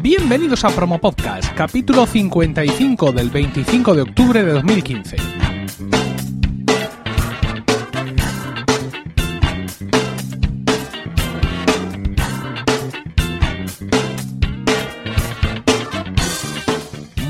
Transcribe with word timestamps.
Bienvenidos 0.00 0.64
a 0.64 0.68
Promo 0.68 1.00
Podcast, 1.00 1.52
capítulo 1.54 2.06
55 2.06 3.10
del 3.10 3.30
25 3.30 3.94
de 3.96 4.02
octubre 4.02 4.44
de 4.44 4.52
2015. 4.52 5.47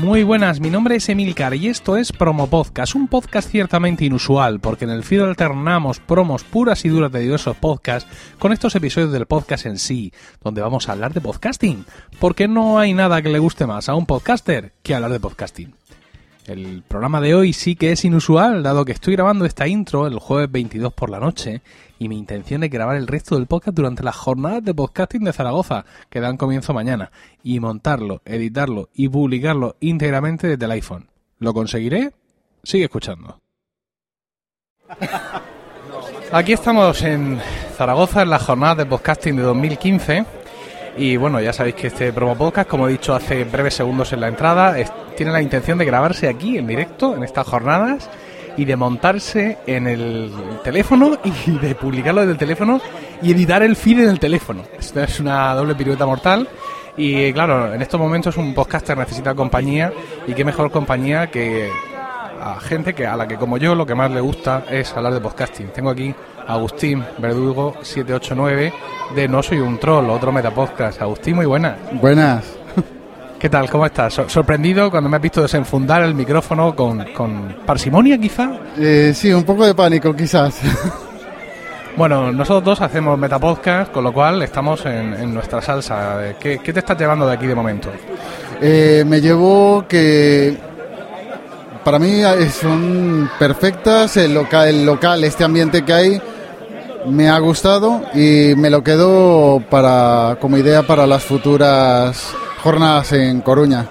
Muy 0.09 0.23
buenas, 0.23 0.59
mi 0.59 0.71
nombre 0.71 0.95
es 0.95 1.07
Emilcar 1.07 1.53
y 1.53 1.67
esto 1.67 1.95
es 1.95 2.11
Promo 2.11 2.47
Podcast, 2.47 2.95
un 2.95 3.07
podcast 3.07 3.47
ciertamente 3.47 4.05
inusual 4.05 4.59
porque 4.59 4.85
en 4.85 4.89
el 4.89 5.03
feed 5.03 5.21
alternamos 5.21 5.99
promos 5.99 6.43
puras 6.43 6.83
y 6.83 6.89
duras 6.89 7.11
de 7.11 7.19
diversos 7.19 7.55
podcasts 7.55 8.09
con 8.39 8.51
estos 8.51 8.73
episodios 8.73 9.11
del 9.11 9.27
podcast 9.27 9.67
en 9.67 9.77
sí, 9.77 10.11
donde 10.43 10.61
vamos 10.61 10.89
a 10.89 10.93
hablar 10.93 11.13
de 11.13 11.21
podcasting, 11.21 11.85
porque 12.17 12.47
no 12.47 12.79
hay 12.79 12.95
nada 12.95 13.21
que 13.21 13.29
le 13.29 13.37
guste 13.37 13.67
más 13.67 13.87
a 13.87 13.93
un 13.93 14.07
podcaster 14.07 14.73
que 14.81 14.95
hablar 14.95 15.11
de 15.11 15.19
podcasting. 15.19 15.78
El 16.49 16.81
programa 16.81 17.21
de 17.21 17.35
hoy 17.35 17.53
sí 17.53 17.75
que 17.75 17.91
es 17.91 18.03
inusual, 18.03 18.63
dado 18.63 18.83
que 18.83 18.91
estoy 18.91 19.13
grabando 19.13 19.45
esta 19.45 19.67
intro 19.67 20.07
el 20.07 20.17
jueves 20.17 20.51
22 20.51 20.91
por 20.93 21.11
la 21.11 21.19
noche 21.19 21.61
y 21.99 22.09
mi 22.09 22.17
intención 22.17 22.63
es 22.63 22.71
grabar 22.71 22.95
el 22.95 23.05
resto 23.05 23.35
del 23.35 23.45
podcast 23.45 23.77
durante 23.77 24.01
las 24.01 24.15
jornadas 24.15 24.63
de 24.63 24.73
podcasting 24.73 25.23
de 25.25 25.31
Zaragoza, 25.31 25.85
que 26.09 26.19
dan 26.19 26.37
comienzo 26.37 26.73
mañana, 26.73 27.11
y 27.43 27.59
montarlo, 27.59 28.23
editarlo 28.25 28.89
y 28.95 29.09
publicarlo 29.09 29.75
íntegramente 29.79 30.47
desde 30.47 30.65
el 30.65 30.71
iPhone. 30.71 31.07
¿Lo 31.37 31.53
conseguiré? 31.53 32.13
Sigue 32.63 32.85
escuchando. 32.85 33.39
Aquí 36.31 36.53
estamos 36.53 36.99
en 37.03 37.39
Zaragoza 37.77 38.23
en 38.23 38.31
las 38.31 38.41
jornadas 38.41 38.77
de 38.77 38.85
podcasting 38.87 39.35
de 39.35 39.43
2015 39.43 40.38
y 40.97 41.17
bueno, 41.17 41.39
ya 41.41 41.53
sabéis 41.53 41.75
que 41.75 41.87
este 41.87 42.11
promo 42.13 42.35
podcast, 42.35 42.69
como 42.69 42.87
he 42.87 42.91
dicho 42.91 43.13
hace 43.15 43.43
breves 43.45 43.73
segundos 43.75 44.11
en 44.13 44.21
la 44.21 44.27
entrada, 44.27 44.77
es- 44.79 44.91
tiene 45.15 45.31
la 45.31 45.41
intención 45.41 45.77
de 45.77 45.85
grabarse 45.85 46.27
aquí 46.27 46.57
en 46.57 46.67
directo, 46.67 47.15
en 47.15 47.23
estas 47.23 47.47
jornadas, 47.47 48.09
y 48.57 48.65
de 48.65 48.75
montarse 48.75 49.57
en 49.67 49.87
el 49.87 50.31
teléfono 50.63 51.17
y 51.45 51.51
de 51.59 51.75
publicarlo 51.75 52.21
desde 52.21 52.33
el 52.33 52.37
teléfono 52.37 52.81
y 53.21 53.31
editar 53.31 53.63
el 53.63 53.75
feed 53.75 53.99
en 53.99 54.09
el 54.09 54.19
teléfono. 54.19 54.63
Esto 54.77 55.01
es 55.01 55.19
una 55.19 55.53
doble 55.53 55.75
pirueta 55.75 56.05
mortal. 56.05 56.47
Y 56.97 57.31
claro, 57.31 57.73
en 57.73 57.81
estos 57.81 57.97
momentos 57.99 58.35
un 58.35 58.53
podcaster 58.53 58.97
necesita 58.97 59.33
compañía 59.33 59.93
y 60.27 60.33
qué 60.33 60.43
mejor 60.43 60.69
compañía 60.71 61.27
que 61.27 61.69
a 62.41 62.59
gente 62.59 62.93
que 62.93 63.05
a 63.05 63.15
la 63.15 63.27
que 63.27 63.35
como 63.37 63.57
yo 63.57 63.75
lo 63.75 63.85
que 63.85 63.95
más 63.95 64.11
le 64.11 64.21
gusta 64.21 64.63
es 64.69 64.91
hablar 64.95 65.13
de 65.13 65.21
podcasting. 65.21 65.67
Tengo 65.69 65.89
aquí 65.89 66.13
a 66.47 66.53
Agustín 66.53 67.03
Verdugo 67.17 67.75
789 67.81 68.73
de 69.15 69.27
No 69.27 69.41
soy 69.43 69.59
un 69.59 69.77
troll, 69.79 70.09
otro 70.09 70.31
metapodcast. 70.31 71.01
Agustín, 71.01 71.35
muy 71.35 71.45
buena. 71.45 71.75
Buenas. 71.93 72.45
¿Qué 73.39 73.49
tal? 73.49 73.69
¿Cómo 73.69 73.85
estás? 73.85 74.13
Sor- 74.13 74.29
¿Sorprendido 74.29 74.91
cuando 74.91 75.09
me 75.09 75.15
has 75.15 75.21
visto 75.21 75.41
desenfundar 75.41 76.01
el 76.03 76.13
micrófono 76.13 76.75
con, 76.75 77.05
con 77.13 77.55
parsimonia 77.65 78.17
quizá? 78.17 78.49
Eh, 78.77 79.13
sí, 79.15 79.31
un 79.31 79.43
poco 79.43 79.65
de 79.65 79.73
pánico 79.75 80.13
quizás. 80.15 80.59
Bueno, 81.97 82.31
nosotros 82.31 82.63
dos 82.63 82.81
hacemos 82.81 83.17
metapodcast, 83.19 83.91
con 83.91 84.05
lo 84.05 84.13
cual 84.13 84.41
estamos 84.43 84.85
en, 84.85 85.13
en 85.15 85.33
nuestra 85.33 85.61
salsa. 85.61 86.33
¿Qué, 86.39 86.59
qué 86.59 86.71
te 86.71 86.79
estás 86.79 86.97
llevando 86.97 87.27
de 87.27 87.33
aquí 87.33 87.45
de 87.45 87.55
momento? 87.55 87.89
Eh, 88.61 89.03
me 89.05 89.19
llevo 89.19 89.83
que 89.85 90.55
para 91.89 91.97
mí 91.97 92.21
eh, 92.21 92.51
son 92.51 93.31
perfectas, 93.39 94.15
el 94.15 94.35
local, 94.35 94.67
el 94.67 94.85
local, 94.85 95.23
este 95.23 95.43
ambiente 95.43 95.83
que 95.83 95.91
hay 95.91 96.21
me 97.07 97.29
ha 97.29 97.39
gustado 97.39 98.03
y 98.13 98.53
me 98.55 98.69
lo 98.69 98.83
quedo 98.83 99.59
para 99.71 100.37
como 100.39 100.59
idea 100.59 100.83
para 100.83 101.07
las 101.07 101.23
futuras 101.23 102.31
jornadas 102.61 103.13
en 103.13 103.41
Coruña. 103.41 103.87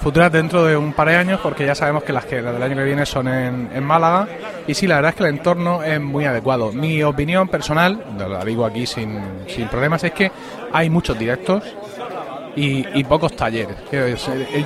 Futuras 0.00 0.32
dentro 0.32 0.64
de 0.64 0.78
un 0.78 0.94
par 0.94 1.08
de 1.08 1.16
años, 1.16 1.40
porque 1.42 1.66
ya 1.66 1.74
sabemos 1.74 2.04
que 2.04 2.14
las 2.14 2.24
que 2.24 2.40
las 2.40 2.54
del 2.54 2.62
año 2.62 2.76
que 2.76 2.84
viene 2.84 3.04
son 3.04 3.28
en, 3.28 3.68
en 3.74 3.84
Málaga. 3.84 4.26
Y 4.66 4.72
sí, 4.72 4.86
la 4.86 4.94
verdad 4.94 5.10
es 5.10 5.16
que 5.16 5.24
el 5.24 5.28
entorno 5.28 5.82
es 5.82 6.00
muy 6.00 6.24
adecuado. 6.24 6.72
Mi 6.72 7.02
opinión 7.02 7.48
personal, 7.48 8.02
la 8.16 8.42
digo 8.46 8.64
aquí 8.64 8.86
sin, 8.86 9.20
sin 9.46 9.68
problemas, 9.68 10.04
es 10.04 10.12
que 10.12 10.32
hay 10.72 10.88
muchos 10.88 11.18
directos 11.18 11.64
y, 12.56 13.04
pocos 13.04 13.34
talleres. 13.36 13.76
Eh, 13.92 14.16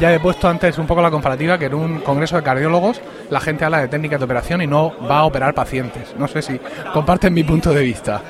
Ya 0.01 0.15
he 0.15 0.21
puesto 0.21 0.49
antes 0.49 0.79
un 0.79 0.87
poco 0.87 1.03
la 1.03 1.11
comparativa 1.11 1.59
que 1.59 1.67
en 1.67 1.75
un 1.75 2.01
congreso 2.01 2.37
de 2.37 2.43
cardiólogos 2.43 3.01
la 3.31 3.41
gente 3.41 3.65
habla 3.65 3.81
de 3.81 3.89
técnicas 3.89 4.19
de 4.21 4.25
operación 4.25 4.63
y 4.63 4.67
no 4.67 4.93
va 5.09 5.21
a 5.21 5.25
operar 5.25 5.55
pacientes. 5.55 6.15
No 6.19 6.29
sé 6.29 6.43
si 6.43 6.61
comparten 6.93 7.33
mi 7.35 7.45
punto 7.45 7.73
de 7.73 7.83
vista. 7.83 8.23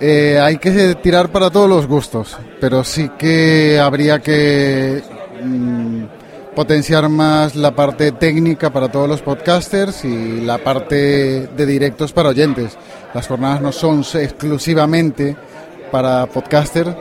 Eh, 0.00 0.38
hay 0.40 0.58
que 0.58 0.94
tirar 0.96 1.30
para 1.30 1.50
todos 1.50 1.68
los 1.68 1.86
gustos, 1.86 2.36
pero 2.60 2.84
sí 2.84 3.10
que 3.18 3.80
habría 3.80 4.20
que 4.20 5.02
mm, 5.42 6.04
potenciar 6.54 7.08
más 7.08 7.56
la 7.56 7.72
parte 7.72 8.12
técnica 8.12 8.70
para 8.70 8.90
todos 8.90 9.08
los 9.08 9.22
podcasters 9.22 10.04
y 10.04 10.40
la 10.40 10.58
parte 10.58 11.48
de 11.48 11.66
directos 11.66 12.12
para 12.12 12.28
oyentes. 12.28 12.78
Las 13.12 13.26
jornadas 13.26 13.60
no 13.60 13.72
son 13.72 14.00
exclusivamente 14.00 15.36
para 15.90 16.26
podcasters, 16.26 16.94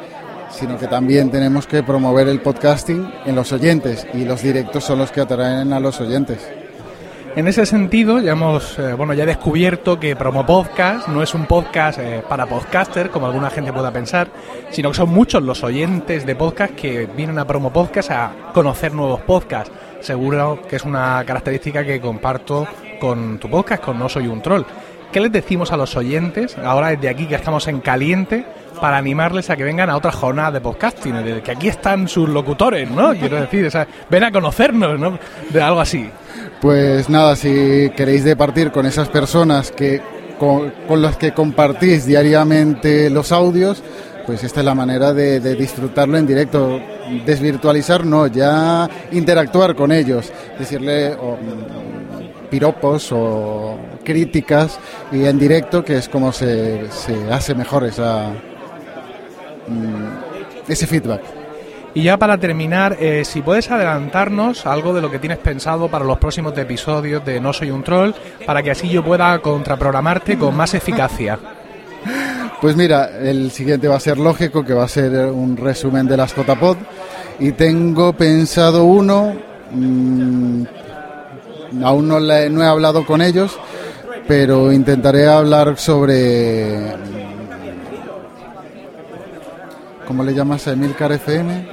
sino 0.57 0.77
que 0.77 0.87
también 0.87 1.29
tenemos 1.29 1.67
que 1.67 1.83
promover 1.83 2.27
el 2.27 2.41
podcasting 2.41 3.11
en 3.25 3.35
los 3.35 3.51
oyentes 3.51 4.07
y 4.13 4.25
los 4.25 4.41
directos 4.41 4.83
son 4.83 4.99
los 4.99 5.11
que 5.11 5.21
atraen 5.21 5.71
a 5.71 5.79
los 5.79 6.01
oyentes. 6.01 6.49
En 7.35 7.47
ese 7.47 7.67
sentido, 7.67 8.19
ya 8.19 8.31
hemos, 8.31 8.79
eh, 8.79 8.93
bueno, 8.93 9.13
ya 9.13 9.21
he 9.21 9.27
descubierto 9.27 9.99
que 9.99 10.15
Promo 10.15 10.43
Podcast 10.43 11.07
no 11.07 11.21
es 11.21 11.35
un 11.35 11.45
podcast 11.45 11.99
eh, 11.99 12.23
para 12.27 12.47
podcaster, 12.47 13.11
como 13.11 13.27
alguna 13.27 13.51
gente 13.51 13.71
pueda 13.71 13.91
pensar, 13.91 14.29
sino 14.71 14.89
que 14.89 14.97
son 14.97 15.09
muchos 15.09 15.43
los 15.43 15.63
oyentes 15.63 16.25
de 16.25 16.35
podcast 16.35 16.73
que 16.73 17.05
vienen 17.05 17.37
a 17.37 17.45
Promo 17.45 17.71
Podcast 17.71 18.09
a 18.09 18.31
conocer 18.55 18.91
nuevos 18.91 19.21
podcasts. 19.21 19.71
Seguro 19.99 20.63
que 20.67 20.77
es 20.77 20.83
una 20.83 21.23
característica 21.27 21.85
que 21.85 22.01
comparto 22.01 22.65
con 22.99 23.37
tu 23.37 23.47
podcast, 23.47 23.83
con 23.83 23.99
No 23.99 24.09
Soy 24.09 24.25
un 24.25 24.41
Troll. 24.41 24.63
¿Qué 25.11 25.19
les 25.19 25.31
decimos 25.31 25.71
a 25.71 25.77
los 25.77 25.95
oyentes, 25.95 26.57
ahora 26.57 26.89
desde 26.89 27.09
aquí 27.09 27.27
que 27.27 27.35
estamos 27.35 27.67
en 27.67 27.81
caliente, 27.81 28.45
para 28.77 28.97
animarles 28.97 29.49
a 29.49 29.55
que 29.55 29.63
vengan 29.63 29.89
a 29.89 29.97
otras 29.97 30.15
jornadas 30.15 30.53
de 30.53 30.61
podcasting? 30.61 31.41
Que 31.43 31.51
aquí 31.51 31.67
están 31.67 32.07
sus 32.07 32.29
locutores, 32.29 32.89
¿no? 32.89 33.13
Quiero 33.13 33.39
decir, 33.41 33.65
o 33.65 33.71
sea, 33.71 33.87
ven 34.09 34.23
a 34.23 34.31
conocernos, 34.31 34.99
¿no? 34.99 35.17
De 35.49 35.61
algo 35.61 35.79
así. 35.79 36.09
Pues 36.61 37.09
nada, 37.09 37.35
si 37.35 37.91
queréis 37.95 38.23
departir 38.23 38.71
con 38.71 38.85
esas 38.85 39.09
personas 39.09 39.71
que 39.71 40.01
con, 40.37 41.01
las 41.01 41.17
que 41.17 41.33
compartís 41.33 42.05
diariamente 42.05 43.09
los 43.09 43.31
audios, 43.31 43.83
pues 44.25 44.43
esta 44.43 44.61
es 44.61 44.65
la 44.65 44.75
manera 44.75 45.13
de, 45.13 45.39
disfrutarlo 45.55 46.17
en 46.17 46.27
directo. 46.27 46.79
Desvirtualizar 47.25 48.05
no, 48.05 48.27
ya 48.27 48.89
interactuar 49.11 49.75
con 49.75 49.91
ellos, 49.91 50.31
decirle 50.59 51.13
o, 51.13 51.37
mm, 51.37 52.49
piropos 52.49 53.09
o 53.11 53.77
críticas 54.03 54.79
y 55.11 55.25
en 55.25 55.39
directo, 55.39 55.85
que 55.85 55.97
es 55.97 56.09
como 56.09 56.31
se, 56.31 56.91
se 56.91 57.31
hace 57.31 57.55
mejor 57.55 57.85
esa, 57.85 58.31
mm, 59.67 60.71
ese 60.71 60.87
feedback. 60.87 61.21
Y 61.93 62.03
ya 62.03 62.17
para 62.17 62.37
terminar, 62.37 62.95
eh, 62.99 63.23
si 63.25 63.41
puedes 63.41 63.71
adelantarnos 63.71 64.65
algo 64.67 64.93
de 64.93 65.01
lo 65.01 65.09
que 65.09 65.17
tienes 65.17 65.39
pensado 65.39 65.87
para 65.87 66.05
los 66.05 66.19
próximos 66.19 66.55
episodios 66.57 67.25
de 67.25 67.39
No 67.39 67.53
Soy 67.53 67.71
un 67.71 67.83
Troll, 67.83 68.11
para 68.45 68.61
que 68.61 68.69
así 68.71 68.87
yo 68.89 69.03
pueda 69.03 69.39
contraprogramarte 69.39 70.37
con 70.37 70.55
más 70.55 70.73
eficacia. 70.73 71.39
Pues 72.59 72.75
mira, 72.75 73.11
el 73.21 73.51
siguiente 73.51 73.87
va 73.87 73.97
a 73.97 73.99
ser 73.99 74.17
lógico, 74.17 74.65
que 74.65 74.73
va 74.73 74.83
a 74.85 74.87
ser 74.87 75.11
un 75.27 75.55
resumen 75.55 76.07
de 76.07 76.17
las 76.17 76.33
JPod. 76.35 76.77
Y 77.39 77.51
tengo 77.51 78.13
pensado 78.13 78.83
uno, 78.83 79.35
mm, 79.69 80.63
aún 81.83 82.07
no, 82.07 82.19
le- 82.19 82.49
no 82.49 82.63
he 82.63 82.65
hablado 82.65 83.05
con 83.05 83.21
ellos, 83.21 83.55
pero 84.27 84.71
intentaré 84.71 85.27
hablar 85.27 85.77
sobre... 85.77 86.95
¿Cómo 90.07 90.23
le 90.23 90.33
llamas 90.33 90.65
a 90.67 90.71
Emilcar 90.71 91.11
FM? 91.11 91.67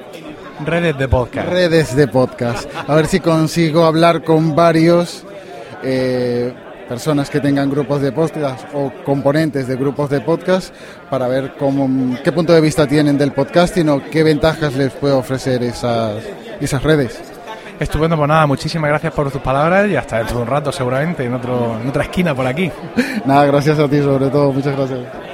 Redes 0.67 0.99
de 0.99 1.07
podcast. 1.07 1.49
redes 1.49 1.95
de 1.95 2.09
podcast. 2.09 2.69
A 2.89 2.95
ver 2.97 3.07
si 3.07 3.21
consigo 3.21 3.85
hablar 3.85 4.25
con 4.25 4.57
varios 4.57 5.25
eh, 5.85 6.53
personas 6.89 7.31
que 7.31 7.39
tengan 7.39 7.71
grupos 7.71 8.03
de 8.03 8.11
podcast 8.11 8.67
o 8.75 8.93
componentes 9.05 9.69
de 9.69 9.77
grupos 9.77 10.11
de 10.11 10.21
podcast 10.21 10.75
para 11.09 11.29
ver 11.29 11.55
cómo, 11.57 12.19
qué 12.25 12.33
punto 12.33 12.53
de 12.53 12.61
vista 12.61 12.89
tienen 12.89 13.17
del 13.17 13.31
podcasting 13.31 13.89
o 13.89 14.03
qué 14.11 14.25
ventajas 14.25 14.75
les 14.75 14.93
puede 14.93 15.15
ofrecer 15.15 15.63
esas, 15.63 16.17
esas 16.61 16.83
redes. 16.83 17.21
Estupendo, 17.79 18.17
pues 18.17 18.29
nada, 18.29 18.49
muchísimas 18.49 18.91
gracias 18.91 19.13
por 19.13 19.31
tus 19.31 19.43
palabras 19.43 19.89
y 19.89 19.95
hasta 19.95 20.19
dentro 20.19 20.39
de 20.39 20.43
un 20.43 20.49
rato 20.49 20.73
seguramente 20.73 21.25
en, 21.25 21.35
otro, 21.35 21.79
en 21.81 21.89
otra 21.89 22.03
esquina 22.03 22.35
por 22.35 22.47
aquí. 22.49 22.69
Nada, 23.27 23.47
gracias 23.47 23.79
a 23.79 23.89
ti 23.89 24.01
sobre 24.01 24.29
todo, 24.29 24.53
muchas 24.53 24.77
gracias. 24.77 25.34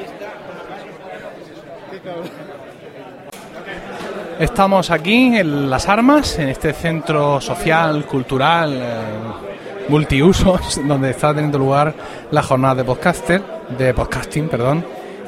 Estamos 4.41 4.91
aquí 4.91 5.37
en 5.37 5.69
Las 5.69 5.87
Armas, 5.87 6.39
en 6.39 6.49
este 6.49 6.73
centro 6.73 7.43
social, 7.43 8.07
cultural, 8.07 8.73
eh, 8.75 9.87
multiusos, 9.91 10.81
donde 10.89 11.11
está 11.11 11.35
teniendo 11.35 11.59
lugar 11.59 11.93
la 12.31 12.43
jornada 12.43 12.77
de 12.77 12.85
podcaster, 12.85 13.43
de 13.77 13.93
podcasting, 13.93 14.49
perdón. 14.49 14.83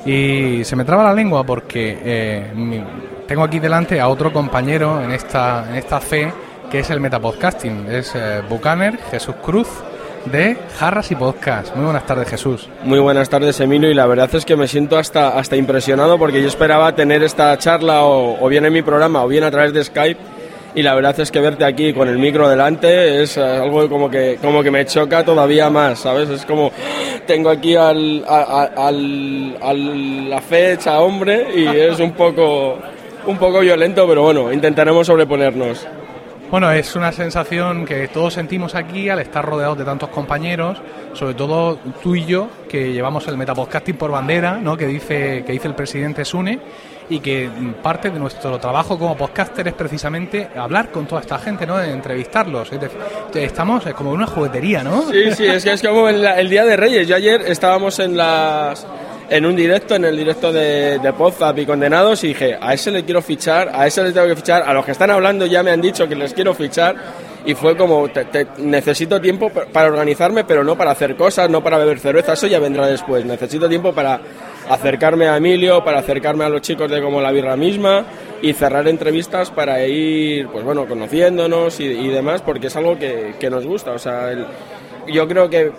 Y 0.07 0.65
se 0.65 0.77
me 0.77 0.87
traba 0.87 1.05
la 1.05 1.13
lengua 1.13 1.45
porque 1.45 1.99
eh, 2.03 2.85
tengo 3.29 3.43
aquí 3.43 3.59
delante 3.59 4.01
a 4.01 4.09
otro 4.09 4.33
compañero 4.33 5.03
en 5.03 5.11
esta, 5.11 5.69
en 5.69 5.77
esta 5.77 6.01
fe 6.01 6.33
que 6.71 6.79
es 6.79 6.89
el 6.89 6.99
Metapodcasting. 6.99 7.89
Es 7.91 8.15
eh, 8.15 8.41
Bucaner 8.49 8.97
Jesús 9.11 9.35
Cruz 9.43 9.69
de 10.27 10.57
Jarras 10.79 11.11
y 11.11 11.15
Podcast. 11.15 11.75
Muy 11.75 11.85
buenas 11.85 12.07
tardes, 12.07 12.29
Jesús. 12.29 12.69
Muy 12.85 12.99
buenas 12.99 13.29
tardes, 13.29 13.59
Emilio, 13.61 13.91
y 13.91 13.95
la 13.95 14.07
verdad 14.07 14.33
es 14.35 14.45
que 14.45 14.57
me 14.57 14.69
siento 14.69 14.99
hasta, 14.99 15.39
hasta 15.39 15.57
impresionado 15.57 16.19
porque 16.19 16.41
yo 16.41 16.49
esperaba 16.49 16.95
tener 16.95 17.23
esta 17.23 17.57
charla 17.59 18.05
o, 18.05 18.49
bien 18.49 18.65
en 18.65 18.73
mi 18.73 18.83
programa 18.83 19.25
o 19.25 19.29
bien 19.29 19.45
a 19.45 19.51
través 19.51 19.73
de 19.73 19.83
Skype 19.85 20.21
y 20.75 20.83
la 20.83 20.95
verdad 20.95 21.19
es 21.21 21.31
que 21.31 21.41
verte 21.41 21.65
aquí 21.65 21.93
con 21.93 22.09
el 22.09 22.19
micro 22.19 22.49
delante 22.49 23.23
es 23.23 23.37
eh, 23.37 23.43
algo 23.43 23.89
como 23.89 24.11
que, 24.11 24.39
como 24.41 24.63
que 24.63 24.71
me 24.71 24.87
choca 24.87 25.25
todavía 25.25 25.69
más, 25.69 25.99
¿sabes? 26.01 26.31
Es 26.31 26.47
como 26.47 26.73
tengo 27.27 27.51
aquí 27.51 27.77
al, 27.77 28.25
al, 28.27 29.57
al, 29.61 30.31
la 30.31 30.41
fecha 30.41 31.01
hombre 31.01 31.49
y 31.55 31.67
es 31.67 32.01
un 32.01 32.13
poco, 32.13 32.79
un 33.27 33.37
poco 33.37 33.61
violento, 33.61 34.07
pero 34.09 34.23
bueno, 34.23 34.53
intentaremos 34.53 35.07
sobreponernos. 35.07 35.87
Bueno, 36.53 36.71
es 36.71 36.95
una 36.97 37.13
sensación 37.13 37.87
que 37.87 38.09
todos 38.09 38.35
sentimos 38.35 38.75
aquí 38.75 39.09
al 39.09 39.21
estar 39.21 39.43
rodeados 39.43 39.79
de 39.79 39.87
tantos 39.87 40.11
compañeros, 40.11 40.77
sobre 41.15 41.33
todo 41.33 41.79
tú 42.03 42.15
y 42.15 42.27
yo, 42.27 42.47
que 42.69 42.93
llevamos 42.93 43.27
el 43.29 43.39
metapodcasting 43.39 43.97
por 43.97 44.11
bandera, 44.11 44.59
¿no? 44.59 44.77
que 44.77 44.87
dice 44.87 45.45
que 45.47 45.53
dice 45.53 45.69
el 45.69 45.75
presidente 45.75 46.27
Sune, 46.27 46.61
y 47.09 47.21
que 47.21 47.49
parte 47.83 48.11
de 48.11 48.19
nuestro 48.19 48.59
trabajo 48.59 48.99
como 48.99 49.17
podcaster 49.17 49.67
es 49.67 49.73
precisamente 49.73 50.51
hablar 50.55 50.91
con 50.91 51.07
toda 51.07 51.23
esta 51.23 51.39
gente, 51.39 51.67
¿no? 51.67 51.81
entrevistarlos. 51.81 52.71
Estamos 53.35 53.85
como 53.97 54.11
en 54.11 54.17
una 54.17 54.27
juguetería, 54.27 54.85
¿no? 54.85 55.11
Sí, 55.11 55.33
sí, 55.33 55.47
es 55.47 55.65
que 55.65 55.73
es 55.73 55.81
como 55.81 56.07
el 56.11 56.51
Día 56.51 56.67
de 56.67 56.77
Reyes. 56.77 57.09
Yo 57.09 57.17
ayer 57.17 57.41
estábamos 57.47 57.99
en 57.99 58.15
las 58.15 58.87
en 59.33 59.47
un 59.47 59.57
directo, 59.57 59.95
en 59.95 60.05
el 60.05 60.15
directo 60.15 60.53
de, 60.53 60.99
de 60.99 61.63
y 61.63 61.65
Condenados, 61.67 62.21
dije, 62.21 62.59
a 62.61 62.75
ese 62.75 62.91
le 62.91 63.03
quiero 63.03 63.23
fichar, 63.23 63.71
a 63.73 63.87
ese 63.87 64.03
le 64.03 64.13
tengo 64.13 64.27
que 64.27 64.37
fichar, 64.37 64.63
a 64.63 64.75
los 64.75 64.85
que 64.85 64.93
están 64.93 65.11
hablando 65.11 65.47
ya 65.47 65.63
me 65.63 65.71
han 65.71 65.81
dicho 65.81 66.07
que 66.07 66.15
les 66.15 66.35
quiero 66.35 66.53
fichar, 66.53 66.95
y 67.47 67.55
fue 67.55 67.75
como, 67.75 68.11
necesito 68.59 69.23
tiempo 69.23 69.49
para 69.49 69.89
organizarme, 69.89 70.45
pero 70.45 70.63
no 70.65 70.77
para 70.77 70.91
hacer 70.91 71.17
cosas, 71.17 71.49
no 71.49 71.65
para 71.65 71.79
beber 71.79 71.99
cerveza, 71.99 72.35
eso 72.35 72.47
ya 72.47 72.59
vendrá 72.59 72.87
después, 72.87 73.25
necesito 73.25 73.71
tiempo 73.71 73.95
para 73.95 74.21
acercarme 74.69 75.29
a 75.29 75.39
Emilio, 75.39 75.83
para 75.83 76.01
acercarme 76.01 76.45
a 76.45 76.51
los 76.51 76.61
chicos 76.61 76.91
de 76.91 77.01
como 77.01 77.23
la 77.23 77.33
birra 77.33 77.57
misma 77.57 78.05
y 78.43 78.53
cerrar 78.53 78.87
entrevistas 78.87 79.51
para 79.51 79.83
ir, 79.87 80.47
pues 80.49 80.63
bueno, 80.63 80.85
conociéndonos 80.85 81.81
y, 81.81 82.09
demás, 82.09 82.43
porque 82.43 82.67
es 82.67 82.77
algo 82.77 82.99
que, 82.99 83.35
que 83.41 83.49
nos 83.49 83.65
gusta, 83.67 83.93
o 83.93 83.99
sea, 83.99 84.31
yo 85.09 85.27
creo 85.27 85.49
que 85.49 85.73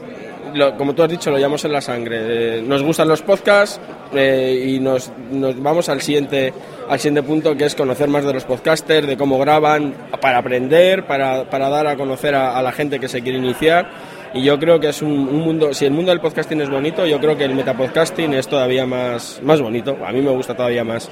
como 0.78 0.94
tú 0.94 1.04
has 1.04 1.10
dicho, 1.10 1.32
lo 1.32 1.38
llamamos 1.38 1.66
en 1.66 1.72
la 1.72 1.82
sangre. 1.82 2.58
Eh, 2.58 2.62
nos 2.62 2.84
gustan 2.84 3.08
los 3.08 3.22
podcasts 3.22 3.80
eh, 4.14 4.66
y 4.68 4.80
nos, 4.80 5.12
nos, 5.32 5.62
vamos 5.62 5.90
al 5.90 6.02
siguiente, 6.02 6.54
al 6.88 7.00
siguiente 7.00 7.24
punto, 7.24 7.56
que 7.56 7.66
es 7.66 7.76
conocer 7.76 8.08
más 8.10 8.24
de 8.24 8.34
los 8.34 8.46
podcasters, 8.46 9.08
de 9.08 9.18
cómo 9.18 9.40
graban, 9.40 9.94
para 10.22 10.38
aprender, 10.38 11.06
para, 11.06 11.50
para 11.50 11.70
dar 11.70 11.88
a 11.88 11.96
conocer 11.96 12.36
a, 12.36 12.62
la 12.62 12.72
gente 12.72 13.00
que 13.00 13.08
se 13.08 13.22
quiere 13.22 13.38
iniciar. 13.38 13.90
Y 14.34 14.44
yo 14.44 14.60
creo 14.60 14.80
que 14.80 14.90
es 14.90 15.02
un, 15.02 15.32
mundo, 15.32 15.74
si 15.74 15.86
el 15.86 15.92
mundo 15.92 16.12
del 16.12 16.20
podcasting 16.20 16.62
es 16.62 16.70
bonito, 16.70 17.06
yo 17.06 17.20
creo 17.20 17.38
que 17.38 17.46
el 17.46 17.56
metapodcasting 17.56 18.34
es 18.34 18.48
todavía 18.48 18.86
más, 18.86 19.40
más 19.44 19.62
bonito. 19.62 19.98
A 20.06 20.12
mí 20.12 20.22
me 20.22 20.32
gusta 20.32 20.56
todavía 20.56 20.84
más. 20.84 21.10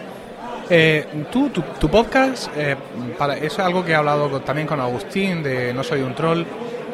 Eh, 0.70 1.06
tú, 1.32 1.50
tu, 1.50 1.90
podcast, 1.90 2.50
para, 3.18 3.38
es 3.38 3.60
algo 3.60 3.84
que 3.84 3.92
he 3.92 3.96
hablado 3.96 4.40
también 4.40 4.68
con 4.68 4.80
Agustín 4.80 5.44
de 5.44 5.74
No 5.74 5.84
Soy 5.84 6.02
un 6.02 6.16
Troll 6.16 6.46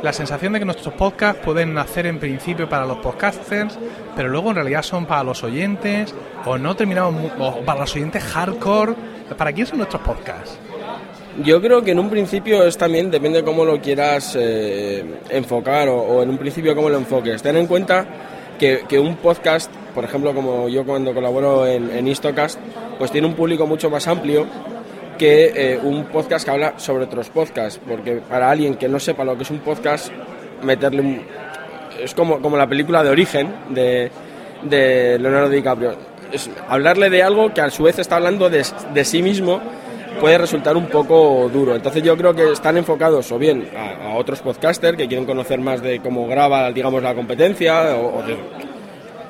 la 0.04 0.14
sensación 0.14 0.54
de 0.54 0.60
que 0.60 0.66
nuestros 0.66 0.94
podcasts 0.94 1.42
pueden 1.44 1.74
nacer 1.74 2.06
en 2.06 2.20
principio 2.20 2.70
para 2.70 2.86
los 2.86 2.98
podcasters, 2.98 3.78
pero 4.16 4.30
luego 4.30 4.50
en 4.50 4.56
realidad 4.56 4.84
son 4.84 5.06
para 5.06 5.24
los 5.24 5.44
oyentes, 5.44 6.14
o 6.46 6.58
no 6.58 6.76
terminamos, 6.76 7.32
o 7.40 7.62
para 7.62 7.82
los 7.82 7.96
oyentes 7.96 8.24
hardcore. 8.24 8.94
¿Para 9.38 9.52
quién 9.52 9.68
son 9.68 9.80
nuestros 9.80 10.02
podcasts? 10.04 10.58
Yo 11.44 11.62
creo 11.62 11.84
que 11.84 11.92
en 11.92 12.00
un 12.00 12.10
principio 12.10 12.64
es 12.64 12.78
también, 12.78 13.12
depende 13.12 13.40
de 13.40 13.46
cómo 13.46 13.66
lo 13.66 13.80
quieras 13.82 14.36
eh, 14.40 15.04
enfocar 15.30 15.88
o, 15.90 16.24
en 16.24 16.30
un 16.30 16.38
principio 16.38 16.76
cómo 16.76 16.90
lo 16.90 16.98
enfoques. 16.98 17.42
Ten 17.44 17.58
en 17.58 17.68
cuenta 17.68 18.06
que, 18.58 19.00
un 19.00 19.18
podcast, 19.18 19.72
por 19.94 20.04
ejemplo, 20.04 20.34
como 20.34 20.68
yo 20.70 20.84
cuando 20.86 21.14
colaboro 21.14 21.68
en, 21.68 21.92
en 21.92 22.08
Istocast, 22.08 22.60
pues 22.98 23.12
tiene 23.12 23.28
un 23.28 23.36
público 23.36 23.68
mucho 23.68 23.90
más 23.90 24.08
amplio 24.08 24.48
que 25.18 25.52
eh, 25.56 25.80
un 25.82 26.06
podcast 26.06 26.46
que 26.46 26.52
habla 26.52 26.74
sobre 26.78 27.06
otros 27.06 27.30
podcasts, 27.30 27.80
porque 27.86 28.18
para 28.18 28.50
alguien 28.50 28.76
que 28.76 28.88
no 28.88 29.00
sepa 29.00 29.24
lo 29.24 29.36
que 29.36 29.44
es 29.44 29.52
un 29.52 29.60
podcast, 29.60 30.12
meterle 30.64 31.02
un... 31.02 31.22
Es 32.00 32.14
como, 32.14 32.40
como 32.42 32.58
la 32.58 32.68
película 32.68 33.04
de 33.04 33.10
Origen 33.10 33.54
de, 33.70 34.12
Leonardo 35.20 35.50
DiCaprio. 35.50 35.96
Hablarle 36.68 37.10
de 37.10 37.24
algo 37.24 37.54
que 37.54 37.62
a 37.62 37.70
su 37.70 37.84
vez 37.84 37.98
está 38.00 38.18
hablando 38.18 38.50
de, 38.50 38.64
sí 39.04 39.24
mismo 39.24 39.60
puede 40.20 40.38
resultar 40.38 40.78
un 40.78 40.88
poco 40.88 41.50
duro. 41.52 41.76
Entonces 41.76 42.04
yo 42.04 42.16
creo 42.16 42.34
que 42.34 42.52
están 42.52 42.78
enfocados 42.78 43.32
o 43.32 43.40
bien 43.40 43.70
a, 43.76 44.16
otros 44.16 44.42
podcasters 44.42 44.98
que 44.98 45.08
quieren 45.08 45.26
conocer 45.26 45.60
más 45.60 45.82
de 45.82 46.00
cómo 46.00 46.28
graba, 46.28 46.72
digamos, 46.72 47.02
la 47.02 47.16
competencia 47.16 47.96
o, 47.96 48.24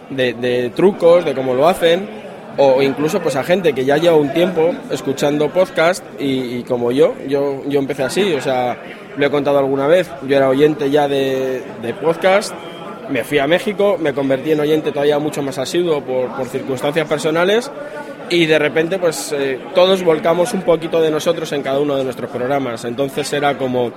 de 0.09 0.71
trucos, 0.75 1.23
de 1.23 1.33
cómo 1.33 1.53
lo 1.53 1.67
hacen, 1.67 2.26
o 2.57 2.81
incluso 2.81 3.21
pues 3.21 3.35
a 3.35 3.43
gente 3.43 3.73
que 3.73 3.85
ya 3.85 3.97
lleva 3.97 4.15
un 4.15 4.33
tiempo 4.33 4.71
escuchando 4.91 5.49
podcast 5.49 6.03
y, 6.19 6.63
como 6.63 6.91
yo, 6.91 7.13
yo, 7.27 7.63
yo 7.67 7.79
empecé 7.79 8.03
así, 8.03 8.33
o 8.33 8.41
sea, 8.41 8.77
lo 9.15 9.25
he 9.25 9.29
contado 9.29 9.59
alguna 9.59 9.87
vez, 9.87 10.09
yo 10.27 10.35
era 10.35 10.49
oyente 10.49 10.89
ya 10.89 11.07
de, 11.07 11.63
podcast, 12.01 12.53
me 13.09 13.23
fui 13.23 13.39
a 13.39 13.47
México, 13.47 13.97
me 13.99 14.13
convertí 14.13 14.51
en 14.51 14.59
oyente 14.59 14.91
todavía 14.91 15.19
mucho 15.19 15.41
más 15.41 15.57
asiduo 15.57 16.01
por, 16.01 16.47
circunstancias 16.47 17.07
personales 17.07 17.71
y 18.29 18.45
de 18.45 18.59
repente 18.59 18.99
pues 18.99 19.31
eh, 19.31 19.59
todos 19.73 20.03
volcamos 20.03 20.53
un 20.53 20.63
poquito 20.63 20.99
de 21.01 21.09
nosotros 21.09 21.51
en 21.53 21.61
cada 21.61 21.79
uno 21.79 21.95
de 21.95 22.03
nuestros 22.03 22.29
programas, 22.29 22.83
entonces 22.85 23.31
era 23.33 23.57
como 23.57 23.91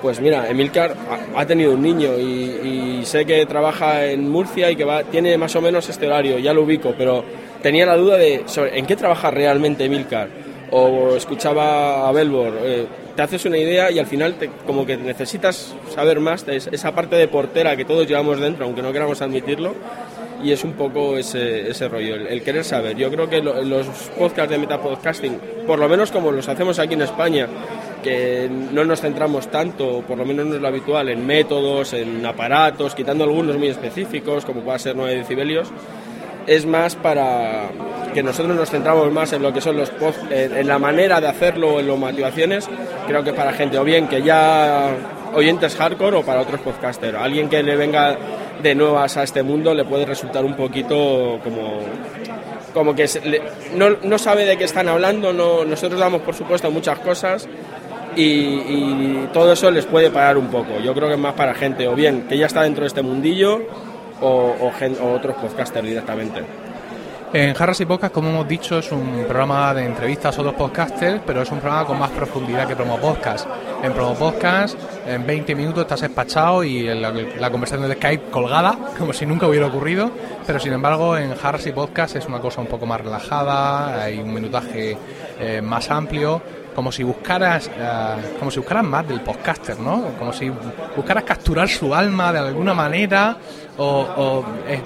pues 0.00 0.18
mira, 0.18 0.48
Emilcar 0.48 0.94
ha, 1.36 1.44
tenido 1.44 1.72
un 1.72 1.82
niño 1.82 2.18
y, 2.18 3.02
sé 3.04 3.24
que 3.24 3.44
trabaja 3.46 4.06
en 4.06 4.30
Murcia 4.30 4.70
y 4.70 4.76
que 4.76 4.86
tiene 5.10 5.36
más 5.36 5.54
o 5.56 5.60
menos 5.60 5.88
este 5.88 6.06
horario, 6.06 6.38
ya 6.38 6.52
lo 6.52 6.62
ubico, 6.62 6.94
pero 6.96 7.24
tenía 7.62 7.86
la 7.86 7.96
duda 7.96 8.16
de 8.16 8.44
en 8.72 8.86
qué 8.86 8.96
trabaja 8.96 9.30
realmente 9.30 9.84
Emilcar. 9.84 10.28
O 10.72 11.16
escuchaba 11.16 12.08
a 12.08 12.12
Belbor, 12.12 12.52
eh, 12.62 12.86
te 13.16 13.22
haces 13.22 13.44
una 13.44 13.58
idea 13.58 13.90
y 13.90 13.98
al 13.98 14.06
final 14.06 14.34
te, 14.34 14.48
como 14.66 14.86
que 14.86 14.96
necesitas 14.96 15.74
saber 15.92 16.20
más 16.20 16.46
de 16.46 16.56
esa 16.56 16.94
parte 16.94 17.16
de 17.16 17.26
portera 17.26 17.76
que 17.76 17.84
todos 17.84 18.06
llevamos 18.06 18.38
dentro, 18.38 18.64
aunque 18.64 18.80
no 18.80 18.92
queramos 18.92 19.20
admitirlo, 19.20 19.74
y 20.42 20.52
es 20.52 20.64
un 20.64 20.72
poco 20.72 21.16
ese, 21.16 21.68
ese 21.68 21.88
rollo, 21.88 22.14
el, 22.14 22.42
querer 22.42 22.64
saber. 22.64 22.96
Yo 22.96 23.10
creo 23.10 23.28
que 23.28 23.40
los 23.42 23.86
podcasts 24.18 24.50
de 24.50 24.58
Metapodcasting, 24.58 25.40
por 25.66 25.78
lo 25.78 25.88
menos 25.88 26.10
como 26.10 26.32
los 26.32 26.48
hacemos 26.48 26.78
aquí 26.78 26.94
en 26.94 27.02
España, 27.02 27.48
que 28.02 28.48
no 28.48 28.84
nos 28.84 29.00
centramos 29.00 29.50
tanto, 29.50 30.02
por 30.06 30.16
lo 30.16 30.24
menos 30.24 30.46
no 30.46 30.54
es 30.54 30.60
lo 30.60 30.68
habitual, 30.68 31.08
en 31.08 31.26
métodos, 31.26 31.92
en 31.92 32.24
aparatos, 32.24 32.94
quitando 32.94 33.24
algunos 33.24 33.56
muy 33.58 33.68
específicos, 33.68 34.44
como 34.44 34.62
pueda 34.62 34.78
ser 34.78 34.96
9 34.96 35.16
decibelios, 35.16 35.68
es 36.46 36.66
más 36.66 36.96
para 36.96 37.68
que 38.12 38.22
nosotros 38.22 38.56
nos 38.56 38.70
centramos 38.70 39.10
más 39.12 39.32
en 39.32 39.42
lo 39.42 39.52
que 39.52 39.60
son 39.60 39.76
los 39.76 39.92
en, 40.30 40.66
la 40.66 40.78
manera 40.78 41.20
de 41.20 41.28
hacerlo, 41.28 41.80
en 41.80 41.88
las 41.88 41.96
motivaciones, 41.96 42.68
creo 43.06 43.22
que 43.22 43.32
para 43.32 43.52
gente 43.52 43.78
o 43.78 43.84
bien 43.84 44.08
que 44.08 44.22
ya 44.22 44.90
oyentes 45.34 45.76
hardcore 45.76 46.18
o 46.18 46.22
para 46.22 46.40
otros 46.40 46.60
podcasters. 46.60 47.16
Alguien 47.16 47.48
que 47.48 47.62
le 47.62 47.76
venga 47.76 48.16
de 48.62 48.74
nuevas 48.74 49.16
a 49.16 49.22
este 49.22 49.42
mundo 49.42 49.74
le 49.74 49.84
puede 49.84 50.04
resultar 50.04 50.44
un 50.44 50.54
poquito 50.54 51.38
como 51.42 51.80
como 52.74 52.94
que 52.94 53.08
no, 53.74 53.90
no, 54.04 54.16
sabe 54.16 54.44
de 54.44 54.56
qué 54.56 54.62
están 54.62 54.88
hablando, 54.88 55.32
no, 55.32 55.64
nosotros 55.64 55.98
damos 55.98 56.22
por 56.22 56.36
supuesto 56.36 56.70
muchas 56.70 57.00
cosas 57.00 57.48
y, 58.16 59.26
todo 59.32 59.52
eso 59.52 59.70
les 59.70 59.86
puede 59.86 60.10
parar 60.10 60.36
un 60.36 60.48
poco. 60.48 60.80
Yo 60.82 60.92
creo 60.94 61.08
que 61.08 61.14
es 61.14 61.20
más 61.20 61.34
para 61.34 61.54
gente 61.54 61.86
o 61.86 61.94
bien 61.94 62.26
que 62.28 62.36
ya 62.36 62.46
está 62.46 62.62
dentro 62.62 62.82
de 62.82 62.88
este 62.88 63.02
mundillo 63.02 63.62
o, 64.20 64.54
o, 64.60 65.14
otros 65.14 65.36
podcasters 65.36 65.86
directamente. 65.86 66.42
En 67.32 67.54
Jarras 67.54 67.80
y 67.80 67.86
Podcast, 67.86 68.12
como 68.12 68.28
hemos 68.28 68.48
dicho, 68.48 68.80
es 68.80 68.90
un 68.90 69.24
programa 69.28 69.72
de 69.72 69.84
entrevistas 69.84 70.36
a 70.36 70.40
otros 70.40 70.56
podcasters, 70.56 71.20
pero 71.24 71.42
es 71.42 71.50
un 71.52 71.60
programa 71.60 71.86
con 71.86 71.96
más 71.96 72.10
profundidad 72.10 72.66
que 72.66 72.74
Promo 72.74 72.98
Podcast. 72.98 73.46
En 73.84 73.92
Promo 73.92 74.14
Podcast, 74.14 74.76
en 75.06 75.24
20 75.24 75.54
minutos 75.54 75.82
estás 75.82 76.00
despachado 76.00 76.64
y 76.64 76.82
la, 76.82 77.50
conversación 77.52 77.88
de 77.88 77.94
Skype 77.94 78.30
colgada, 78.32 78.76
como 78.98 79.12
si 79.12 79.26
nunca 79.26 79.46
hubiera 79.46 79.66
ocurrido, 79.66 80.10
pero 80.44 80.58
sin 80.58 80.72
embargo 80.72 81.16
en 81.16 81.36
Jarras 81.36 81.64
y 81.68 81.72
Podcast 81.72 82.16
es 82.16 82.26
una 82.26 82.40
cosa 82.40 82.62
un 82.62 82.66
poco 82.66 82.84
más 82.84 83.00
relajada, 83.00 84.02
hay 84.02 84.18
un 84.18 84.34
minutaje 84.34 84.98
eh, 85.38 85.62
más 85.62 85.88
amplio 85.88 86.42
como 86.74 86.92
si 86.92 87.02
buscaras 87.02 87.68
eh, 87.68 88.36
como 88.38 88.50
si 88.50 88.58
buscaras 88.58 88.84
más 88.84 89.06
del 89.06 89.20
podcaster, 89.20 89.78
¿no? 89.78 90.02
Como 90.18 90.32
si 90.32 90.50
buscaras 90.96 91.24
capturar 91.24 91.68
su 91.68 91.94
alma 91.94 92.32
de 92.32 92.38
alguna 92.38 92.74
manera 92.74 93.36
o, 93.82 94.44
eh, 94.68 94.80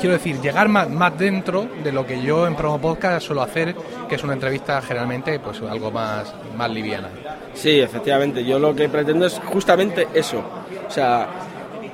quiero 0.00 0.14
decir 0.14 0.40
llegar 0.40 0.68
más, 0.68 0.90
más 0.90 1.16
dentro 1.16 1.66
de 1.82 1.92
lo 1.92 2.04
que 2.04 2.20
yo 2.20 2.46
en 2.46 2.56
promo 2.56 2.80
podcast 2.80 3.26
suelo 3.26 3.42
hacer, 3.42 3.74
que 4.08 4.16
es 4.16 4.24
una 4.24 4.32
entrevista 4.32 4.82
generalmente 4.82 5.38
pues 5.38 5.60
algo 5.62 5.90
más 5.90 6.34
más 6.56 6.70
liviana. 6.70 7.08
Sí, 7.54 7.80
efectivamente. 7.80 8.44
Yo 8.44 8.58
lo 8.58 8.74
que 8.74 8.88
pretendo 8.88 9.26
es 9.26 9.40
justamente 9.44 10.08
eso, 10.14 10.42
o 10.88 10.90
sea 10.90 11.28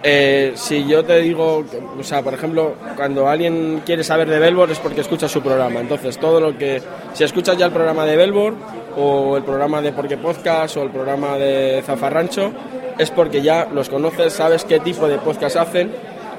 Eh, 0.01 0.53
si 0.55 0.87
yo 0.87 1.05
te 1.05 1.19
digo, 1.19 1.65
o 1.99 2.05
sea, 2.05 2.23
por 2.23 2.33
ejemplo, 2.33 2.77
cuando 2.95 3.27
alguien 3.27 3.83
quiere 3.85 4.05
saber 4.05 4.29
de 4.29 4.39
Belbor 4.39 4.71
es 4.71 4.79
porque 4.79 5.01
escucha 5.01 5.27
su 5.29 5.43
programa. 5.43 5.81
Entonces, 5.81 6.19
todo 6.19 6.41
lo 6.41 6.57
que. 6.57 6.81
Si 7.15 7.25
escuchas 7.25 7.57
ya 7.59 7.67
el 7.67 7.73
programa 7.73 8.05
de 8.05 8.17
Belbor, 8.17 8.55
o 8.97 9.37
el 9.37 9.43
programa 9.43 9.81
de 9.83 9.91
Porque 9.91 10.17
Podcast, 10.17 10.77
o 10.77 10.85
el 10.85 10.91
programa 10.91 11.37
de 11.37 11.83
Zafarrancho, 11.85 12.53
es 12.97 13.11
porque 13.11 13.43
ya 13.43 13.67
los 13.73 13.89
conoces, 13.89 14.33
sabes 14.33 14.65
qué 14.65 14.79
tipo 14.79 15.09
de 15.09 15.19
podcast 15.19 15.57
hacen. 15.57 15.91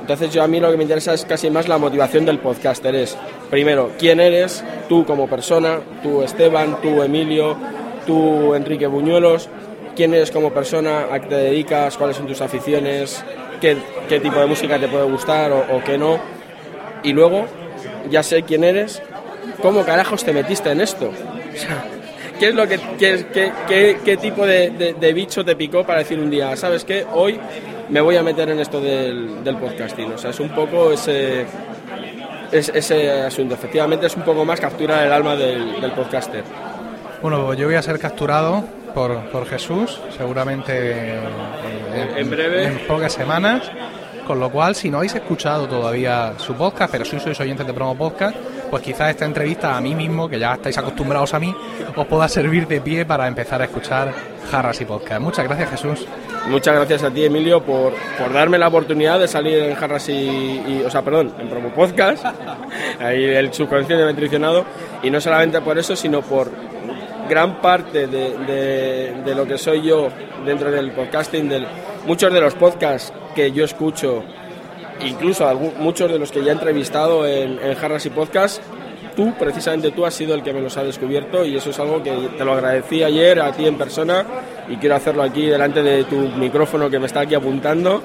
Entonces, 0.10 0.34
yo 0.34 0.42
a 0.42 0.48
mí 0.48 0.60
lo 0.60 0.72
que 0.72 0.78
me 0.78 0.82
interesa 0.82 1.14
es 1.14 1.24
casi 1.24 1.52
más 1.52 1.68
la 1.68 1.78
motivación 1.78 2.26
del 2.26 2.40
podcaster. 2.40 2.96
Es, 2.96 3.16
primero, 3.52 3.92
quién 4.00 4.20
eres, 4.20 4.64
tú 4.88 5.06
como 5.06 5.30
persona, 5.30 5.82
tú 6.02 6.24
Esteban, 6.24 6.82
tú 6.82 7.04
Emilio, 7.04 7.56
tú 8.08 8.56
Enrique 8.56 8.88
Buñuelos, 8.88 9.50
quién 9.96 10.16
eres 10.16 10.32
como 10.32 10.52
persona, 10.52 11.10
a 11.12 11.20
qué 11.20 11.28
te 11.28 11.36
dedicas, 11.36 11.96
cuáles 11.96 12.18
son 12.18 12.26
tus 12.26 12.42
aficiones, 12.42 13.24
qué, 13.62 13.78
qué 14.08 14.20
tipo 14.20 14.40
de 14.40 14.48
música 14.48 14.80
te 14.80 14.88
puede 14.88 15.04
gustar 15.04 15.52
o, 15.52 15.80
qué 15.86 15.96
no. 15.96 16.18
Y 17.04 17.14
luego, 17.14 17.46
ya 18.10 18.24
sé 18.24 18.42
quién 18.42 18.64
eres, 18.64 19.04
cómo 19.62 19.86
carajos 19.86 20.24
te 20.24 20.34
metiste 20.34 20.72
en 20.72 20.82
esto. 20.82 21.12
¿Qué 22.40 22.48
es 22.48 22.56
lo 22.56 22.68
que 22.68 22.80
qué, 22.98 23.26
qué, 23.68 24.00
qué, 24.04 24.18
tipo 24.18 24.44
de, 24.44 24.96
de, 25.00 25.14
bicho 25.14 25.46
te 25.46 25.56
picó 25.56 25.84
para 25.86 26.00
decir 26.00 26.18
un 26.18 26.32
día, 26.32 26.56
sabes 26.56 26.84
qué, 26.84 27.06
hoy 27.14 27.40
me 27.90 28.02
voy 28.02 28.16
a 28.16 28.24
meter 28.24 28.50
en 28.50 28.60
esto 28.60 28.80
del, 28.80 29.44
del 29.44 29.58
podcasting? 29.58 30.14
O 30.14 30.18
sea, 30.18 30.32
es 30.32 30.40
un 30.40 30.50
poco 30.50 30.92
ese, 30.92 31.46
ese, 32.52 33.12
asunto. 33.24 33.56
Efectivamente, 33.56 34.08
es 34.08 34.16
un 34.16 34.24
poco 34.24 34.46
más 34.46 34.60
capturar 34.60 35.06
el 35.06 35.12
alma 35.14 35.36
del, 35.36 35.82
del 35.82 35.92
podcaster. 35.92 36.44
Bueno, 37.22 37.54
yo 37.54 37.68
voy 37.68 37.76
a 37.76 37.82
ser 37.82 38.00
capturado 38.00 38.64
por, 38.94 39.30
por 39.30 39.46
Jesús, 39.46 40.00
seguramente 40.16 41.16
en, 42.18 42.30
breve. 42.30 42.66
En 42.66 42.88
pocas 42.88 43.14
semanas. 43.14 43.70
Con 44.26 44.40
lo 44.40 44.52
cual, 44.52 44.76
si 44.76 44.92
no 44.92 44.98
habéis 44.98 45.16
escuchado 45.16 45.68
todavía 45.68 46.34
su 46.38 46.54
podcast, 46.54 46.92
pero 46.92 47.04
si 47.04 47.20
sois 47.20 47.40
oyentes 47.40 47.66
de 47.66 47.74
Promo 47.74 47.98
Podcast, 47.98 48.38
pues 48.70 48.84
quizás 48.84 49.10
esta 49.10 49.26
entrevista 49.26 49.76
a 49.76 49.82
mí 49.82 49.96
mismo, 49.96 50.30
que 50.30 50.38
ya 50.38 50.54
estáis 50.54 50.78
acostumbrados 50.78 51.34
a 51.34 51.40
mí, 51.40 51.56
os 51.96 52.06
pueda 52.06 52.30
servir 52.30 52.68
de 52.68 52.80
pie 52.80 53.08
para 53.08 53.28
empezar 53.28 53.60
a 53.60 53.66
escuchar 53.66 54.14
Jarras 54.52 54.80
y 54.82 54.86
Podcast. 54.86 55.20
Muchas 55.20 55.46
gracias, 55.48 55.72
Jesús. 55.72 56.06
Muchas 56.50 56.74
gracias 56.74 57.04
a 57.04 57.12
ti, 57.12 57.26
Emilio, 57.26 57.62
por, 57.62 57.94
por 58.18 58.34
darme 58.34 58.58
la 58.58 58.70
oportunidad 58.70 59.20
de 59.20 59.28
salir 59.28 59.60
en 59.60 59.76
Jarras 59.76 60.10
y, 60.10 60.82
o 60.84 60.90
sea, 60.90 61.04
perdón, 61.04 61.32
en 61.40 61.48
Promo 61.48 61.70
Podcast, 61.70 62.26
ahí 63.00 63.24
el 63.24 63.54
subconsciente 63.54 64.28
y 65.04 65.10
no 65.12 65.22
solamente 65.22 65.62
por 65.62 65.78
eso, 65.78 65.96
sino 65.96 66.24
por 66.24 66.50
gran 67.30 67.62
parte 67.62 68.08
de, 68.08 69.14
de, 69.24 69.36
lo 69.36 69.46
que 69.46 69.60
soy 69.60 69.84
yo 69.84 70.10
dentro 70.44 70.72
del 70.72 70.92
podcasting, 70.92 71.48
del, 71.48 71.68
muchos 72.08 72.34
de 72.34 72.42
los 72.42 72.56
podcasts 72.56 73.14
que 73.36 73.52
yo 73.52 73.64
escucho, 73.64 74.24
incluso 75.06 75.54
muchos 75.78 76.12
de 76.12 76.18
los 76.18 76.32
que 76.32 76.44
ya 76.44 76.50
he 76.50 76.54
entrevistado 76.54 77.28
en, 77.28 77.60
en 77.60 77.76
Jarras 77.76 78.08
y 78.08 78.10
Podcast, 78.10 78.64
tú, 79.16 79.36
precisamente 79.38 79.92
tú, 79.92 80.04
has 80.04 80.16
sido 80.16 80.34
el 80.34 80.42
que 80.42 80.52
me 80.52 80.62
los 80.62 80.76
ha 80.78 80.84
descubierto 80.84 81.46
y 81.46 81.58
eso 81.58 81.70
es 81.70 81.80
algo 81.80 82.02
que 82.02 82.12
te 82.36 82.44
lo 82.44 82.54
agradecí 82.54 83.04
ayer 83.04 83.40
a 83.40 83.52
ti 83.52 83.68
en 83.68 83.78
persona 83.78 84.26
y 84.70 84.78
quiero 84.78 84.96
hacerlo 84.96 85.24
aquí 85.24 85.46
delante 85.46 85.82
de 85.82 86.04
tu 86.04 86.16
micrófono 86.16 86.90
que 86.90 87.00
me 87.00 87.08
está 87.08 87.22
aquí 87.22 87.36
apuntando 87.36 88.04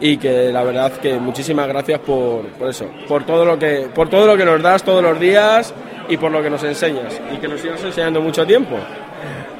y 0.00 0.16
que 0.16 0.52
la 0.52 0.62
verdad 0.64 0.92
que 0.92 1.18
muchísimas 1.18 1.68
gracias 1.68 2.00
por, 2.00 2.46
por 2.48 2.68
eso, 2.68 2.90
por 3.08 3.24
todo 3.24 3.44
lo 3.44 3.58
que 3.58 3.88
por 3.94 4.08
todo 4.08 4.26
lo 4.26 4.36
que 4.36 4.44
nos 4.44 4.62
das 4.62 4.82
todos 4.82 5.02
los 5.02 5.18
días 5.18 5.74
y 6.08 6.16
por 6.16 6.30
lo 6.30 6.42
que 6.42 6.50
nos 6.50 6.62
enseñas 6.64 7.20
y 7.32 7.38
que 7.38 7.48
nos 7.48 7.60
sigas 7.60 7.82
enseñando 7.82 8.20
mucho 8.20 8.46
tiempo. 8.46 8.76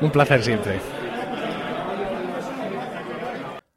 Un 0.01 0.11
placer 0.11 0.43
siempre. 0.43 0.81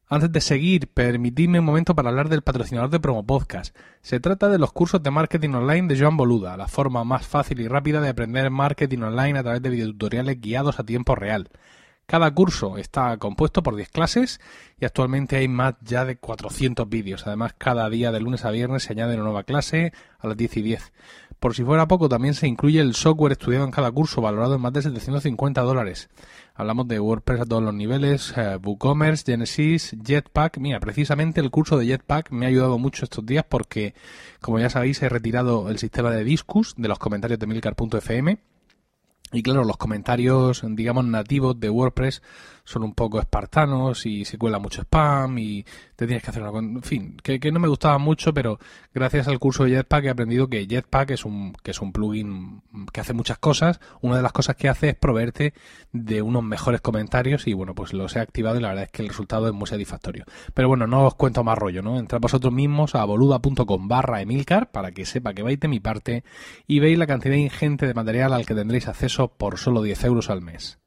Antes 0.09 0.31
de 0.31 0.39
seguir, 0.39 0.87
permitidme 0.87 1.59
un 1.59 1.65
momento 1.65 1.93
para 1.93 2.09
hablar 2.09 2.29
del 2.29 2.41
patrocinador 2.41 2.89
de 2.89 2.99
Promo 2.99 3.25
Podcast. 3.25 3.75
Se 4.01 4.21
trata 4.21 4.47
de 4.47 4.57
los 4.57 4.71
cursos 4.71 5.03
de 5.03 5.11
marketing 5.11 5.49
online 5.49 5.93
de 5.93 5.99
Joan 5.99 6.15
Boluda, 6.15 6.55
la 6.55 6.69
forma 6.69 7.03
más 7.03 7.27
fácil 7.27 7.59
y 7.59 7.67
rápida 7.67 7.99
de 7.99 8.07
aprender 8.07 8.49
marketing 8.49 8.99
online 8.99 9.37
a 9.37 9.43
través 9.43 9.61
de 9.61 9.69
videotutoriales 9.69 10.39
guiados 10.39 10.79
a 10.79 10.85
tiempo 10.85 11.13
real. 11.13 11.49
Cada 12.09 12.33
curso 12.33 12.77
está 12.77 13.17
compuesto 13.17 13.61
por 13.61 13.75
10 13.75 13.89
clases 13.89 14.39
y 14.79 14.85
actualmente 14.85 15.35
hay 15.35 15.49
más 15.49 15.75
ya 15.81 16.05
de 16.05 16.15
400 16.15 16.87
vídeos. 16.87 17.27
Además, 17.27 17.53
cada 17.57 17.89
día 17.89 18.13
de 18.13 18.21
lunes 18.21 18.45
a 18.45 18.51
viernes 18.51 18.83
se 18.83 18.93
añade 18.93 19.15
una 19.15 19.25
nueva 19.25 19.43
clase 19.43 19.91
a 20.17 20.27
las 20.27 20.37
10 20.37 20.55
y 20.55 20.61
10. 20.61 20.93
Por 21.41 21.53
si 21.53 21.65
fuera 21.65 21.85
poco, 21.89 22.07
también 22.07 22.33
se 22.33 22.47
incluye 22.47 22.79
el 22.79 22.95
software 22.95 23.33
estudiado 23.33 23.65
en 23.65 23.71
cada 23.71 23.91
curso, 23.91 24.21
valorado 24.21 24.55
en 24.55 24.61
más 24.61 24.71
de 24.71 24.83
750 24.83 25.61
dólares. 25.63 26.09
Hablamos 26.55 26.87
de 26.87 26.97
WordPress 27.01 27.41
a 27.41 27.45
todos 27.45 27.61
los 27.61 27.73
niveles, 27.73 28.33
eh, 28.37 28.57
WooCommerce, 28.63 29.25
Genesis, 29.25 29.93
Jetpack. 30.01 30.59
Mira, 30.59 30.79
precisamente 30.79 31.41
el 31.41 31.51
curso 31.51 31.77
de 31.77 31.87
Jetpack 31.87 32.31
me 32.31 32.45
ha 32.45 32.49
ayudado 32.49 32.77
mucho 32.79 33.03
estos 33.03 33.25
días 33.25 33.43
porque, 33.47 33.95
como 34.39 34.59
ya 34.59 34.69
sabéis, 34.69 35.03
he 35.03 35.09
retirado 35.09 35.69
el 35.69 35.77
sistema 35.77 36.09
de 36.11 36.23
Discus 36.23 36.73
de 36.77 36.87
los 36.87 36.99
comentarios 36.99 37.37
de 37.37 37.47
milcar.fm. 37.47 38.37
Y 39.33 39.43
claro, 39.43 39.65
los 39.65 39.77
comentarios, 39.77 40.63
digamos, 40.63 41.05
nativos 41.05 41.59
de 41.59 41.69
WordPress 41.69 42.21
son 42.67 42.83
un 42.83 42.93
poco 42.93 43.19
espartanos 43.19 44.05
y 44.05 44.25
se 44.25 44.37
cuela 44.37 44.59
mucho 44.59 44.81
spam 44.81 45.39
y 45.39 45.65
te 45.95 46.05
tienes 46.05 46.21
que 46.21 46.31
hacer 46.31 46.43
una... 46.43 46.59
En 46.59 46.83
fin, 46.83 47.15
que, 47.23 47.39
no 47.49 47.61
me 47.61 47.69
gustaba 47.69 47.97
mucho, 47.97 48.33
pero 48.33 48.59
gracias 48.93 49.29
al 49.29 49.39
curso 49.39 49.63
de 49.63 49.71
Jetpack 49.71 50.03
he 50.03 50.09
aprendido 50.09 50.49
que 50.49 50.67
Jetpack 50.67 51.11
es 51.11 51.23
un, 51.23 51.53
que 51.63 51.71
es 51.71 51.79
un 51.79 51.93
plugin 51.93 52.61
que 52.91 52.99
hace 52.99 53.13
muchas 53.13 53.37
cosas. 53.37 53.79
Una 54.01 54.17
de 54.17 54.21
las 54.21 54.33
cosas 54.33 54.57
que 54.57 54.67
hace 54.67 54.89
es 54.89 54.95
proveerte 54.95 55.53
de 55.93 56.21
unos 56.21 56.43
mejores 56.43 56.81
comentarios 56.81 57.47
y 57.47 57.53
bueno, 57.53 57.73
pues 57.73 57.93
los 57.93 58.17
he 58.17 58.19
activado 58.19 58.57
y 58.57 58.61
la 58.61 58.69
verdad 58.69 58.83
es 58.83 58.91
que 58.91 59.01
el 59.01 59.07
resultado 59.07 59.47
es 59.47 59.53
muy 59.53 59.67
satisfactorio. 59.67 60.25
Pero 60.53 60.67
bueno, 60.67 60.87
no 60.87 61.05
os 61.05 61.15
cuento 61.15 61.45
más 61.45 61.57
rollo, 61.57 61.81
¿no? 61.81 61.97
Entrad 61.97 62.19
vosotros 62.19 62.51
mismos 62.51 62.95
a 62.95 63.05
boluda.com 63.05 63.87
barra 63.87 64.21
Emilcar 64.21 64.71
para 64.71 64.91
que 64.91 65.05
sepa 65.05 65.33
que 65.33 65.43
vais 65.43 65.59
de 65.59 65.69
mi 65.69 65.79
parte 65.79 66.25
y 66.67 66.79
veis 66.79 66.97
la 66.97 67.07
cantidad 67.07 67.35
ingente 67.35 67.87
de 67.87 67.93
material 67.93 68.33
al 68.33 68.45
que 68.45 68.55
tendréis 68.55 68.89
acceso 68.89 69.29
por 69.29 69.57
solo 69.57 69.81
10 69.81 70.03
euros 70.03 70.29
al 70.29 70.41
mes. 70.41 70.79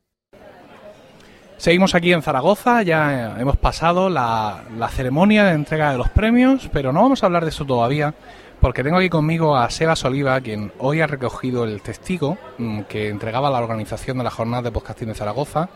Seguimos 1.60 1.94
aquí 1.94 2.10
en 2.14 2.22
Zaragoza, 2.22 2.80
ya 2.82 3.36
hemos 3.38 3.58
pasado 3.58 4.08
la, 4.08 4.62
ceremonia 4.92 5.44
de 5.44 5.52
entrega 5.52 5.92
de 5.92 5.98
los 5.98 6.08
premios, 6.08 6.70
pero 6.72 6.90
no 6.90 7.02
vamos 7.02 7.22
a 7.22 7.26
hablar 7.26 7.42
de 7.42 7.50
eso 7.50 7.66
todavía, 7.66 8.14
porque 8.62 8.82
tengo 8.82 8.96
aquí 8.96 9.10
conmigo 9.10 9.54
a 9.54 9.68
Sebas 9.68 10.02
Oliva, 10.06 10.40
quien 10.40 10.72
hoy 10.78 11.02
ha 11.02 11.06
recogido 11.06 11.64
el 11.64 11.82
testigo 11.82 12.38
mm, 12.56 12.84
que 12.84 13.10
entregaba 13.10 13.50
la 13.50 13.58
organización 13.58 14.16
de 14.16 14.24
la 14.24 14.30
jornada 14.30 14.62
de 14.62 14.72
podcasting 14.72 15.08
de 15.08 15.14
Zaragoza, 15.14 15.68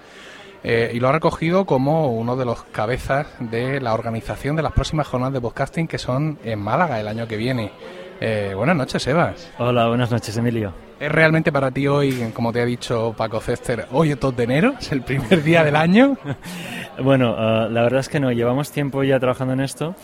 eh, 0.62 0.90
y 0.94 1.00
lo 1.00 1.10
ha 1.10 1.12
recogido 1.12 1.66
como 1.66 2.12
uno 2.12 2.34
de 2.34 2.46
los 2.46 2.64
cabezas 2.64 3.26
de 3.38 3.78
la 3.82 3.92
organización 3.92 4.56
de 4.56 4.62
las 4.62 4.72
próximas 4.72 5.06
jornadas 5.06 5.34
de 5.34 5.42
podcasting 5.42 5.86
que 5.86 5.98
son 5.98 6.38
en 6.44 6.60
Málaga 6.60 6.98
el 6.98 7.08
año 7.08 7.28
que 7.28 7.36
viene. 7.36 7.72
Eh, 8.20 8.52
buenas 8.56 8.76
noches, 8.76 9.02
Sebas. 9.02 9.50
Hola, 9.58 9.88
buenas 9.88 10.10
noches, 10.10 10.36
Emilio. 10.36 10.72
¿Es 11.00 11.10
realmente 11.10 11.50
para 11.50 11.70
ti 11.70 11.86
hoy, 11.88 12.30
como 12.32 12.52
te 12.52 12.60
ha 12.60 12.64
dicho 12.64 13.14
Paco 13.16 13.40
Cester, 13.40 13.86
hoy 13.92 14.12
es 14.12 14.20
2 14.20 14.36
de 14.36 14.44
enero? 14.44 14.74
¿Es 14.78 14.92
el 14.92 15.02
primer 15.02 15.42
día 15.42 15.64
del 15.64 15.76
año? 15.76 16.16
bueno, 17.02 17.32
uh, 17.32 17.68
la 17.68 17.82
verdad 17.82 18.00
es 18.00 18.08
que 18.08 18.20
no, 18.20 18.30
llevamos 18.30 18.70
tiempo 18.70 19.02
ya 19.02 19.18
trabajando 19.18 19.54
en 19.54 19.60
esto 19.60 19.94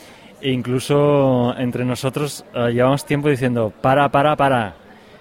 e 0.41 0.51
incluso 0.51 1.55
entre 1.59 1.85
nosotros 1.85 2.45
uh, 2.55 2.69
llevamos 2.69 3.05
tiempo 3.05 3.29
diciendo, 3.29 3.73
para, 3.81 4.09
para, 4.09 4.37
para, 4.37 4.75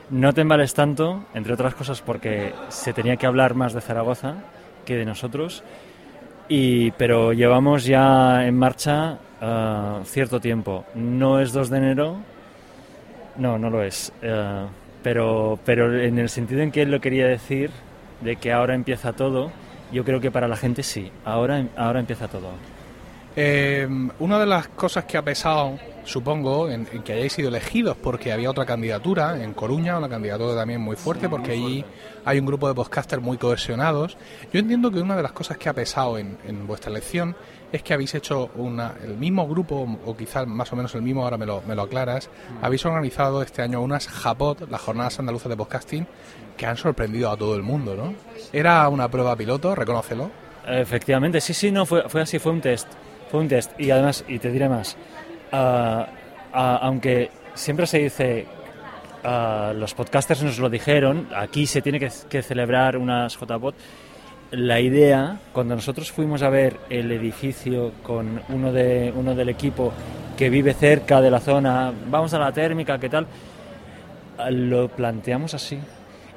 no 0.09 0.33
te 0.33 0.41
embales 0.41 0.73
tanto, 0.73 1.25
entre 1.33 1.53
otras 1.53 1.75
cosas 1.75 2.01
porque 2.01 2.53
se 2.69 2.93
tenía 2.93 3.17
que 3.17 3.27
hablar 3.27 3.53
más 3.53 3.73
de 3.73 3.81
Zaragoza 3.81 4.35
que 4.85 4.95
de 4.95 5.05
nosotros, 5.05 5.63
y, 6.47 6.91
pero 6.91 7.31
llevamos 7.33 7.85
ya 7.85 8.47
en 8.47 8.57
marcha 8.57 9.19
uh, 9.39 10.03
cierto 10.03 10.39
tiempo. 10.39 10.85
No 10.95 11.39
es 11.39 11.53
2 11.53 11.69
de 11.69 11.77
enero, 11.77 12.17
no, 13.39 13.57
no 13.57 13.69
lo 13.69 13.83
es 13.83 14.11
pero, 15.03 15.59
pero 15.65 15.99
en 15.99 16.19
el 16.19 16.29
sentido 16.29 16.61
en 16.61 16.71
que 16.71 16.81
él 16.81 16.91
lo 16.91 16.99
quería 16.99 17.27
decir, 17.27 17.71
de 18.21 18.35
que 18.35 18.51
ahora 18.51 18.75
empieza 18.75 19.13
todo, 19.13 19.51
yo 19.91 20.03
creo 20.03 20.19
que 20.19 20.31
para 20.31 20.47
la 20.47 20.57
gente 20.57 20.83
sí, 20.83 21.11
ahora, 21.25 21.65
ahora 21.75 21.99
empieza 21.99 22.27
todo. 22.27 22.51
Eh, 23.41 23.87
una 24.19 24.37
de 24.37 24.45
las 24.45 24.67
cosas 24.67 25.05
que 25.05 25.17
ha 25.17 25.21
pesado, 25.21 25.79
supongo, 26.03 26.69
en, 26.69 26.85
que 26.85 27.13
hayáis 27.13 27.31
sido 27.31 27.47
elegidos, 27.47 27.95
porque 27.95 28.33
había 28.33 28.49
otra 28.49 28.65
candidatura 28.65 29.41
en 29.41 29.53
Coruña, 29.53 29.97
una 29.97 30.09
candidatura 30.09 30.55
también 30.55 30.81
muy 30.81 30.97
fuerte, 30.97 31.29
porque 31.29 31.53
allí 31.53 31.85
hay 32.25 32.37
un 32.37 32.45
grupo 32.45 32.67
de 32.67 32.73
podcasters 32.73 33.21
muy 33.21 33.37
cohesionados. 33.37 34.17
Yo 34.51 34.59
entiendo 34.59 34.91
que 34.91 34.99
una 34.99 35.15
de 35.15 35.23
las 35.23 35.31
cosas 35.31 35.57
que 35.57 35.69
ha 35.69 35.73
pesado 35.73 36.17
en, 36.17 36.37
en 36.45 36.67
vuestra 36.67 36.91
elección 36.91 37.33
es 37.71 37.81
que 37.81 37.93
habéis 37.93 38.13
hecho 38.13 38.49
una, 38.55 38.95
el 39.05 39.15
mismo 39.15 39.47
grupo, 39.47 39.87
o 40.05 40.17
quizás 40.17 40.45
más 40.45 40.73
o 40.73 40.75
menos 40.75 40.93
el 40.95 41.01
mismo, 41.01 41.23
ahora 41.23 41.37
me 41.37 41.45
lo, 41.45 41.61
me 41.65 41.75
lo 41.75 41.83
aclaras, 41.83 42.27
mm. 42.27 42.65
habéis 42.65 42.85
organizado 42.85 43.41
este 43.41 43.61
año 43.61 43.79
unas 43.81 44.09
JAPOT, 44.09 44.69
las 44.69 44.81
Jornadas 44.81 45.17
Andaluzas 45.17 45.47
de 45.47 45.55
Podcasting, 45.55 46.07
que 46.57 46.65
han 46.65 46.75
sorprendido 46.75 47.31
a 47.31 47.37
todo 47.37 47.55
el 47.55 47.63
mundo, 47.63 47.95
¿no? 47.95 48.15
Era 48.51 48.89
una 48.89 49.07
prueba 49.07 49.33
piloto, 49.37 49.75
reconócelo. 49.75 50.29
Efectivamente, 50.67 51.39
sí, 51.39 51.53
sí, 51.53 51.71
no, 51.71 51.85
fue, 51.85 52.03
fue 52.09 52.23
así, 52.23 52.37
fue 52.37 52.51
un 52.51 52.59
test. 52.59 52.89
Fue 53.29 53.39
un 53.39 53.47
test. 53.47 53.79
Y 53.79 53.91
además, 53.91 54.25
y 54.27 54.39
te 54.39 54.51
diré 54.51 54.67
más, 54.67 54.97
ah, 55.51 56.07
ah, 56.53 56.79
aunque 56.81 57.29
siempre 57.53 57.85
se 57.85 57.99
dice, 57.99 58.47
uh, 59.23 59.73
los 59.73 59.93
podcasters 59.93 60.43
nos 60.43 60.59
lo 60.59 60.69
dijeron, 60.69 61.27
aquí 61.35 61.67
se 61.67 61.81
tiene 61.81 61.99
que, 61.99 62.09
que 62.29 62.41
celebrar 62.41 62.97
unas 62.97 63.37
JPOT, 63.37 63.75
la 64.51 64.79
idea, 64.79 65.39
cuando 65.53 65.75
nosotros 65.75 66.11
fuimos 66.11 66.41
a 66.41 66.49
ver 66.49 66.77
el 66.89 67.11
edificio 67.11 67.91
con 68.01 68.41
uno, 68.49 68.71
de, 68.71 69.13
uno 69.15 69.35
del 69.35 69.49
equipo 69.49 69.93
que 70.37 70.49
vive 70.49 70.73
cerca 70.73 71.21
de 71.21 71.29
la 71.29 71.39
zona, 71.39 71.93
vamos 72.07 72.33
a 72.33 72.39
la 72.39 72.51
térmica, 72.51 72.97
¿qué 72.97 73.09
tal? 73.09 73.27
Lo 74.49 74.87
planteamos 74.87 75.53
así. 75.53 75.77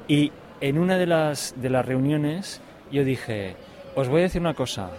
Y 0.07 0.31
en 0.61 0.77
una 0.77 0.97
de 0.97 1.07
las, 1.07 1.55
de 1.57 1.69
las 1.69 1.85
reuniones 1.85 2.61
yo 2.91 3.03
dije, 3.03 3.55
os 3.95 4.09
voy 4.09 4.19
a 4.19 4.23
decir 4.23 4.41
una 4.41 4.53
cosa, 4.53 4.91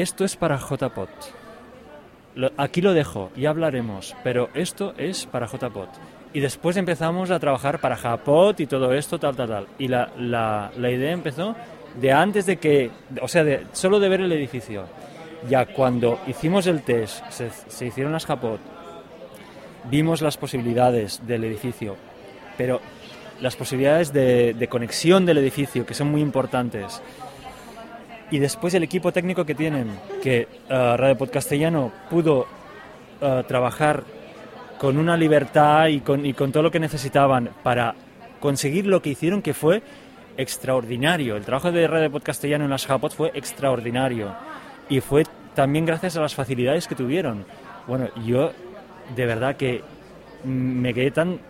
esto 0.00 0.24
es 0.24 0.36
para 0.36 0.58
JPOT. 0.58 1.10
aquí 2.56 2.80
lo 2.80 2.92
dejo, 2.92 3.30
y 3.36 3.46
hablaremos, 3.46 4.16
pero 4.22 4.48
esto 4.54 4.94
es 4.96 5.26
para 5.26 5.46
JPOT. 5.46 5.88
Y 6.32 6.40
después 6.40 6.76
empezamos 6.76 7.30
a 7.30 7.40
trabajar 7.40 7.80
para 7.80 7.96
Japot 7.96 8.60
y 8.60 8.66
todo 8.66 8.94
esto, 8.94 9.18
tal, 9.18 9.34
tal, 9.34 9.48
tal. 9.48 9.66
Y 9.78 9.88
la, 9.88 10.10
la, 10.16 10.70
la 10.76 10.90
idea 10.90 11.10
empezó 11.10 11.56
de 12.00 12.12
antes 12.12 12.46
de 12.46 12.58
que, 12.58 12.90
o 13.20 13.28
sea, 13.28 13.42
de, 13.42 13.66
solo 13.72 13.98
de 13.98 14.08
ver 14.08 14.20
el 14.20 14.32
edificio. 14.32 14.84
Ya 15.48 15.66
cuando 15.66 16.20
hicimos 16.26 16.66
el 16.66 16.82
test, 16.82 17.24
se, 17.30 17.50
se 17.50 17.86
hicieron 17.86 18.12
las 18.12 18.26
Japot, 18.26 18.60
vimos 19.90 20.20
las 20.20 20.36
posibilidades 20.36 21.26
del 21.26 21.44
edificio, 21.44 21.96
pero 22.56 22.80
las 23.40 23.56
posibilidades 23.56 24.12
de, 24.12 24.54
de 24.54 24.68
conexión 24.68 25.24
del 25.24 25.38
edificio, 25.38 25.86
que 25.86 25.94
son 25.94 26.10
muy 26.10 26.20
importantes. 26.20 27.00
Y 28.30 28.38
después 28.38 28.74
el 28.74 28.82
equipo 28.82 29.12
técnico 29.12 29.44
que 29.44 29.54
tienen, 29.54 29.90
que 30.22 30.46
uh, 30.68 30.96
Radio 30.96 31.18
Podcastellano 31.18 31.92
pudo 32.08 32.46
uh, 33.20 33.42
trabajar 33.42 34.04
con 34.78 34.98
una 34.98 35.16
libertad 35.16 35.88
y 35.88 36.00
con, 36.00 36.24
y 36.24 36.32
con 36.32 36.52
todo 36.52 36.62
lo 36.62 36.70
que 36.70 36.80
necesitaban 36.80 37.50
para 37.62 37.94
conseguir 38.40 38.86
lo 38.86 39.02
que 39.02 39.10
hicieron, 39.10 39.42
que 39.42 39.52
fue 39.52 39.82
extraordinario. 40.36 41.36
El 41.36 41.44
trabajo 41.44 41.70
de 41.70 41.86
Radio 41.86 42.10
Podcastellano 42.10 42.64
en 42.64 42.70
las 42.70 42.86
Japot 42.86 43.14
fue 43.14 43.30
extraordinario. 43.34 44.34
Y 44.88 45.00
fue 45.00 45.24
también 45.54 45.84
gracias 45.84 46.16
a 46.16 46.20
las 46.20 46.34
facilidades 46.34 46.86
que 46.86 46.94
tuvieron. 46.94 47.44
Bueno, 47.86 48.08
yo 48.24 48.52
de 49.14 49.26
verdad 49.26 49.56
que 49.56 49.82
me 50.44 50.94
quedé 50.94 51.10
tan 51.10 51.40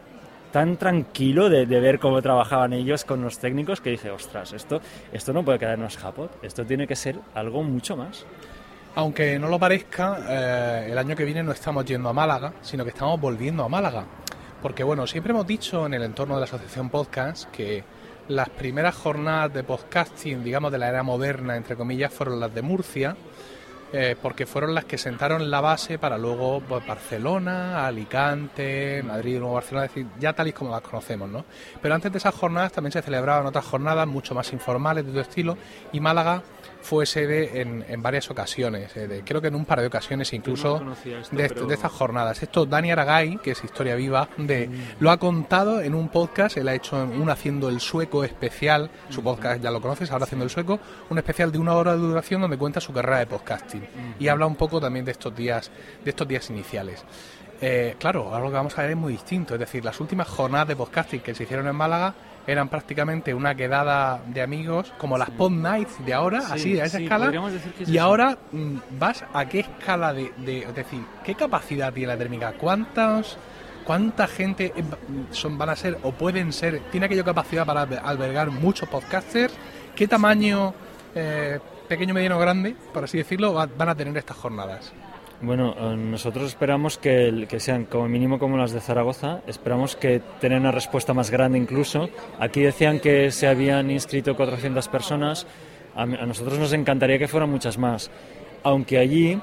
tan 0.51 0.77
tranquilo 0.77 1.49
de, 1.49 1.65
ver 1.65 1.99
cómo 1.99 2.21
trabajaban 2.23 2.73
ellos 2.73 3.05
con 3.05 3.23
los 3.23 3.39
técnicos 3.39 3.81
que 3.81 3.91
dije, 3.91 4.11
ostras, 4.11 4.53
esto, 4.53 4.81
esto 5.13 5.33
no 5.33 5.45
puede 5.45 5.59
quedarnos 5.59 5.97
Japot, 5.97 6.43
esto 6.43 6.65
tiene 6.65 6.87
que 6.87 6.97
ser 6.97 7.19
algo 7.35 7.63
mucho 7.63 7.97
más. 7.97 8.25
Aunque 8.97 9.39
no 9.39 9.49
lo 9.49 9.59
parezca, 9.59 10.19
eh, 10.29 10.89
el 10.91 10.99
año 10.99 11.15
que 11.15 11.25
viene 11.25 11.43
no 11.43 11.53
estamos 11.53 11.85
yendo 11.85 12.09
a 12.09 12.13
Málaga, 12.13 12.55
sino 12.61 12.85
que 12.85 12.91
estamos 12.91 13.21
volviendo 13.21 13.65
a 13.65 13.69
Málaga. 13.69 14.05
Porque 14.61 14.83
bueno, 14.83 15.07
siempre 15.07 15.31
hemos 15.31 15.47
dicho 15.47 15.87
en 15.87 15.95
el 15.95 16.03
entorno 16.03 16.35
de 16.35 16.41
la 16.41 16.45
Asociación 16.45 16.91
Podcast 16.91 17.51
que 17.51 17.85
las 18.29 18.49
primeras 18.49 18.95
jornadas 18.95 19.55
de 19.55 19.65
podcasting, 19.65 20.45
digamos, 20.45 20.71
de 20.71 20.79
la 20.79 20.89
era 20.89 21.03
moderna, 21.03 21.57
entre 21.57 21.77
comillas, 21.77 22.13
fueron 22.13 22.41
las 22.41 22.55
de 22.55 22.63
Murcia, 22.63 23.17
eh, 23.93 24.17
porque 24.21 24.47
fueron 24.47 24.75
las 24.75 24.85
que 24.85 24.99
sentaron 24.99 25.51
la 25.51 25.61
base 25.61 25.99
para 25.99 26.17
luego 26.17 26.61
pues, 26.61 26.87
Barcelona, 26.87 27.87
Alicante, 27.87 29.03
Madrid, 29.03 29.39
Nuevo 29.39 29.55
Barcelona, 29.55 29.87
es 29.87 29.95
decir, 29.95 30.07
ya 30.19 30.33
tal 30.33 30.49
y 30.49 30.53
como 30.53 30.71
las 30.71 30.83
conocemos, 30.83 31.29
¿no? 31.29 31.45
Pero 31.83 31.95
antes 31.95 32.13
de 32.13 32.19
esas 32.19 32.35
jornadas 32.35 32.73
también 32.73 32.93
se 32.93 33.03
celebraban 33.03 33.47
otras 33.47 33.65
jornadas 33.65 34.07
mucho 34.07 34.35
más 34.35 34.53
informales 34.53 35.05
de 35.05 35.11
todo 35.11 35.23
estilo 35.23 35.57
y 35.93 36.01
Málaga 36.01 36.43
fue 36.83 37.05
sede 37.05 37.61
en, 37.61 37.85
en 37.89 38.03
varias 38.03 38.31
ocasiones, 38.31 38.97
eh, 38.97 39.07
de, 39.07 39.23
creo 39.23 39.41
que 39.41 39.49
en 39.49 39.55
un 39.55 39.65
par 39.65 39.81
de 39.81 39.87
ocasiones 39.87 40.33
incluso 40.33 40.81
no 40.81 40.93
esto, 40.93 41.37
de, 41.37 41.49
pero... 41.49 41.67
de, 41.67 41.75
estas 41.75 41.93
jornadas. 41.93 42.43
Esto 42.43 42.65
Dani 42.67 42.91
Aragay, 42.93 43.39
que 43.39 43.51
es 43.51 43.65
Historia 43.65 43.97
Viva, 43.97 44.29
de, 44.37 44.69
mm. 44.69 44.73
lo 45.01 45.11
ha 45.11 45.19
contado 45.19 45.83
en 45.83 45.95
un 45.95 46.09
podcast, 46.09 46.57
él 46.57 46.69
ha 46.69 46.75
hecho 46.75 46.97
un 46.97 47.29
haciendo 47.29 47.69
el 47.69 47.81
sueco 47.81 48.25
especial, 48.25 48.91
su 49.11 49.23
podcast 49.23 49.61
ya 49.61 49.71
lo 49.71 49.81
conoces, 49.81 50.11
ahora 50.11 50.25
haciendo 50.25 50.45
el 50.45 50.51
sueco, 50.51 50.79
un 51.11 51.19
especial 51.19 51.53
de 51.53 51.59
una 51.59 51.75
hora 51.75 51.93
de 51.93 51.99
duración 51.99 52.41
donde 52.41 52.57
cuenta 52.57 52.81
su 52.81 52.93
carrera 52.93 53.19
de 53.19 53.27
podcasting 53.27 53.80
y 54.19 54.29
habla 54.29 54.47
un 54.47 54.57
poco 54.57 54.81
también 54.81 55.05
de 55.05 55.13
estos 55.13 55.35
días, 55.35 55.71
de 56.05 56.11
estos 56.11 56.27
días 56.29 56.49
iniciales. 56.51 57.03
Eh, 57.63 57.97
claro, 57.99 58.29
ahora 58.29 58.41
lo 58.41 58.47
que 58.51 58.57
vamos 58.57 58.79
a 58.79 58.83
ver 58.83 58.93
es 58.93 58.97
muy 58.97 59.13
distinto, 59.13 59.55
es 59.55 59.61
decir, 59.61 59.85
las 59.85 60.01
últimas 60.01 60.29
jornadas 60.29 60.69
de 60.69 60.77
podcasting 60.77 61.21
que 61.21 61.35
se 61.35 61.43
hicieron 61.43 61.67
en 61.69 61.77
Málaga 61.77 62.15
eran 62.47 62.69
prácticamente 62.71 63.35
una 63.35 63.55
quedada 63.55 64.23
de 64.27 64.41
amigos, 64.41 64.93
como 64.97 65.19
las 65.19 65.29
Pod 65.31 65.51
Nights 65.53 66.05
de 66.05 66.15
ahora, 66.15 66.41
Sí, 66.41 66.53
así, 66.53 66.81
a 66.81 66.85
esa 66.87 66.97
sí, 66.99 67.05
escala. 67.05 67.31
es 67.81 67.89
Y 67.89 67.97
eso. 67.97 68.03
ahora 68.03 68.39
mm, 68.51 68.77
vas 68.99 69.25
a 69.35 69.45
qué 69.47 69.61
escala 69.61 70.15
de, 70.15 70.33
de- 70.39 70.63
Es 70.63 70.75
decir, 70.75 71.03
¿qué 71.23 71.35
capacidad 71.35 71.93
tiene 71.93 72.09
la 72.15 72.17
térmica? 72.19 72.53
¿Cuántas, 72.55 73.37
¿Cuánta 73.85 74.27
gente 74.27 74.73
eh, 74.75 74.83
son, 75.31 75.59
van 75.59 75.69
a 75.69 75.77
ser 75.77 75.99
o 76.03 76.13
pueden 76.13 76.53
ser? 76.55 76.81
¿Tiene 76.91 77.07
aquella 77.07 77.25
capacidad 77.25 77.67
para 77.67 77.87
alber- 77.87 78.01
albergar 78.03 78.51
muchos 78.51 78.89
podcasters? 78.89 79.53
¿Qué 79.95 80.09
tamaño, 80.09 80.73
eh, 81.15 81.59
pequeño, 81.91 82.15
mediano, 82.15 82.39
grande, 82.39 82.75
por 82.95 83.05
así 83.05 83.19
decirlo, 83.19 83.53
va- 83.53 83.67
van 83.67 83.89
a 83.91 83.95
tener 83.95 84.17
estas 84.17 84.37
jornadas? 84.37 84.93
Bueno, 85.43 85.75
eh, 85.77 85.97
nosotros 85.97 86.47
esperamos 86.47 86.99
que, 86.99 87.47
sean 87.59 87.87
como 87.87 88.07
mínimo 88.09 88.39
como 88.39 88.57
las 88.57 88.73
de 88.73 88.81
Zaragoza. 88.81 89.41
Esperamos 89.47 89.97
que 89.97 90.21
tengan 90.41 90.61
una 90.61 90.71
respuesta 90.71 91.15
más 91.15 91.31
grande 91.31 91.59
incluso. 91.59 92.09
Aquí 92.39 92.61
decían 92.61 93.01
que 93.01 93.31
se 93.33 93.49
habían 93.49 93.91
inscrito 93.91 94.37
400 94.37 94.87
personas. 94.89 95.47
A, 95.97 96.07
nosotros 96.07 96.59
nos 96.59 96.73
encantaría 96.73 97.19
que 97.19 97.27
fueran 97.27 97.51
muchas 97.51 97.77
más. 97.79 98.11
Aunque 98.63 98.99
allí, 98.99 99.41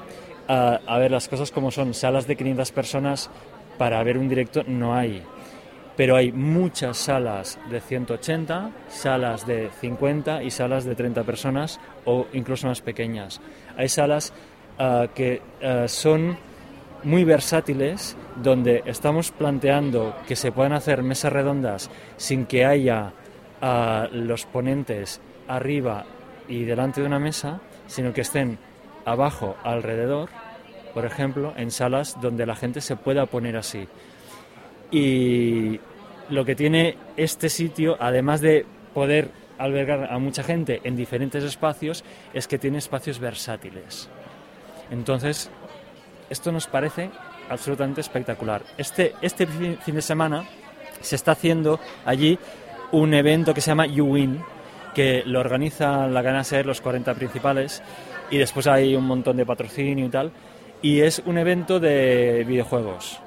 ah, 0.48 0.78
a 0.86 0.98
ver, 0.98 1.10
las 1.10 1.28
cosas 1.28 1.50
como 1.50 1.70
son, 1.70 1.92
salas 1.94 2.26
de 2.26 2.36
500 2.36 2.70
personas 2.72 3.28
para 3.76 4.02
ver 4.04 4.18
un 4.18 4.28
directo 4.28 4.62
no 4.66 4.94
hay. 4.94 5.22
Pero 5.98 6.14
hay 6.14 6.30
muchas 6.30 6.96
salas 6.96 7.58
de 7.68 7.80
180, 7.80 8.70
salas 8.88 9.48
de 9.48 9.68
50 9.80 10.44
y 10.44 10.52
salas 10.52 10.84
de 10.84 10.94
30 10.94 11.24
personas 11.24 11.80
o 12.04 12.28
incluso 12.32 12.68
más 12.68 12.80
pequeñas. 12.80 13.40
Hay 13.76 13.88
salas 13.88 14.32
ah, 14.78 15.08
que 15.12 15.42
ah, 15.60 15.88
son 15.88 16.38
muy 17.02 17.24
versátiles, 17.24 18.16
donde 18.36 18.84
estamos 18.86 19.32
planteando 19.32 20.14
que 20.28 20.36
se 20.36 20.52
puedan 20.52 20.72
hacer 20.72 21.02
mesas 21.02 21.32
redondas 21.32 21.90
sin 22.16 22.46
que 22.46 22.64
haya 22.64 23.12
ah, 23.60 24.06
los 24.12 24.46
ponentes 24.46 25.20
arriba 25.48 26.06
y 26.46 26.62
delante 26.62 27.00
de 27.00 27.08
una 27.08 27.18
mesa, 27.18 27.60
sino 27.88 28.12
que 28.12 28.20
estén 28.20 28.56
abajo, 29.04 29.56
alrededor, 29.64 30.28
por 30.94 31.04
ejemplo, 31.04 31.54
en 31.56 31.72
salas 31.72 32.20
donde 32.20 32.46
la 32.46 32.54
gente 32.54 32.80
se 32.80 32.94
pueda 32.94 33.26
poner 33.26 33.56
así. 33.56 33.88
Y 34.90 35.80
lo 36.30 36.44
que 36.44 36.54
tiene 36.54 36.96
este 37.16 37.48
sitio, 37.48 37.96
además 38.00 38.40
de 38.40 38.66
poder 38.94 39.30
albergar 39.58 40.12
a 40.12 40.18
mucha 40.18 40.42
gente 40.42 40.80
en 40.84 40.96
diferentes 40.96 41.42
espacios, 41.44 42.04
es 42.32 42.46
que 42.46 42.58
tiene 42.58 42.78
espacios 42.78 43.18
versátiles. 43.18 44.08
Entonces, 44.90 45.50
esto 46.30 46.52
nos 46.52 46.66
parece 46.66 47.10
absolutamente 47.48 48.00
espectacular. 48.00 48.62
Este, 48.76 49.14
este 49.22 49.46
fin 49.46 49.94
de 49.94 50.02
semana 50.02 50.44
se 51.00 51.16
está 51.16 51.32
haciendo 51.32 51.80
allí 52.04 52.38
un 52.92 53.14
evento 53.14 53.54
que 53.54 53.60
se 53.60 53.70
llama 53.70 53.86
You 53.86 54.06
Win, 54.06 54.42
que 54.94 55.22
lo 55.26 55.40
organiza 55.40 56.06
la 56.06 56.22
cadena 56.22 56.44
SER, 56.44 56.66
los 56.66 56.80
40 56.80 57.14
principales, 57.14 57.82
y 58.30 58.38
después 58.38 58.66
hay 58.66 58.94
un 58.94 59.04
montón 59.04 59.36
de 59.36 59.46
patrocinio 59.46 60.06
y 60.06 60.08
tal. 60.08 60.32
Y 60.80 61.00
es 61.00 61.22
un 61.24 61.38
evento 61.38 61.80
de 61.80 62.44
videojuegos. 62.46 63.20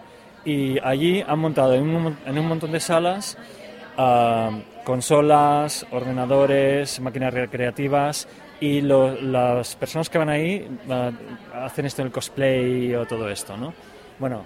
Y 0.45 0.79
allí 0.83 1.23
han 1.25 1.39
montado 1.39 1.73
en 1.75 1.83
un, 1.83 2.17
en 2.25 2.39
un 2.39 2.47
montón 2.47 2.71
de 2.71 2.79
salas 2.79 3.37
ah, 3.97 4.49
consolas, 4.83 5.85
ordenadores, 5.91 6.99
máquinas 6.99 7.33
recreativas 7.33 8.27
y 8.59 8.81
lo- 8.81 9.19
las 9.21 9.75
personas 9.75 10.09
que 10.09 10.17
van 10.17 10.29
ahí 10.29 10.67
ah, 10.89 11.11
hacen 11.65 11.85
esto 11.85 12.01
en 12.01 12.07
el 12.07 12.11
cosplay 12.11 12.93
o 12.95 13.05
todo 13.05 13.29
esto, 13.29 13.55
¿no? 13.57 13.73
Bueno, 14.17 14.43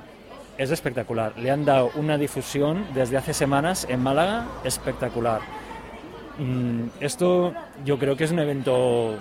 es 0.57 0.71
espectacular. 0.71 1.37
Le 1.37 1.51
han 1.51 1.63
dado 1.65 1.91
una 1.95 2.17
difusión 2.17 2.85
desde 2.93 3.17
hace 3.17 3.33
semanas 3.33 3.85
en 3.89 4.01
Málaga 4.03 4.45
espectacular. 4.65 5.41
Mm, 6.37 6.87
Esto 6.99 7.53
yo 7.85 7.97
creo 7.97 8.15
que 8.17 8.25
es 8.25 8.31
un 8.31 8.39
evento 8.39 9.17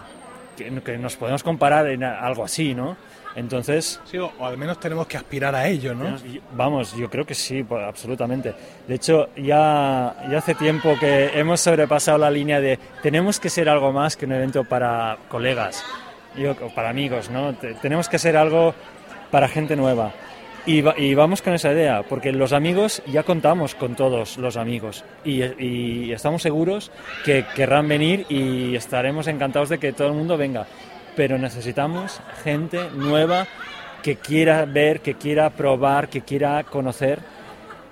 que, 0.57 0.71
que 0.83 0.99
nos 0.99 1.15
podemos 1.17 1.43
comparar 1.45 1.87
en 1.89 2.03
algo 2.03 2.45
así, 2.45 2.75
¿no? 2.75 2.97
Entonces, 3.37 4.01
Sí, 4.05 4.17
o, 4.19 4.33
o 4.39 4.47
al 4.47 4.57
menos 4.57 4.79
tenemos 4.79 5.07
que 5.07 5.17
aspirar 5.17 5.55
a 5.55 5.67
ello, 5.67 5.95
¿no? 5.95 6.17
Vamos, 6.57 6.95
yo 6.97 7.11
creo 7.11 7.27
que 7.27 7.35
sí, 7.35 7.65
absolutamente. 7.87 8.55
De 8.87 8.95
hecho, 8.95 9.29
ya, 9.37 10.15
ya 10.31 10.39
hace 10.39 10.55
tiempo 10.55 10.95
que 11.01 11.31
hemos 11.39 11.61
sobrepasado 11.61 12.19
la 12.19 12.31
línea 12.31 12.61
de 12.61 12.79
tenemos 13.03 13.41
que 13.41 13.49
ser 13.51 13.69
algo 13.69 13.93
más 13.93 14.17
que 14.17 14.27
un 14.27 14.33
evento 14.33 14.65
para 14.65 15.19
colegas 15.29 15.85
yo- 16.37 16.53
o 16.53 16.69
para 16.75 16.91
amigos, 16.91 17.29
¿no? 17.31 17.55
Te- 17.55 17.75
tenemos 17.75 18.09
que 18.09 18.19
ser 18.19 18.37
algo 18.37 18.73
para 19.31 19.49
gente 19.49 19.75
nueva. 19.75 20.13
Y, 20.67 20.81
va- 20.81 20.95
y 20.97 21.15
vamos 21.15 21.43
con 21.43 21.53
esa 21.53 21.73
idea, 21.73 22.03
porque 22.09 22.33
los 22.33 22.53
amigos 22.55 23.03
ya 23.07 23.23
contamos 23.23 23.75
con 23.75 23.97
todos 23.97 24.39
los 24.39 24.57
amigos 24.57 25.05
y, 25.25 25.43
y 25.63 26.13
estamos 26.13 26.41
seguros 26.41 26.91
que 27.25 27.45
querrán 27.55 27.87
venir 27.87 28.25
y 28.31 28.75
estaremos 28.75 29.27
encantados 29.27 29.69
de 29.69 29.79
que 29.79 29.93
todo 29.93 30.09
el 30.09 30.15
mundo 30.15 30.39
venga. 30.39 30.67
Pero 31.17 31.39
necesitamos 31.39 32.21
gente 32.43 32.91
nueva 32.95 33.47
que 34.05 34.17
quiera 34.17 34.67
ver, 34.67 35.01
que 35.01 35.15
quiera 35.15 35.49
probar, 35.49 36.09
que 36.09 36.21
quiera 36.21 36.63
conocer. 36.65 37.21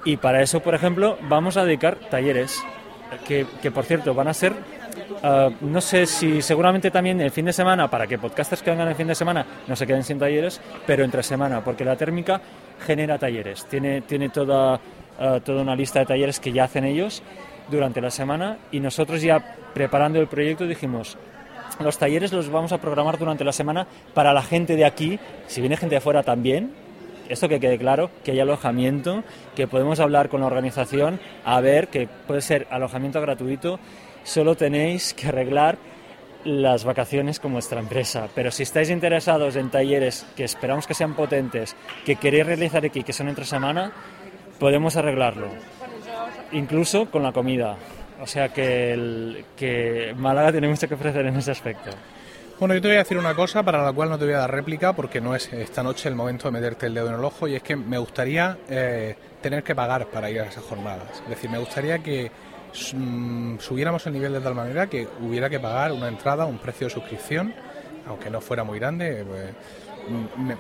Y 0.05 0.19
para 0.19 0.43
eso, 0.43 0.61
por 0.61 0.75
ejemplo, 0.75 1.17
vamos 1.23 1.57
a 1.57 1.65
dedicar 1.65 1.97
talleres, 2.11 2.63
que, 3.27 3.47
que, 3.63 3.71
por 3.71 3.85
cierto 3.85 4.13
van 4.15 4.29
a 4.29 4.35
ser 4.35 4.53
ah, 5.23 5.49
no 5.61 5.81
sé 5.81 6.07
si 6.07 6.43
seguramente 6.43 6.91
también 6.91 7.21
el 7.21 7.31
fin 7.31 7.47
de 7.47 7.53
semana, 7.53 7.89
para 7.89 8.07
que 8.07 8.19
podcasters 8.19 8.63
que 8.63 8.71
vengan 8.71 8.89
el 8.89 8.95
fin 8.95 9.07
de 9.07 9.15
semana 9.15 9.47
no 9.67 9.75
se 9.75 9.87
queden 9.87 10.05
sin 10.05 10.19
talleres, 10.19 10.61
pero 10.87 11.03
entre 11.03 11.23
semana, 11.23 11.65
porque 11.65 11.85
la 11.85 11.97
térmica 11.97 12.41
genera 12.85 13.19
talleres, 13.19 13.65
tiene, 13.67 14.03
tiene 14.03 14.29
toda, 14.29 14.81
ah, 15.19 15.41
toda 15.43 15.63
una 15.63 15.77
lista 15.77 16.01
de 16.01 16.07
talleres 16.07 16.41
que 16.41 16.53
ya 16.53 16.65
hacen 16.65 16.85
ellos 16.85 17.23
durante 17.71 18.03
la 18.03 18.11
semana 18.11 18.59
y 18.71 18.81
nosotros 18.81 19.23
ya 19.23 19.57
preparando 19.73 20.21
el 20.21 20.27
proyecto 20.27 20.67
dijimos, 20.67 21.17
los 21.81 21.99
talleres 21.99 22.33
los 22.33 22.51
vamos 22.51 22.73
a 22.73 22.79
programar 22.79 23.19
durante 23.19 23.45
la 23.45 23.53
semana 23.53 23.87
para 24.15 24.33
la 24.33 24.43
gente 24.43 24.77
de 24.77 24.85
aquí, 24.85 25.19
si 25.47 25.61
viene 25.61 25.77
gente 25.77 25.97
de 25.97 26.01
fuera 26.01 26.23
también, 26.23 26.73
esto 27.29 27.49
que 27.49 27.61
quede 27.61 27.79
claro, 27.79 28.11
que 28.25 28.33
hay 28.33 28.41
alojamiento, 28.41 29.23
que 29.55 29.67
podemos 29.67 30.01
hablar 30.01 30.29
con 30.29 30.41
la 30.41 30.47
organización, 30.47 31.21
a 31.45 31.61
ver, 31.61 31.89
que 31.89 32.09
puede 32.27 32.41
ser 32.41 32.67
alojamiento 32.71 33.21
gratuito, 33.21 33.79
solo 34.25 34.55
tenéis 34.55 35.15
que 35.15 35.29
arreglar 35.29 35.79
las 36.45 36.85
vacaciones 36.85 37.41
con 37.41 37.53
vuestra 37.53 37.81
empresa. 37.81 38.29
Pero 38.35 38.51
si 38.51 38.65
estáis 38.65 38.91
interesados 38.91 39.57
en 39.57 39.71
talleres 39.71 40.27
que 40.37 40.45
esperamos 40.45 40.87
que 40.87 40.95
sean 40.95 41.15
potentes, 41.15 41.77
que 42.05 42.17
queréis 42.17 42.47
realizar 42.47 42.85
aquí, 42.85 43.03
que 43.03 43.13
son 43.13 43.29
entre 43.29 43.45
semana, 43.45 43.93
podemos 44.59 44.97
arreglarlo. 44.97 45.49
Incluso 46.53 47.11
con 47.11 47.23
la 47.23 47.33
comida. 47.33 47.77
O 48.21 48.27
sea 48.27 48.51
que, 48.51 48.93
el, 48.93 49.45
que 49.57 50.15
Málaga 50.17 50.53
tiene 50.53 50.69
mucho 50.69 50.89
que 50.89 50.95
ofrecer 50.95 51.27
en 51.27 51.37
ese 51.37 51.51
aspecto. 51.51 51.91
Bueno, 52.59 52.75
yo 52.75 52.81
te 52.81 52.89
voy 52.89 52.97
a 52.97 53.01
decir 53.01 53.19
una 53.19 53.35
cosa 53.35 53.65
para 53.65 53.83
la 53.83 53.93
cual 53.93 54.09
no 54.09 54.19
te 54.19 54.25
voy 54.25 54.35
a 54.35 54.39
dar 54.39 54.53
réplica 54.53 54.93
porque 54.93 55.21
no 55.21 55.35
es 55.35 55.53
esta 55.53 55.83
noche 55.83 56.09
el 56.09 56.15
momento 56.15 56.47
de 56.47 56.53
meterte 56.53 56.87
el 56.87 56.95
dedo 56.95 57.09
en 57.09 57.15
el 57.15 57.25
ojo 57.25 57.49
y 57.49 57.57
es 57.57 57.63
que 57.63 57.75
me 57.75 57.99
gustaría 57.99 58.57
eh, 58.69 59.17
tener 59.41 59.65
que 59.65 59.75
pagar 59.75 60.07
para 60.07 60.31
ir 60.31 60.41
a 60.41 60.45
esas 60.45 60.63
jornadas. 60.63 61.23
Es 61.25 61.29
decir, 61.29 61.51
me 61.51 61.59
gustaría 61.59 61.99
que 61.99 62.31
mm, 62.95 63.59
subiéramos 63.59 64.07
el 64.07 64.13
nivel 64.13 64.35
de 64.35 64.41
tal 64.41 64.55
manera 64.55 64.87
que 64.87 65.09
hubiera 65.21 65.51
que 65.51 65.59
pagar 65.59 65.91
una 65.91 66.07
entrada, 66.07 66.47
un 66.47 66.59
precio 66.59 66.87
de 66.87 66.93
suscripción, 66.93 67.53
aunque 68.07 68.31
no 68.31 68.41
fuera 68.41 68.63
muy 68.63 68.79
grande. 68.79 69.25
Pues, 69.27 69.45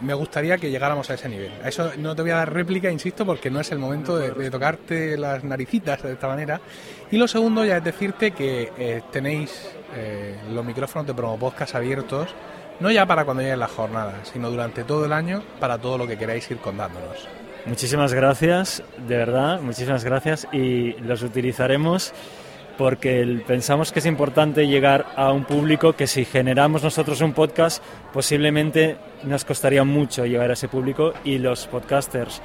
me 0.01 0.15
gustaría 0.15 0.59
que 0.59 0.71
llegáramos 0.71 1.11
a 1.11 1.15
ese 1.15 1.29
nivel. 1.29 1.53
A 1.63 1.69
eso 1.69 1.93
no 1.99 2.15
te 2.15 2.23
voy 2.23 2.31
a 2.31 2.37
dar 2.37 2.53
réplica, 2.53 2.91
insisto, 2.91 3.25
porque 3.25 3.51
no 3.51 3.61
es 3.61 3.71
el 3.73 3.79
momento 3.79 4.17
de, 4.17 4.51
tocarte 4.51 5.17
las 5.17 5.45
naricitas 5.45 6.03
de 6.03 6.13
esta 6.13 6.29
manera. 6.29 6.61
Y 7.11 7.17
lo 7.17 7.29
segundo 7.29 7.65
ya 7.65 7.79
es 7.79 7.85
decirte 7.85 8.33
que 8.33 8.73
eh, 8.79 9.03
tenéis 9.11 9.71
eh, 9.95 10.37
los 10.53 10.65
micrófonos 10.65 11.07
de 11.07 11.15
Promo 11.15 11.39
Podcast 11.39 11.75
abiertos, 11.75 12.35
no 12.81 12.91
ya 12.91 13.07
para 13.07 13.25
cuando 13.25 13.43
lleguen 13.43 13.61
las 13.61 13.71
jornadas, 13.71 14.31
sino 14.33 14.51
durante 14.51 14.85
todo 14.85 15.05
el 15.05 15.13
año 15.13 15.43
para 15.61 15.79
todo 15.79 15.99
lo 15.99 16.07
que 16.07 16.17
queráis 16.17 16.51
ir 16.51 16.59
contándonos. 16.59 17.29
Muchísimas 17.65 18.13
gracias, 18.13 18.83
de 19.07 19.17
verdad, 19.17 19.61
muchísimas 19.61 20.05
gracias 20.05 20.49
y 20.53 20.95
los 20.95 21.23
utilizaremos 21.23 22.13
porque 22.79 23.43
pensamos 23.47 23.93
que 23.93 23.99
es 23.99 24.07
importante 24.07 24.67
llegar 24.67 25.07
a 25.17 25.33
un 25.33 25.45
público 25.45 25.95
que 25.95 26.07
si 26.07 26.25
generamos 26.25 26.83
nosotros 26.83 27.21
un 27.21 27.33
podcast 27.33 27.83
posiblemente 28.13 28.97
nos 29.25 29.45
costaría 29.45 29.85
mucho 29.85 30.27
llegar 30.27 30.51
a 30.51 30.55
ese 30.55 30.69
público 30.69 31.13
y 31.25 31.39
los 31.39 31.67
podcasters 31.67 32.41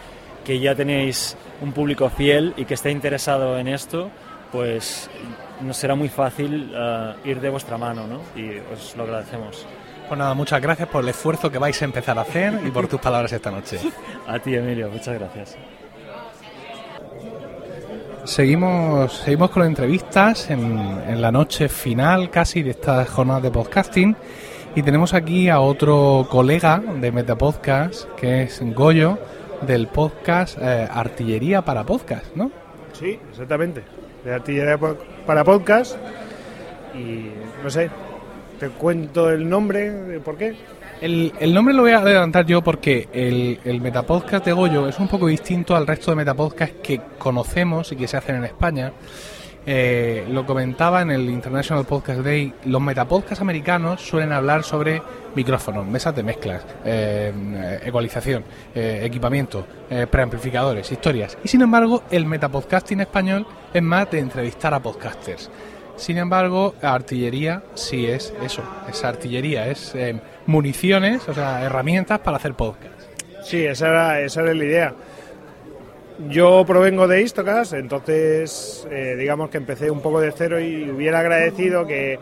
que 0.46 0.60
ya 0.60 0.76
tenéis 0.76 1.36
un 1.62 1.74
público 1.74 2.10
fiel 2.10 2.54
y 2.56 2.66
que 2.66 2.76
esté 2.76 2.92
interesado 2.92 3.58
en 3.60 3.68
esto, 3.68 4.10
pues 4.52 5.10
nos 5.62 5.76
será 5.76 5.96
muy 5.96 6.10
fácil 6.10 6.72
eh, 6.74 7.14
ir 7.26 7.42
de 7.42 7.50
vuestra 7.50 7.78
mano 7.78 8.08
¿no? 8.08 8.22
y 8.36 8.58
os 8.74 8.96
lo 8.96 9.04
agradecemos. 9.04 9.68
Pues 10.08 10.18
nada, 10.18 10.34
muchas 10.34 10.62
gracias 10.62 10.88
por 10.88 11.04
el 11.04 11.10
esfuerzo 11.10 11.52
que 11.52 11.58
vais 11.58 11.82
a 11.82 11.86
empezar 11.86 12.18
a 12.18 12.22
hacer 12.22 12.62
y 12.66 12.72
por 12.72 12.88
tus 12.88 13.00
palabras 13.02 13.32
esta 13.34 13.52
noche. 13.52 13.78
A 14.28 14.40
ti, 14.40 14.56
Emilio, 14.56 14.90
muchas 14.90 15.16
gracias. 15.16 15.58
Seguimos, 18.28 19.20
seguimos 19.20 19.52
con 19.52 19.64
entrevistas 19.64 20.50
en, 20.50 20.78
en 21.08 21.22
la 21.22 21.32
noche 21.32 21.70
final 21.70 22.30
casi 22.30 22.62
de 22.62 22.72
esta 22.72 23.06
jornada 23.06 23.40
de 23.40 23.52
podcasting 23.52 24.18
y 24.76 24.84
tenemos 24.84 25.14
aquí 25.14 25.48
a 25.48 25.62
otro 25.62 26.28
colega 26.30 26.84
de 27.00 27.10
Metapodcast 27.14 28.10
que 28.16 28.44
es 28.44 28.62
Goyo 28.76 29.18
del 29.66 29.88
podcast 29.88 30.58
eh, 30.62 30.90
Artillería 30.92 31.62
para 31.62 31.86
Podcast, 31.86 32.36
¿no? 32.36 32.52
Sí, 32.92 33.18
exactamente. 33.32 33.84
De 34.26 34.34
Artillería 34.34 34.78
para 35.26 35.46
Podcast 35.46 35.96
y 36.94 37.32
no 37.64 37.70
sé, 37.70 37.90
te 38.60 38.68
cuento 38.72 39.30
el 39.30 39.48
nombre, 39.48 40.20
¿por 40.20 40.38
qué? 40.38 40.54
El, 41.00 41.54
nombre 41.54 41.76
lo 41.76 41.84
voy 41.84 41.92
a 41.92 42.00
adelantar 42.00 42.46
yo 42.48 42.64
porque 42.64 43.08
el, 43.14 43.82
Metapodcast 43.82 44.46
de 44.46 44.52
Goyo 44.52 44.88
es 44.88 44.98
un 44.98 45.08
poco 45.08 45.28
distinto 45.28 45.76
al 45.76 45.86
resto 45.86 46.12
de 46.12 46.18
Metapodcasts 46.18 46.78
que 46.82 47.00
conocemos 47.20 47.92
y 47.92 47.96
que 47.96 48.08
se 48.08 48.18
hacen 48.18 48.38
en 48.38 48.46
España. 48.46 48.92
Eh, 49.70 50.26
lo 50.32 50.46
comentaba 50.46 51.02
en 51.02 51.12
el 51.12 51.30
International 51.30 51.86
Podcast 51.86 52.22
Day, 52.22 52.54
los 52.66 52.82
metapodcasts 52.82 53.42
americanos 53.42 54.02
suelen 54.02 54.32
hablar 54.32 54.64
sobre 54.64 55.02
micrófonos, 55.36 55.86
mesas 55.86 56.16
de 56.16 56.24
mezclas, 56.24 56.66
eh, 56.86 57.82
ecualización, 57.84 58.46
eh, 58.74 59.02
equipamiento, 59.04 59.68
preamplificadores, 60.10 60.90
historias. 60.90 61.38
Y 61.44 61.50
sin 61.50 61.62
embargo, 61.62 62.04
el 62.10 62.26
metapodcasting 62.26 63.02
español 63.02 63.46
es 63.74 63.84
más 63.84 64.10
de 64.10 64.20
entrevistar 64.20 64.74
a 64.74 64.80
podcasters. 64.80 65.52
Sin 65.98 66.18
embargo, 66.18 66.76
artillería 66.82 67.64
sí 67.74 68.06
es 68.06 68.34
eso, 68.44 68.62
es 68.90 69.04
artillería, 69.04 69.68
es 69.68 69.94
municiones, 70.46 71.28
o 71.28 71.34
sea, 71.34 71.64
herramientas 71.64 72.20
para 72.20 72.38
hacer 72.38 72.54
podcast. 72.54 73.02
Sí, 73.44 73.66
esa 73.66 73.88
era, 73.88 74.22
esa 74.22 74.42
era 74.42 74.54
la 74.54 74.64
idea. 74.64 74.94
Yo 76.30 76.64
provengo 76.66 77.08
de 77.08 77.22
Istocas, 77.22 77.74
entonces 77.74 78.88
eh, 78.90 79.16
digamos 79.18 79.50
que 79.50 79.58
empecé 79.58 79.92
un 79.92 80.02
poco 80.02 80.20
de 80.20 80.32
cero 80.32 80.60
y 80.60 80.90
hubiera 80.90 81.20
agradecido 81.20 81.86
que 81.86 82.18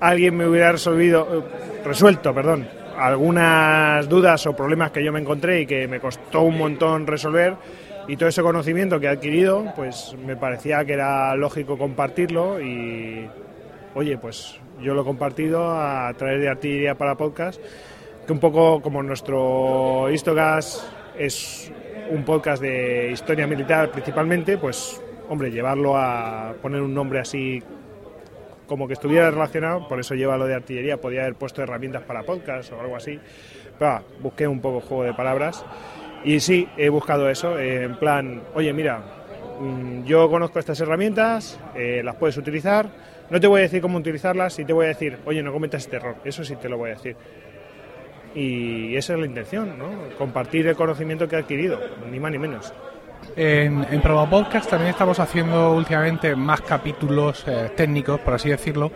alguien 0.00 0.36
me 0.36 0.46
hubiera 0.46 0.72
resolvido, 0.72 1.26
eh, 1.32 1.84
resuelto, 1.84 2.34
perdón, 2.34 2.68
algunas 2.98 4.08
dudas 4.08 4.44
o 4.46 4.54
problemas 4.54 4.90
que 4.90 5.04
yo 5.04 5.12
me 5.12 5.20
encontré 5.20 5.62
y 5.62 5.66
que 5.66 5.86
me 5.86 6.00
costó 6.00 6.42
un 6.42 6.58
montón 6.58 7.06
resolver 7.06 7.54
y 8.08 8.16
todo 8.16 8.28
ese 8.28 8.42
conocimiento 8.42 8.98
que 8.98 9.06
he 9.06 9.10
adquirido, 9.10 9.72
pues 9.76 10.16
me 10.24 10.36
parecía 10.36 10.84
que 10.84 10.94
era 10.94 11.34
lógico 11.36 11.78
compartirlo 11.78 12.60
y 12.60 13.28
oye, 13.94 14.18
pues 14.18 14.58
yo 14.80 14.94
lo 14.94 15.02
he 15.02 15.04
compartido 15.04 15.70
a 15.70 16.12
través 16.14 16.40
de 16.40 16.48
Artillería 16.48 16.96
para 16.96 17.16
Podcast, 17.16 17.60
que 18.26 18.32
un 18.32 18.40
poco 18.40 18.80
como 18.80 19.02
nuestro 19.02 20.10
Histogas 20.10 20.90
es 21.18 21.72
un 22.10 22.24
podcast 22.24 22.62
de 22.62 23.10
historia 23.12 23.46
militar 23.46 23.90
principalmente, 23.90 24.58
pues 24.58 25.00
hombre, 25.28 25.50
llevarlo 25.50 25.96
a 25.96 26.54
poner 26.60 26.82
un 26.82 26.94
nombre 26.94 27.20
así 27.20 27.62
como 28.66 28.86
que 28.86 28.94
estuviera 28.94 29.30
relacionado, 29.30 29.88
por 29.88 29.98
eso 29.98 30.14
lleva 30.14 30.36
lo 30.36 30.46
de 30.46 30.54
artillería, 30.54 31.00
podía 31.00 31.22
haber 31.22 31.34
puesto 31.34 31.62
herramientas 31.62 32.02
para 32.02 32.22
podcast 32.22 32.72
o 32.72 32.80
algo 32.80 32.96
así, 32.96 33.18
pero 33.78 34.02
busqué 34.20 34.46
un 34.46 34.60
poco 34.60 34.80
juego 34.80 35.04
de 35.04 35.14
palabras 35.14 35.64
y 36.24 36.40
sí, 36.40 36.68
he 36.76 36.88
buscado 36.88 37.28
eso, 37.28 37.58
en 37.58 37.96
plan, 37.96 38.42
oye, 38.54 38.72
mira, 38.72 39.02
mm, 39.60 40.04
yo 40.04 40.28
conozco 40.28 40.58
estas 40.58 40.80
herramientas, 40.80 41.58
eh, 41.74 42.02
las 42.04 42.16
puedes 42.16 42.36
utilizar, 42.36 42.90
no 43.30 43.40
te 43.40 43.46
voy 43.46 43.60
a 43.60 43.62
decir 43.62 43.80
cómo 43.80 43.98
utilizarlas 43.98 44.58
y 44.58 44.64
te 44.64 44.72
voy 44.72 44.86
a 44.86 44.88
decir, 44.88 45.18
oye, 45.24 45.42
no 45.42 45.52
cometas 45.52 45.84
este 45.84 45.96
error. 45.96 46.16
Eso 46.24 46.44
sí 46.44 46.56
te 46.56 46.68
lo 46.68 46.76
voy 46.76 46.90
a 46.90 46.94
decir. 46.94 47.16
Y 48.34 48.96
esa 48.96 49.14
es 49.14 49.20
la 49.20 49.26
intención, 49.26 49.78
¿no? 49.78 49.88
Compartir 50.18 50.66
el 50.66 50.76
conocimiento 50.76 51.28
que 51.28 51.36
he 51.36 51.38
adquirido, 51.38 51.80
ni 52.10 52.18
más 52.18 52.32
ni 52.32 52.38
menos. 52.38 52.72
En, 53.36 53.86
en 53.88 54.00
Promo 54.02 54.28
Podcast 54.28 54.70
también 54.70 54.90
estamos 54.90 55.20
haciendo 55.20 55.72
últimamente 55.74 56.34
más 56.34 56.60
capítulos 56.62 57.44
eh, 57.46 57.70
técnicos, 57.76 58.18
por 58.20 58.34
así 58.34 58.48
decirlo, 58.48 58.90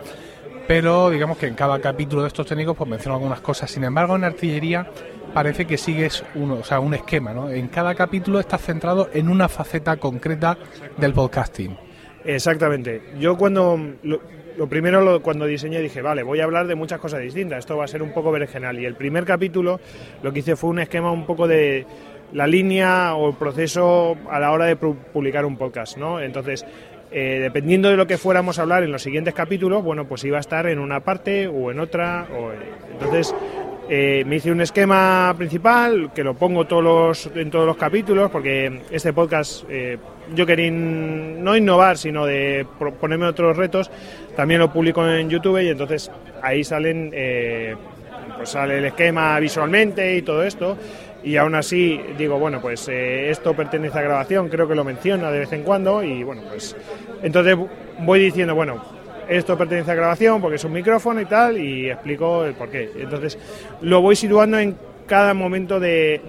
pero 0.67 1.09
digamos 1.09 1.37
que 1.37 1.47
en 1.47 1.53
cada 1.53 1.79
capítulo 1.79 2.23
de 2.23 2.29
estos 2.29 2.45
técnicos 2.47 2.75
pues 2.75 2.89
menciono 2.89 3.15
algunas 3.15 3.39
cosas. 3.39 3.71
Sin 3.71 3.83
embargo, 3.83 4.15
en 4.15 4.23
artillería 4.23 4.87
parece 5.35 5.65
que 5.65 5.77
sigues 5.77 6.23
uno, 6.33 6.55
o 6.55 6.63
sea, 6.63 6.79
un 6.79 6.93
esquema, 6.93 7.33
¿no? 7.33 7.49
En 7.49 7.67
cada 7.67 7.93
capítulo 7.93 8.39
estás 8.39 8.61
centrado 8.61 9.09
en 9.13 9.27
una 9.27 9.49
faceta 9.49 9.97
concreta 9.97 10.57
del 10.95 11.11
podcasting. 11.11 11.75
Exactamente. 12.23 13.01
Yo 13.19 13.37
cuando 13.37 13.77
lo, 14.03 14.69
primero 14.69 15.21
cuando 15.21 15.45
diseñé 15.45 15.81
dije, 15.81 16.01
vale, 16.01 16.23
voy 16.23 16.39
a 16.39 16.45
hablar 16.45 16.67
de 16.67 16.75
muchas 16.75 17.01
cosas 17.01 17.19
distintas, 17.19 17.59
esto 17.59 17.75
va 17.75 17.83
a 17.83 17.87
ser 17.89 18.01
un 18.01 18.13
poco 18.13 18.31
berenjenal. 18.31 18.79
Y 18.79 18.85
el 18.85 18.95
primer 18.95 19.25
capítulo 19.25 19.81
lo 20.23 20.31
que 20.31 20.39
hice 20.39 20.55
fue 20.55 20.69
un 20.69 20.79
esquema 20.79 21.11
un 21.11 21.25
poco 21.25 21.49
de 21.49 21.85
la 22.31 22.47
línea 22.47 23.13
o 23.15 23.27
el 23.27 23.35
proceso 23.35 24.15
a 24.31 24.39
la 24.39 24.53
hora 24.53 24.67
de 24.67 24.77
publicar 24.77 25.45
un 25.45 25.57
podcast, 25.57 25.97
¿no? 25.97 26.21
Entonces, 26.21 26.65
eh, 27.11 27.39
dependiendo 27.41 27.89
de 27.89 27.97
lo 27.97 28.07
que 28.07 28.17
fuéramos 28.17 28.57
a 28.57 28.61
hablar 28.61 28.83
en 28.83 28.91
los 28.93 29.03
siguientes 29.03 29.33
capítulos, 29.33 29.83
bueno, 29.83 30.07
pues 30.07 30.23
iba 30.23 30.37
a 30.37 30.39
estar 30.39 30.65
en 30.67 30.79
una 30.79 31.01
parte 31.01 31.47
o 31.47 31.71
en 31.71 31.81
otra. 31.81 32.25
O, 32.33 32.51
entonces, 32.93 33.35
eh, 33.87 34.23
me 34.25 34.37
hice 34.37 34.51
un 34.51 34.61
esquema 34.61 35.33
principal 35.37 36.11
que 36.13 36.23
lo 36.23 36.33
pongo 36.33 36.65
todos 36.65 37.29
en 37.35 37.51
todos 37.51 37.67
los 37.67 37.77
capítulos 37.77 38.31
porque 38.31 38.81
este 38.89 39.13
podcast 39.13 39.63
eh, 39.69 39.99
yo 40.33 40.43
quería 40.45 40.71
no 40.71 41.55
innovar 41.55 41.95
sino 41.97 42.25
de 42.25 42.65
ponerme 42.99 43.27
otros 43.27 43.55
retos. 43.55 43.91
También 44.35 44.59
lo 44.59 44.73
publico 44.73 45.07
en 45.07 45.29
YouTube 45.29 45.61
y 45.61 45.69
entonces 45.69 46.09
ahí 46.41 46.63
salen 46.63 47.11
eh, 47.13 47.75
pues 48.35 48.49
sale 48.49 48.79
el 48.79 48.85
esquema 48.85 49.39
visualmente 49.39 50.15
y 50.17 50.23
todo 50.23 50.43
esto. 50.43 50.77
Y 51.23 51.37
aún 51.37 51.53
así 51.53 52.01
digo 52.17 52.39
bueno 52.39 52.59
pues 52.61 52.87
esto 52.87 53.55
pertenece 53.55 53.99
a 53.99 54.01
grabación 54.01 54.49
creo 54.49 54.67
que 54.67 54.75
lo 54.75 54.83
menciona 54.83 55.29
de 55.29 55.39
vez 55.39 55.53
en 55.53 55.61
cuando 55.61 56.01
y 56.01 56.23
bueno 56.23 56.41
pues 56.49 56.75
entonces 57.21 57.55
voy 57.99 58.19
diciendo 58.19 58.55
bueno 58.55 58.94
esto 59.27 59.57
pertenece 59.57 59.91
a 59.91 59.95
grabación 59.95 60.41
porque 60.41 60.55
es 60.55 60.63
un 60.63 60.73
micrófono 60.73 61.21
y 61.21 61.25
tal, 61.25 61.57
y 61.57 61.89
explico 61.89 62.45
el 62.45 62.53
porqué. 62.53 62.91
Entonces, 62.97 63.37
lo 63.81 64.01
voy 64.01 64.15
situando 64.15 64.59
en 64.59 64.75
cada 65.07 65.33
momento 65.33 65.79
de, 65.79 66.19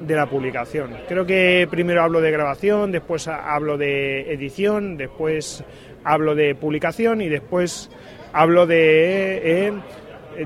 de, 0.00 0.14
la 0.14 0.26
publicación. 0.26 0.96
Creo 1.08 1.26
que 1.26 1.66
primero 1.70 2.02
hablo 2.02 2.20
de 2.20 2.30
grabación, 2.30 2.92
después 2.92 3.26
hablo 3.26 3.76
de 3.76 4.32
edición, 4.32 4.96
después 4.96 5.64
hablo 6.04 6.34
de 6.34 6.54
publicación 6.54 7.20
y 7.20 7.28
después 7.28 7.90
hablo 8.32 8.66
de 8.66 9.66
eh, 9.66 9.72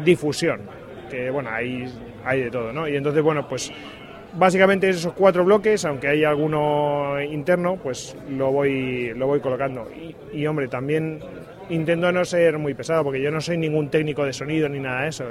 difusión, 0.04 0.62
que 1.10 1.30
bueno, 1.30 1.50
ahí 1.50 1.84
hay 2.24 2.42
de 2.42 2.50
todo, 2.50 2.72
¿no? 2.72 2.88
Y 2.88 2.96
entonces, 2.96 3.22
bueno, 3.22 3.48
pues 3.48 3.72
básicamente 4.34 4.88
esos 4.88 5.12
cuatro 5.12 5.44
bloques, 5.44 5.84
aunque 5.84 6.08
hay 6.08 6.24
alguno 6.24 7.20
interno, 7.22 7.76
pues 7.82 8.16
lo 8.28 8.52
voy, 8.52 9.12
lo 9.14 9.26
voy 9.26 9.40
colocando. 9.40 9.88
Y, 10.32 10.46
hombre, 10.46 10.68
también 10.68 11.20
intento 11.70 12.12
no 12.12 12.24
ser 12.24 12.58
muy 12.58 12.74
pesado, 12.74 13.04
porque 13.04 13.20
yo 13.20 13.30
no 13.30 13.40
soy 13.40 13.58
ningún 13.58 13.88
técnico 13.88 14.24
de 14.24 14.32
sonido 14.32 14.68
ni 14.68 14.80
nada 14.80 15.02
de 15.02 15.08
eso. 15.08 15.24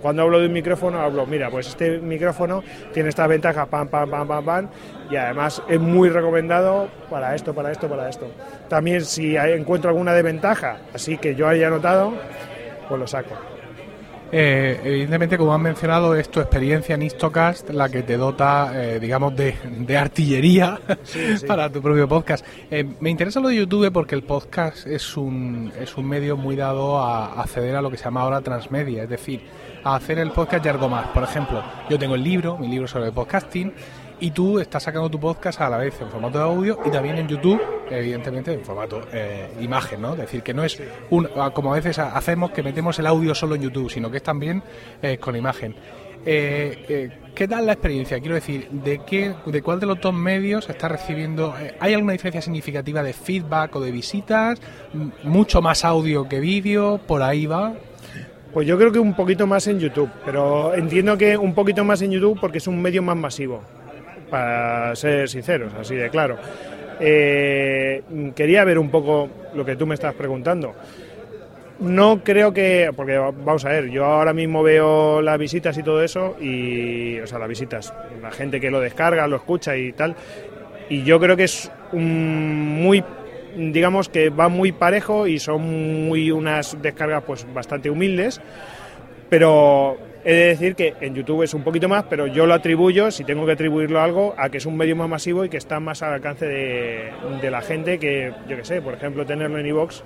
Cuando 0.00 0.22
hablo 0.22 0.38
de 0.40 0.46
un 0.46 0.52
micrófono, 0.52 1.00
hablo, 1.00 1.26
mira, 1.26 1.50
pues 1.50 1.68
este 1.68 1.98
micrófono 1.98 2.62
tiene 2.92 3.08
estas 3.08 3.28
ventajas, 3.28 3.66
pam, 3.68 3.88
pam, 3.88 4.10
pam, 4.10 4.28
pam, 4.28 4.44
pam, 4.44 4.68
y 5.10 5.16
además 5.16 5.62
es 5.68 5.80
muy 5.80 6.08
recomendado 6.08 6.88
para 7.10 7.34
esto, 7.34 7.54
para 7.54 7.72
esto, 7.72 7.88
para 7.88 8.08
esto. 8.08 8.30
También 8.68 9.04
si 9.04 9.36
encuentro 9.36 9.90
alguna 9.90 10.12
desventaja, 10.12 10.78
así 10.94 11.18
que 11.18 11.34
yo 11.34 11.48
haya 11.48 11.70
notado, 11.70 12.12
pues 12.88 13.00
lo 13.00 13.06
saco. 13.06 13.55
Eh, 14.32 14.80
evidentemente, 14.82 15.38
como 15.38 15.54
han 15.54 15.62
mencionado, 15.62 16.14
es 16.16 16.28
tu 16.28 16.40
experiencia 16.40 16.94
en 16.96 17.02
Istocast 17.02 17.70
la 17.70 17.88
que 17.88 18.02
te 18.02 18.16
dota, 18.16 18.72
eh, 18.74 18.98
digamos, 18.98 19.36
de, 19.36 19.54
de 19.78 19.96
artillería 19.96 20.80
Sí, 21.04 21.38
sí. 21.38 21.46
para 21.46 21.70
tu 21.70 21.80
propio 21.80 22.08
podcast. 22.08 22.44
Eh, 22.70 22.84
me 23.00 23.10
interesa 23.10 23.40
lo 23.40 23.48
de 23.48 23.56
YouTube 23.56 23.92
porque 23.92 24.14
el 24.14 24.24
podcast 24.24 24.86
es 24.86 25.16
un, 25.16 25.72
es 25.80 25.96
un 25.96 26.06
medio 26.08 26.36
muy 26.36 26.56
dado 26.56 26.98
a 26.98 27.40
acceder 27.40 27.76
a 27.76 27.82
lo 27.82 27.90
que 27.90 27.96
se 27.96 28.04
llama 28.04 28.22
ahora 28.22 28.40
transmedia, 28.40 29.04
es 29.04 29.08
decir, 29.08 29.42
a 29.84 29.94
hacer 29.94 30.18
el 30.18 30.32
podcast 30.32 30.66
y 30.66 30.68
algo 30.68 30.88
más. 30.88 31.06
Por 31.08 31.22
ejemplo, 31.22 31.62
yo 31.88 31.98
tengo 31.98 32.16
el 32.16 32.24
libro, 32.24 32.58
mi 32.58 32.66
libro 32.68 32.88
sobre 32.88 33.12
podcasting, 33.12 33.72
y 34.20 34.30
tú 34.30 34.58
estás 34.58 34.82
sacando 34.82 35.10
tu 35.10 35.20
podcast 35.20 35.60
a 35.60 35.68
la 35.68 35.78
vez 35.78 36.00
en 36.00 36.08
formato 36.08 36.38
de 36.38 36.44
audio 36.44 36.78
y 36.84 36.90
también 36.90 37.18
en 37.18 37.28
YouTube, 37.28 37.60
evidentemente 37.90 38.52
en 38.52 38.64
formato 38.64 39.02
eh, 39.12 39.50
imagen, 39.60 40.00
¿no? 40.00 40.12
Es 40.12 40.18
decir, 40.18 40.42
que 40.42 40.54
no 40.54 40.64
es 40.64 40.80
un, 41.10 41.28
como 41.52 41.72
a 41.72 41.76
veces 41.76 41.98
hacemos 41.98 42.50
que 42.50 42.62
metemos 42.62 42.98
el 42.98 43.06
audio 43.06 43.34
solo 43.34 43.54
en 43.54 43.62
YouTube, 43.62 43.90
sino 43.90 44.10
que 44.10 44.18
es 44.18 44.22
también 44.22 44.62
eh, 45.02 45.18
con 45.18 45.36
imagen. 45.36 45.74
Eh, 46.28 46.84
eh, 46.88 47.10
¿Qué 47.36 47.46
tal 47.46 47.66
la 47.66 47.74
experiencia? 47.74 48.18
Quiero 48.18 48.34
decir, 48.34 48.68
¿de 48.70 49.00
qué, 49.06 49.32
de 49.46 49.62
cuál 49.62 49.78
de 49.78 49.86
los 49.86 50.00
dos 50.00 50.12
medios 50.12 50.68
está 50.68 50.88
recibiendo? 50.88 51.54
¿Hay 51.78 51.94
alguna 51.94 52.14
diferencia 52.14 52.42
significativa 52.42 53.02
de 53.02 53.12
feedback 53.12 53.76
o 53.76 53.80
de 53.80 53.92
visitas? 53.92 54.60
¿Mucho 55.22 55.62
más 55.62 55.84
audio 55.84 56.28
que 56.28 56.40
vídeo? 56.40 56.98
¿Por 57.06 57.22
ahí 57.22 57.46
va? 57.46 57.74
Pues 58.52 58.66
yo 58.66 58.76
creo 58.76 58.90
que 58.90 58.98
un 58.98 59.14
poquito 59.14 59.46
más 59.46 59.66
en 59.68 59.78
YouTube, 59.78 60.10
pero 60.24 60.74
entiendo 60.74 61.16
que 61.16 61.36
un 61.36 61.54
poquito 61.54 61.84
más 61.84 62.02
en 62.02 62.10
YouTube 62.10 62.40
porque 62.40 62.58
es 62.58 62.66
un 62.66 62.80
medio 62.82 63.02
más 63.02 63.16
masivo, 63.16 63.62
para 64.30 64.94
ser 64.96 65.28
sinceros, 65.28 65.72
así 65.74 65.94
de 65.94 66.10
claro. 66.10 66.36
Eh, 67.00 68.02
quería 68.34 68.64
ver 68.64 68.78
un 68.78 68.90
poco 68.90 69.28
lo 69.54 69.64
que 69.64 69.76
tú 69.76 69.86
me 69.86 69.94
estás 69.94 70.14
preguntando. 70.14 70.74
No 71.78 72.24
creo 72.24 72.54
que, 72.54 72.90
porque 72.96 73.18
vamos 73.18 73.64
a 73.66 73.68
ver, 73.68 73.90
yo 73.90 74.06
ahora 74.06 74.32
mismo 74.32 74.62
veo 74.62 75.20
las 75.20 75.38
visitas 75.38 75.76
y 75.76 75.82
todo 75.82 76.02
eso, 76.02 76.36
y, 76.40 77.18
o 77.20 77.26
sea, 77.26 77.38
las 77.38 77.48
visitas, 77.48 77.92
la 78.22 78.30
gente 78.30 78.60
que 78.60 78.70
lo 78.70 78.80
descarga, 78.80 79.26
lo 79.26 79.36
escucha 79.36 79.76
y 79.76 79.92
tal, 79.92 80.16
y 80.88 81.02
yo 81.02 81.20
creo 81.20 81.36
que 81.36 81.44
es 81.44 81.70
un 81.92 82.82
muy 82.82 83.04
digamos 83.56 84.10
que 84.10 84.28
va 84.28 84.48
muy 84.48 84.72
parejo 84.72 85.26
y 85.26 85.38
son 85.38 86.06
muy 86.06 86.30
unas 86.30 86.76
descargas 86.82 87.22
pues 87.24 87.46
bastante 87.54 87.88
humildes 87.88 88.38
pero 89.30 89.96
he 90.28 90.34
de 90.34 90.46
decir 90.46 90.74
que 90.74 90.94
en 91.00 91.14
YouTube 91.14 91.44
es 91.44 91.54
un 91.54 91.62
poquito 91.62 91.88
más 91.88 92.04
pero 92.10 92.26
yo 92.26 92.46
lo 92.46 92.54
atribuyo 92.54 93.10
si 93.12 93.22
tengo 93.22 93.46
que 93.46 93.52
atribuirlo 93.52 94.00
a 94.00 94.04
algo 94.04 94.34
a 94.36 94.48
que 94.48 94.58
es 94.58 94.66
un 94.66 94.76
medio 94.76 94.96
más 94.96 95.08
masivo 95.08 95.44
y 95.44 95.48
que 95.48 95.56
está 95.56 95.78
más 95.78 96.02
al 96.02 96.14
alcance 96.14 96.46
de, 96.46 97.50
la 97.50 97.62
gente 97.62 98.00
que 98.00 98.32
yo 98.48 98.56
que 98.56 98.64
sé 98.64 98.82
por 98.82 98.94
ejemplo 98.94 99.24
tenerlo 99.24 99.58
en 99.58 99.66
iVoox 99.66 100.02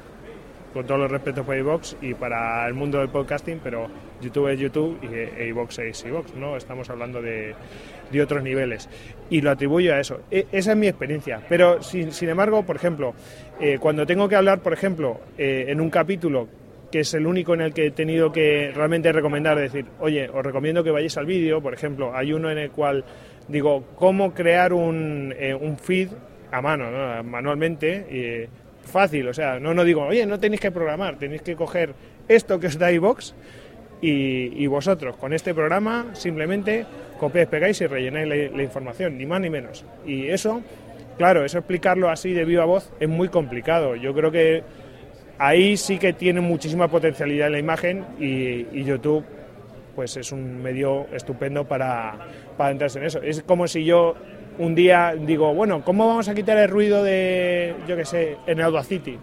con 0.74 0.87
todos 0.87 1.00
los 1.00 1.11
respetos 1.11 1.46
para 1.46 1.59
iVoox 1.59 1.94
y 2.02 2.12
para 2.12 2.66
el 2.68 2.74
mundo 2.74 2.98
del 2.98 3.09
podcasting 3.09 3.61
pero 3.64 3.88
YouTube 4.20 4.48
es 4.48 4.61
YouTube 4.61 4.98
y 5.02 5.40
e 5.40 5.48
iVoox 5.48 5.78
es 5.78 6.04
iVoox 6.04 6.35
no 6.35 6.56
estamos 6.56 6.90
hablando 6.90 7.22
de 7.22 7.54
de 8.11 8.22
otros 8.22 8.42
niveles. 8.42 8.88
Y 9.28 9.40
lo 9.40 9.50
atribuyo 9.50 9.94
a 9.94 10.00
eso. 10.00 10.20
E 10.30 10.46
esa 10.52 10.72
es 10.72 10.76
mi 10.76 10.88
experiencia. 10.88 11.40
Pero, 11.48 11.83
sin, 11.83 12.12
sin 12.12 12.28
embargo, 12.28 12.64
por 12.64 12.76
ejemplo, 12.76 13.14
eh, 13.61 13.78
cuando 13.80 14.06
tengo 14.06 14.28
que 14.28 14.37
hablar, 14.37 14.61
por 14.61 14.72
ejemplo, 14.72 15.20
eh, 15.38 15.66
en 15.68 15.80
un 15.80 15.90
capítulo 15.90 16.48
que 16.90 17.00
es 17.00 17.14
el 17.14 17.26
único 17.26 17.55
en 17.55 17.61
el 17.61 17.72
que 17.72 17.87
he 17.87 17.90
tenido 17.90 18.33
que 18.33 18.72
realmente 18.74 19.12
recomendar, 19.12 19.59
decir, 19.59 19.87
oye, 20.00 20.29
os 20.29 20.44
recomiendo 20.44 20.83
que 20.83 20.90
vayáis 20.90 21.16
al 21.16 21.26
vídeo, 21.26 21.61
por 21.61 21.74
ejemplo, 21.74 22.14
hay 22.14 22.33
uno 22.33 22.50
en 22.50 22.59
el 22.59 22.70
cual 22.70 23.05
digo, 23.48 23.85
cómo 23.96 24.33
crear 24.35 24.72
un, 24.72 25.35
eh, 25.38 25.55
un 25.55 25.79
feed 25.79 26.09
a 26.53 26.61
mano, 26.61 26.90
¿no? 26.90 27.22
manualmente, 27.22 28.48
fácil, 28.90 29.29
o 29.29 29.35
sea, 29.35 29.59
no, 29.59 29.72
no 29.72 29.85
digo, 29.85 30.03
oye, 30.03 30.26
no 30.26 30.38
tenéis 30.38 30.61
que 30.61 30.70
programar, 30.70 31.16
tenéis 31.16 31.42
que 31.42 31.57
coger 31.57 31.94
esto 32.29 32.61
que 32.61 32.66
os 32.66 32.79
da 32.79 32.92
iVox 32.92 33.35
y, 34.03 34.62
y 34.62 34.66
vosotros 34.66 35.16
con 35.16 35.33
este 35.33 35.55
programa 35.55 36.14
simplemente 36.14 36.85
copiáis, 37.18 37.48
pegáis 37.48 37.81
y 37.81 37.87
rellenáis 37.87 38.29
la, 38.29 38.57
la, 38.57 38.62
información, 38.62 39.16
ni 39.16 39.26
más 39.26 39.40
ni 39.40 39.50
menos. 39.50 39.85
Y 40.07 40.29
eso, 40.29 40.62
claro, 41.16 41.44
eso 41.44 41.59
explicarlo 41.59 42.11
así 42.11 42.33
de 42.33 42.44
viva 42.44 42.64
voz 42.64 42.92
es 42.98 43.09
muy 43.09 43.29
complicado. 43.29 43.94
Yo 43.96 44.14
creo 44.14 44.31
que 44.31 44.62
ahí 45.40 45.76
sí 45.79 45.98
que 45.98 46.12
tiene 46.12 46.40
muchísima 46.40 46.87
potencialidad 46.87 47.46
en 47.46 47.53
la 47.55 47.59
imagen 47.59 48.05
y, 48.20 48.66
y 48.72 48.85
YouTube 48.85 49.24
pues 49.96 50.16
es 50.16 50.33
un 50.33 50.62
medio 50.62 51.07
estupendo 51.12 51.66
para, 51.66 52.14
para 52.57 52.70
entrarse 52.70 52.98
en 52.98 53.07
eso. 53.07 53.20
Es 53.22 53.42
como 53.42 53.66
si 53.66 53.85
yo 53.85 54.14
un 54.59 54.74
día 54.74 55.14
digo, 55.18 55.53
bueno, 55.55 55.83
¿cómo 55.83 56.07
vamos 56.07 56.29
a 56.29 56.35
quitar 56.35 56.59
el 56.59 56.68
ruido 56.68 57.03
de, 57.03 57.74
yo 57.88 57.96
qué 57.96 58.05
sé, 58.05 58.37
en 58.46 58.61
Audacity? 58.61 59.18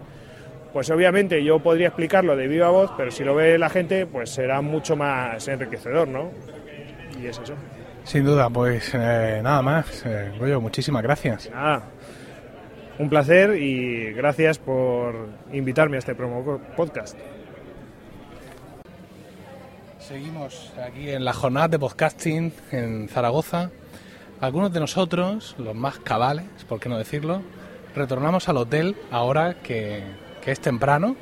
Pues 0.73 0.89
obviamente 0.89 1.43
yo 1.43 1.60
podría 1.60 1.88
explicarlo 1.88 2.36
de 2.36 2.47
viva 2.47 2.69
voz, 2.69 2.91
pero 2.97 3.12
si 3.12 3.23
lo 3.23 3.36
ve 3.36 3.58
la 3.58 3.69
gente, 3.69 4.06
pues 4.06 4.30
será 4.30 4.62
mucho 4.62 4.95
más 4.95 5.47
enriquecedor, 5.47 6.08
¿no? 6.08 6.32
Y 7.21 7.27
es 7.27 7.39
eso. 7.39 7.53
Sin 8.03 8.23
duda, 8.23 8.49
pues 8.49 8.91
eh, 8.93 9.39
nada 9.43 9.62
más. 9.62 10.06
Eh, 10.06 10.32
Goyo, 10.39 10.62
muchísimas 10.62 11.03
gracias. 11.03 11.49
Nada, 11.51 11.84
un 12.99 13.10
placer 13.10 13.62
y 13.62 14.12
gracias 14.13 14.57
por 14.57 15.29
invitarme 15.53 15.97
a 15.97 15.99
este 15.99 16.15
promo 16.15 16.60
podcast. 16.75 17.17
Seguimos 19.99 20.73
aquí 20.81 21.10
en 21.10 21.25
la 21.25 21.33
jornada 21.33 21.67
de 21.67 21.79
podcasting 21.79 22.53
en 22.71 23.10
Zaragoza. 23.10 23.71
Algunos 24.39 24.71
de 24.71 24.79
nosotros, 24.79 25.55
los 25.57 25.75
más 25.75 25.99
cabales, 25.99 26.45
por 26.67 26.79
qué 26.79 26.89
no 26.89 26.97
decirlo, 26.97 27.41
retornamos 27.95 28.47
al 28.47 28.57
hotel 28.57 28.95
ahora 29.12 29.55
que, 29.62 30.03
que 30.41 30.51
es 30.51 30.60
temprano, 30.60 31.15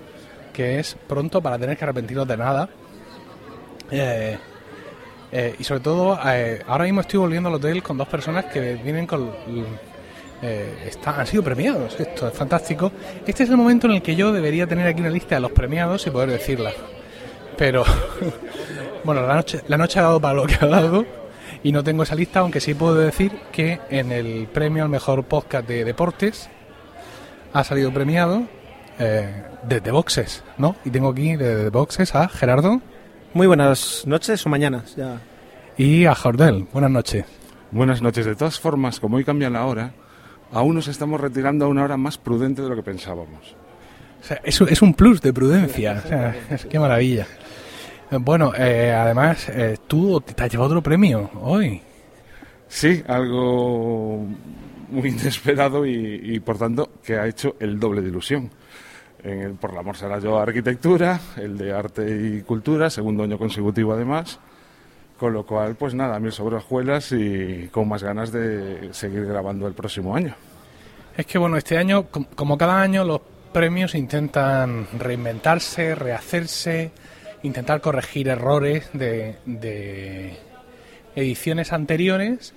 que 0.53 0.79
es 0.79 0.95
pronto 1.07 1.41
para 1.41 1.57
tener 1.57 1.77
que 1.77 1.83
arrepentirnos 1.83 2.27
de 2.27 2.37
nada. 2.37 2.69
Eh, 3.91 4.37
eh, 5.31 5.55
y 5.57 5.63
sobre 5.63 5.81
todo, 5.81 6.19
eh, 6.25 6.61
ahora 6.67 6.85
mismo 6.85 7.01
estoy 7.01 7.19
volviendo 7.19 7.49
al 7.49 7.55
hotel 7.55 7.81
con 7.81 7.97
dos 7.97 8.07
personas 8.07 8.45
que 8.45 8.75
vienen 8.75 9.07
con. 9.07 9.31
Eh, 10.41 10.85
está, 10.87 11.19
han 11.19 11.27
sido 11.27 11.43
premiados. 11.43 11.99
Esto 11.99 12.27
es 12.27 12.33
fantástico. 12.33 12.91
Este 13.25 13.43
es 13.43 13.49
el 13.49 13.57
momento 13.57 13.87
en 13.87 13.93
el 13.93 14.01
que 14.01 14.15
yo 14.15 14.31
debería 14.31 14.67
tener 14.67 14.87
aquí 14.87 15.01
una 15.01 15.09
lista 15.09 15.35
de 15.35 15.41
los 15.41 15.51
premiados 15.51 16.05
y 16.07 16.09
poder 16.09 16.29
decirla. 16.29 16.71
Pero. 17.57 17.83
bueno, 19.03 19.25
la 19.25 19.35
noche, 19.35 19.61
la 19.67 19.77
noche 19.77 19.99
ha 19.99 20.03
dado 20.03 20.19
para 20.19 20.33
lo 20.33 20.45
que 20.45 20.57
ha 20.59 20.67
dado. 20.67 21.05
Y 21.63 21.71
no 21.71 21.83
tengo 21.83 22.03
esa 22.03 22.15
lista, 22.15 22.41
aunque 22.41 22.59
sí 22.59 22.75
puedo 22.75 22.95
decir 22.95 23.31
que 23.51 23.79
en 23.89 24.11
el 24.11 24.47
premio 24.47 24.83
al 24.83 24.89
mejor 24.89 25.23
podcast 25.23 25.67
de 25.67 25.83
deportes 25.83 26.49
ha 27.53 27.63
salido 27.63 27.91
premiado 27.91 28.43
eh, 28.99 29.43
desde 29.63 29.91
Boxes, 29.91 30.43
¿no? 30.57 30.75
Y 30.85 30.89
tengo 30.89 31.09
aquí 31.09 31.35
desde 31.35 31.69
Boxes 31.69 32.13
a 32.13 32.27
Gerardo. 32.27 32.81
Muy 33.33 33.47
buenas 33.47 34.03
noches 34.05 34.45
o 34.45 34.49
mañanas. 34.49 34.95
Ya. 34.95 35.21
Y 35.77 36.05
a 36.05 36.15
Jordel. 36.15 36.67
Buenas 36.71 36.91
noches. 36.91 37.25
Buenas 37.71 38.01
noches. 38.01 38.25
De 38.25 38.35
todas 38.35 38.59
formas, 38.59 38.99
como 38.99 39.17
hoy 39.17 39.25
cambia 39.25 39.49
la 39.49 39.65
hora, 39.65 39.93
aún 40.51 40.75
nos 40.75 40.87
estamos 40.87 41.19
retirando 41.19 41.65
a 41.65 41.67
una 41.67 41.83
hora 41.83 41.97
más 41.97 42.17
prudente 42.17 42.61
de 42.61 42.69
lo 42.69 42.75
que 42.75 42.83
pensábamos. 42.83 43.55
O 44.21 44.23
sea, 44.23 44.41
es, 44.43 44.59
es, 44.61 44.81
un 44.81 44.93
plus 44.93 45.21
de 45.21 45.33
prudencia. 45.33 46.01
O 46.03 46.07
sea, 46.07 46.35
es, 46.49 46.65
qué 46.65 46.79
maravilla. 46.79 47.27
Bueno, 48.11 48.53
eh, 48.57 48.91
además, 48.91 49.49
eh, 49.49 49.77
tú 49.87 50.21
te 50.21 50.43
has 50.43 50.51
llevado 50.51 50.69
otro 50.71 50.81
premio 50.81 51.29
hoy. 51.41 51.81
Sí, 52.67 53.03
algo 53.07 54.25
muy 54.89 55.09
inesperado 55.09 55.85
y, 55.85 56.21
y, 56.23 56.39
por 56.39 56.57
tanto 56.57 56.89
que 57.03 57.15
ha 57.15 57.27
hecho 57.27 57.55
el 57.59 57.79
doble 57.79 58.01
de 58.01 58.09
ilusión. 58.09 58.49
En 59.23 59.39
el, 59.41 59.53
por 59.53 59.73
la 59.73 59.79
amor 59.79 59.97
será 59.97 60.19
yo 60.19 60.37
arquitectura, 60.37 61.19
el 61.37 61.57
de 61.57 61.73
arte 61.73 62.05
y 62.09 62.41
cultura, 62.41 62.89
segundo 62.89 63.23
año 63.23 63.37
consecutivo 63.37 63.93
además. 63.93 64.39
Con 65.25 65.33
lo 65.33 65.43
cual, 65.43 65.73
pues 65.73 65.95
nada, 65.95 66.19
mil 66.19 66.31
sobre 66.31 66.57
y 67.11 67.67
con 67.69 67.89
más 67.89 68.03
ganas 68.03 68.31
de 68.31 68.93
seguir 68.93 69.25
grabando 69.25 69.65
el 69.65 69.73
próximo 69.73 70.15
año. 70.15 70.35
Es 71.17 71.25
que 71.25 71.39
bueno, 71.39 71.57
este 71.57 71.79
año, 71.79 72.05
como 72.11 72.59
cada 72.59 72.79
año, 72.79 73.03
los 73.03 73.21
premios 73.51 73.95
intentan 73.95 74.87
reinventarse, 74.99 75.95
rehacerse, 75.95 76.91
intentar 77.41 77.81
corregir 77.81 78.27
errores 78.27 78.87
de, 78.93 80.37
ediciones 81.15 81.73
anteriores, 81.73 82.53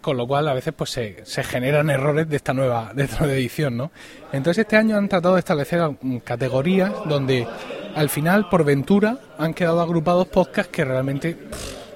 con 0.00 0.16
lo 0.16 0.28
cual 0.28 0.46
a 0.46 0.54
veces 0.54 0.74
pues 0.74 0.90
se, 0.90 1.42
generan 1.42 1.90
errores 1.90 2.28
de 2.28 2.36
esta 2.36 2.54
nueva 2.54 2.92
de 2.94 3.02
esta 3.02 3.24
edición, 3.24 3.76
¿no? 3.76 3.90
Entonces 4.32 4.62
este 4.62 4.76
año 4.76 4.96
han 4.96 5.08
tratado 5.08 5.34
de 5.34 5.40
establecer 5.40 5.80
categorías 6.22 6.92
donde 7.04 7.48
al 7.96 8.08
final 8.08 8.48
por 8.48 8.64
ventura 8.64 9.18
han 9.38 9.54
quedado 9.54 9.80
agrupados 9.80 10.28
podcasts 10.28 10.70
que 10.70 10.84
realmente 10.84 11.36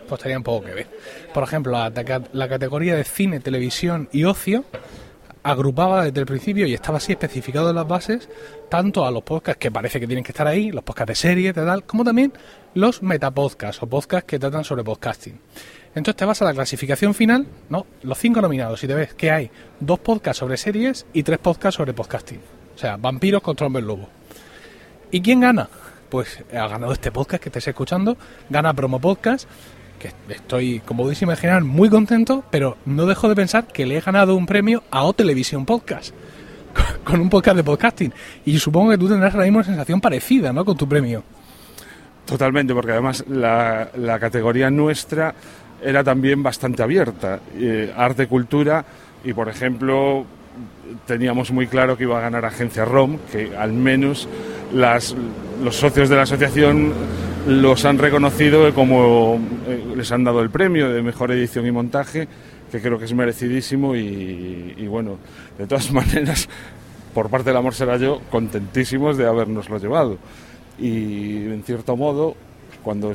pues 0.08 0.20
tenían 0.20 0.42
poco 0.42 0.66
que 0.66 0.74
ver. 0.74 0.86
Por 1.32 1.42
ejemplo, 1.42 1.72
la, 1.72 2.48
categoría 2.48 2.96
de 2.96 3.04
cine, 3.04 3.40
televisión 3.40 4.08
y 4.12 4.24
ocio 4.24 4.64
agrupaba 5.42 6.04
desde 6.04 6.20
el 6.20 6.26
principio 6.26 6.66
y 6.66 6.74
estaba 6.74 6.98
así 6.98 7.12
especificado 7.12 7.70
en 7.70 7.76
las 7.76 7.86
bases 7.86 8.28
tanto 8.68 9.06
a 9.06 9.10
los 9.12 9.22
podcasts 9.22 9.60
que 9.60 9.70
parece 9.70 10.00
que 10.00 10.06
tienen 10.06 10.24
que 10.24 10.32
estar 10.32 10.46
ahí, 10.46 10.72
los 10.72 10.82
podcasts 10.82 11.08
de 11.08 11.14
serie, 11.14 11.52
tal, 11.52 11.84
como 11.84 12.02
también 12.02 12.32
los 12.74 13.02
metapodcasts 13.02 13.82
o 13.82 13.86
podcasts 13.86 14.26
que 14.26 14.38
tratan 14.38 14.64
sobre 14.64 14.82
podcasting. 14.82 15.38
Entonces 15.94 16.16
te 16.16 16.24
vas 16.24 16.42
a 16.42 16.44
la 16.44 16.52
clasificación 16.52 17.14
final, 17.14 17.46
¿no? 17.70 17.86
Los 18.02 18.18
cinco 18.18 18.42
nominados 18.42 18.84
y 18.84 18.86
te 18.86 18.94
ves 18.94 19.14
que 19.14 19.30
hay 19.30 19.50
dos 19.80 19.98
podcasts 19.98 20.40
sobre 20.40 20.56
series 20.56 21.06
y 21.12 21.22
tres 21.22 21.38
podcasts 21.38 21.76
sobre 21.76 21.94
podcasting. 21.94 22.40
O 22.74 22.78
sea, 22.78 22.98
vampiros 22.98 23.40
contra 23.40 23.66
hombres 23.66 23.86
lobo. 23.86 24.08
¿Y 25.10 25.22
quién 25.22 25.40
gana? 25.40 25.70
Pues 26.10 26.44
ha 26.52 26.68
ganado 26.68 26.92
este 26.92 27.10
podcast 27.10 27.42
que 27.42 27.48
estés 27.48 27.68
escuchando, 27.68 28.18
gana 28.50 28.74
Promo 28.74 29.00
Podcast, 29.00 29.48
estoy, 30.28 30.80
como 30.80 31.02
podéis 31.02 31.22
imaginar, 31.22 31.62
muy 31.64 31.88
contento, 31.88 32.44
pero 32.50 32.76
no 32.84 33.06
dejo 33.06 33.28
de 33.28 33.34
pensar 33.34 33.66
que 33.66 33.86
le 33.86 33.96
he 33.96 34.00
ganado 34.00 34.36
un 34.36 34.46
premio 34.46 34.82
a 34.90 35.04
O 35.04 35.12
Televisión 35.12 35.64
Podcast, 35.66 36.14
con 37.04 37.20
un 37.20 37.30
podcast 37.30 37.56
de 37.56 37.64
podcasting. 37.64 38.12
Y 38.44 38.58
supongo 38.58 38.90
que 38.90 38.98
tú 38.98 39.08
tendrás 39.08 39.34
mismo 39.34 39.58
una 39.58 39.64
sensación 39.64 40.00
parecida, 40.00 40.52
¿no? 40.52 40.64
Con 40.64 40.76
tu 40.76 40.88
premio. 40.88 41.22
Totalmente, 42.24 42.74
porque 42.74 42.92
además 42.92 43.24
la, 43.28 43.88
la 43.96 44.18
categoría 44.18 44.70
nuestra 44.70 45.34
era 45.82 46.02
también 46.02 46.42
bastante 46.42 46.82
abierta. 46.82 47.40
Eh, 47.56 47.92
arte, 47.96 48.26
cultura 48.26 48.84
y, 49.24 49.32
por 49.32 49.48
ejemplo, 49.48 50.24
teníamos 51.06 51.50
muy 51.50 51.66
claro 51.66 51.96
que 51.96 52.04
iba 52.04 52.18
a 52.18 52.22
ganar 52.22 52.44
Agencia 52.44 52.84
ROM, 52.84 53.18
que 53.30 53.56
al 53.56 53.72
menos 53.72 54.28
los 54.72 55.76
socios 55.76 56.08
de 56.08 56.16
la 56.16 56.22
asociación 56.22 56.92
los 57.46 57.84
han 57.84 57.98
reconocido 57.98 58.74
como 58.74 59.38
eh, 59.68 59.94
les 59.96 60.10
han 60.10 60.24
dado 60.24 60.40
el 60.40 60.50
premio 60.50 60.90
de 60.90 61.00
mejor 61.00 61.30
edición 61.30 61.66
y 61.66 61.70
montaje, 61.70 62.26
que 62.70 62.80
creo 62.80 62.98
que 62.98 63.04
es 63.04 63.14
merecidísimo 63.14 63.94
y, 63.94 64.86
bueno, 64.88 65.18
de 65.56 65.66
todas 65.66 65.92
maneras, 65.92 66.48
por 67.14 67.30
parte 67.30 67.50
del 67.50 67.56
amor 67.56 67.74
será 67.74 67.96
yo, 67.98 68.20
contentísimos 68.30 69.16
de 69.16 69.26
habernoslo 69.26 69.78
llevado. 69.78 70.18
Y 70.78 71.44
en 71.46 71.62
cierto 71.64 71.96
modo, 71.96 72.36
cuando 72.82 73.12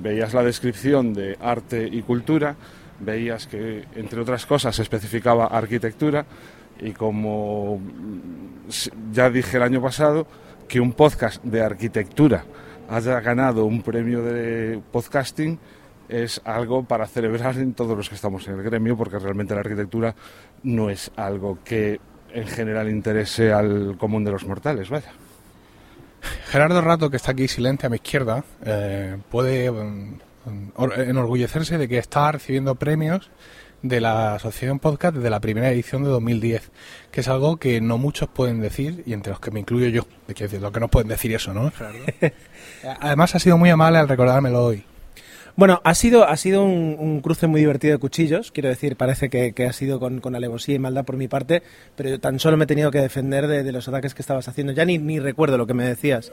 veías 0.00 0.32
la 0.32 0.42
descripción 0.42 1.12
de 1.12 1.36
arte 1.40 1.86
y 1.90 2.02
cultura, 2.02 2.56
veías 3.00 3.46
que, 3.46 3.84
entre 3.96 4.20
otras 4.20 4.46
cosas, 4.46 4.74
se 4.74 4.82
especificaba 4.82 5.46
arquitectura 5.46 6.24
y 6.80 6.92
como 6.92 7.78
mm, 7.78 9.12
ya 9.12 9.28
dije 9.28 9.58
el 9.58 9.62
año 9.62 9.82
pasado, 9.82 10.26
que 10.66 10.80
un 10.80 10.92
podcast 10.92 11.44
de 11.44 11.62
arquitectura 11.62 12.44
haya 12.88 13.20
ganado 13.20 13.64
un 13.64 13.82
premio 13.82 14.22
de 14.22 14.80
podcasting 14.92 15.58
es 16.08 16.40
algo 16.44 16.84
para 16.84 17.06
celebrar 17.06 17.56
en 17.56 17.72
todos 17.74 17.96
los 17.96 18.08
que 18.08 18.14
estamos 18.14 18.46
en 18.48 18.54
el 18.54 18.62
gremio, 18.62 18.96
porque 18.96 19.18
realmente 19.18 19.54
la 19.54 19.60
arquitectura 19.60 20.14
no 20.62 20.90
es 20.90 21.10
algo 21.16 21.58
que 21.64 21.98
en 22.32 22.46
general 22.46 22.90
interese 22.90 23.52
al 23.52 23.96
común 23.98 24.24
de 24.24 24.32
los 24.32 24.44
mortales, 24.44 24.90
vaya. 24.90 25.12
Gerardo 26.46 26.80
Rato, 26.80 27.10
que 27.10 27.16
está 27.16 27.32
aquí 27.32 27.48
silente 27.48 27.86
a 27.86 27.90
mi 27.90 27.96
izquierda, 27.96 28.44
eh, 28.64 29.16
puede 29.30 29.68
or- 29.70 31.00
enorgullecerse 31.00 31.78
de 31.78 31.88
que 31.88 31.98
está 31.98 32.32
recibiendo 32.32 32.74
premios 32.74 33.30
de 33.84 34.00
la 34.00 34.36
Asociación 34.36 34.78
Podcast 34.78 35.14
desde 35.14 35.28
la 35.28 35.40
primera 35.40 35.70
edición 35.70 36.04
de 36.04 36.08
2010, 36.08 36.70
que 37.12 37.20
es 37.20 37.28
algo 37.28 37.58
que 37.58 37.82
no 37.82 37.98
muchos 37.98 38.30
pueden 38.30 38.60
decir, 38.60 39.02
y 39.04 39.12
entre 39.12 39.32
los 39.32 39.40
que 39.40 39.50
me 39.50 39.60
incluyo 39.60 39.88
yo, 39.88 40.06
es 40.26 40.34
decir, 40.36 40.60
los 40.60 40.72
que 40.72 40.80
no 40.80 40.88
pueden 40.88 41.08
decir 41.08 41.34
eso, 41.34 41.52
¿no? 41.52 41.70
Además 43.00 43.34
ha 43.34 43.38
sido 43.38 43.58
muy 43.58 43.68
amable 43.68 43.98
al 43.98 44.08
recordármelo 44.08 44.64
hoy. 44.64 44.84
Bueno, 45.56 45.80
ha 45.84 45.94
sido, 45.94 46.26
ha 46.26 46.36
sido 46.36 46.64
un, 46.64 46.96
un 46.98 47.20
cruce 47.20 47.46
muy 47.46 47.60
divertido 47.60 47.92
de 47.92 47.98
cuchillos. 47.98 48.50
Quiero 48.50 48.70
decir, 48.70 48.96
parece 48.96 49.28
que, 49.28 49.52
que 49.52 49.66
ha 49.66 49.72
sido 49.72 50.00
con, 50.00 50.20
con 50.20 50.34
alevosía 50.34 50.74
y 50.74 50.78
maldad 50.80 51.04
por 51.04 51.16
mi 51.16 51.28
parte, 51.28 51.62
pero 51.94 52.08
yo 52.08 52.18
tan 52.18 52.40
solo 52.40 52.56
me 52.56 52.64
he 52.64 52.66
tenido 52.66 52.90
que 52.90 52.98
defender 52.98 53.46
de, 53.46 53.62
de 53.62 53.70
los 53.70 53.86
ataques 53.86 54.14
que 54.14 54.22
estabas 54.22 54.48
haciendo. 54.48 54.72
Ya 54.72 54.84
ni, 54.84 54.98
ni 54.98 55.20
recuerdo 55.20 55.56
lo 55.56 55.66
que 55.66 55.74
me 55.74 55.84
decías. 55.84 56.32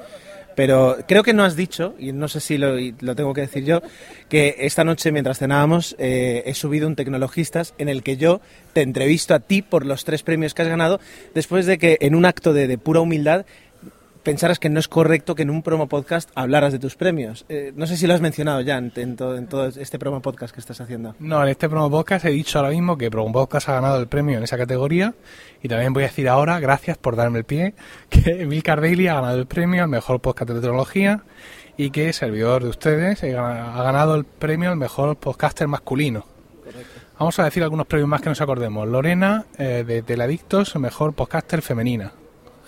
Pero 0.55 0.97
creo 1.07 1.23
que 1.23 1.33
no 1.33 1.43
has 1.43 1.55
dicho, 1.55 1.95
y 1.97 2.11
no 2.11 2.27
sé 2.27 2.39
si 2.39 2.57
lo, 2.57 2.75
tengo 3.15 3.33
que 3.33 3.41
decir 3.41 3.63
yo, 3.63 3.81
que 4.29 4.55
esta 4.59 4.83
noche 4.83 5.11
mientras 5.11 5.39
cenábamos 5.39 5.95
eh, 5.97 6.43
he 6.45 6.53
subido 6.53 6.87
un 6.87 6.95
Tecnologistas 6.95 7.73
en 7.77 7.89
el 7.89 8.03
que 8.03 8.17
yo 8.17 8.41
te 8.73 8.81
entrevisto 8.81 9.33
a 9.33 9.39
ti 9.39 9.61
por 9.61 9.85
los 9.85 10.03
tres 10.03 10.23
premios 10.23 10.53
que 10.53 10.61
has 10.61 10.67
ganado, 10.67 10.99
después 11.33 11.65
de 11.65 11.77
que 11.77 11.97
en 12.01 12.15
un 12.15 12.25
acto 12.25 12.53
de 12.53 12.77
pura 12.77 12.99
humildad 12.99 13.45
pensaras 14.23 14.59
que 14.59 14.69
no 14.69 14.79
es 14.79 14.87
correcto 14.87 15.35
que 15.35 15.43
en 15.43 15.49
un 15.49 15.63
promo 15.63 15.87
podcast 15.87 16.29
hablaras 16.35 16.71
de 16.71 16.79
tus 16.79 16.95
premios. 16.95 17.45
Eh, 17.49 17.73
no 17.75 17.87
sé 17.87 17.97
si 17.97 18.07
lo 18.07 18.13
has 18.13 18.21
mencionado 18.21 18.61
ya 18.61 18.77
en, 18.77 18.91
en 18.95 19.15
todo, 19.15 19.37
en 19.37 19.47
todo 19.47 19.67
este 19.67 19.99
promo 19.99 20.21
podcast 20.21 20.53
que 20.53 20.59
estás 20.59 20.79
haciendo. 20.81 21.15
No, 21.19 21.41
en 21.43 21.49
este 21.49 21.69
promo 21.69 21.89
podcast 21.89 22.25
he 22.25 22.29
dicho 22.29 22.59
ahora 22.59 22.71
mismo 22.71 22.97
que 22.97 23.09
Promo 23.09 23.31
Podcast 23.31 23.69
ha 23.69 23.73
ganado 23.73 23.99
el 23.99 24.07
premio 24.07 24.37
en 24.37 24.43
esa 24.43 24.57
categoría 24.57 25.13
y 25.61 25.67
también 25.67 25.93
voy 25.93 26.03
a 26.03 26.07
decir 26.07 26.29
ahora, 26.29 26.59
gracias 26.59 26.97
por 26.97 27.15
darme 27.15 27.39
el 27.39 27.45
pie, 27.45 27.73
que 28.09 28.41
Emilcar 28.43 28.81
Daily 28.81 29.07
ha 29.07 29.15
ganado 29.15 29.37
el 29.37 29.47
premio 29.47 29.83
al 29.83 29.89
mejor 29.89 30.19
podcast 30.21 30.49
de 30.51 30.61
tecnología 30.61 31.23
y 31.77 31.89
que 31.89 32.13
servidor 32.13 32.63
de 32.63 32.69
ustedes 32.69 33.23
ha 33.23 33.83
ganado 33.83 34.15
el 34.15 34.25
premio 34.25 34.69
al 34.69 34.77
mejor 34.77 35.15
podcaster 35.17 35.67
masculino. 35.67 36.25
Vamos 37.17 37.37
a 37.39 37.43
decir 37.43 37.63
algunos 37.63 37.85
premios 37.85 38.09
más 38.09 38.21
que 38.21 38.29
nos 38.29 38.41
acordemos. 38.41 38.87
Lorena 38.87 39.45
eh, 39.57 39.83
de 39.85 40.01
Teladictos, 40.01 40.75
mejor 40.77 41.13
podcaster 41.13 41.61
femenina. 41.61 42.13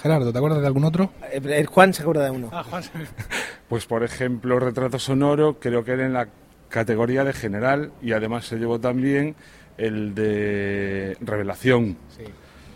Gerardo, 0.04 0.34
¿te 0.34 0.38
acuerdas 0.38 0.60
de 0.60 0.68
algún 0.68 0.84
otro? 0.84 1.12
Eh, 1.32 1.42
eh, 1.46 1.66
Juan 1.66 1.94
se 1.94 2.02
acuerda 2.02 2.26
de 2.26 2.32
uno. 2.32 2.50
Ah, 2.52 2.64
Juan. 2.64 2.84
Pues 3.70 3.86
por 3.86 4.04
ejemplo, 4.04 4.60
retrato 4.60 5.00
sonoro, 5.00 5.58
creo 5.60 5.86
que 5.86 5.94
era 5.94 6.06
en 6.06 6.12
la 6.12 6.28
categoría 6.68 7.24
de 7.24 7.32
general 7.32 7.94
y 8.02 8.12
además 8.12 8.46
se 8.46 8.58
llevó 8.58 8.80
también 8.80 9.36
el 9.78 10.14
de 10.14 11.18
revelación. 11.22 11.98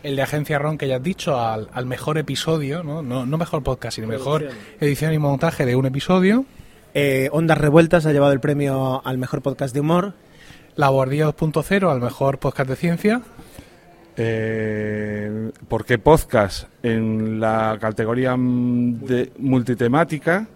El 0.04 0.16
de 0.16 0.22
Agencia 0.22 0.58
Ron 0.58 0.78
que 0.78 0.88
ya 0.88 0.96
has 0.96 1.04
dicho, 1.04 1.38
al, 1.38 1.70
al 1.74 1.86
mejor 1.86 2.18
episodio, 2.18 2.82
¿no? 2.82 3.02
No, 3.02 3.26
no 3.26 3.38
mejor 3.38 3.62
podcast, 3.62 3.96
sino 3.96 4.08
mejor 4.08 4.48
edición 4.80 5.13
y 5.13 5.20
montaje 5.20 5.66
de 5.66 5.76
un 5.76 5.86
episodio. 5.86 6.46
Eh, 6.94 7.28
Ondas 7.34 7.58
Revueltas 7.58 8.06
ha 8.06 8.13
llevado 8.13 8.32
el 8.32 8.40
premio 8.40 9.06
al 9.06 9.18
mejor 9.18 9.42
podcast 9.42 9.74
de 9.74 9.82
humor. 9.82 10.13
La 10.76 10.88
Guardia 10.88 11.28
2.0 11.28 11.92
al 11.92 12.00
mejor 12.00 12.40
podcast 12.40 12.70
de 12.70 12.76
ciencia. 12.76 13.22
Eh, 14.19 15.51
porque 15.67 15.99
podcast 15.99 16.67
en 16.84 17.39
la 17.39 17.77
categoría 17.80 18.36
de 18.38 19.32
multitemática. 19.38 20.47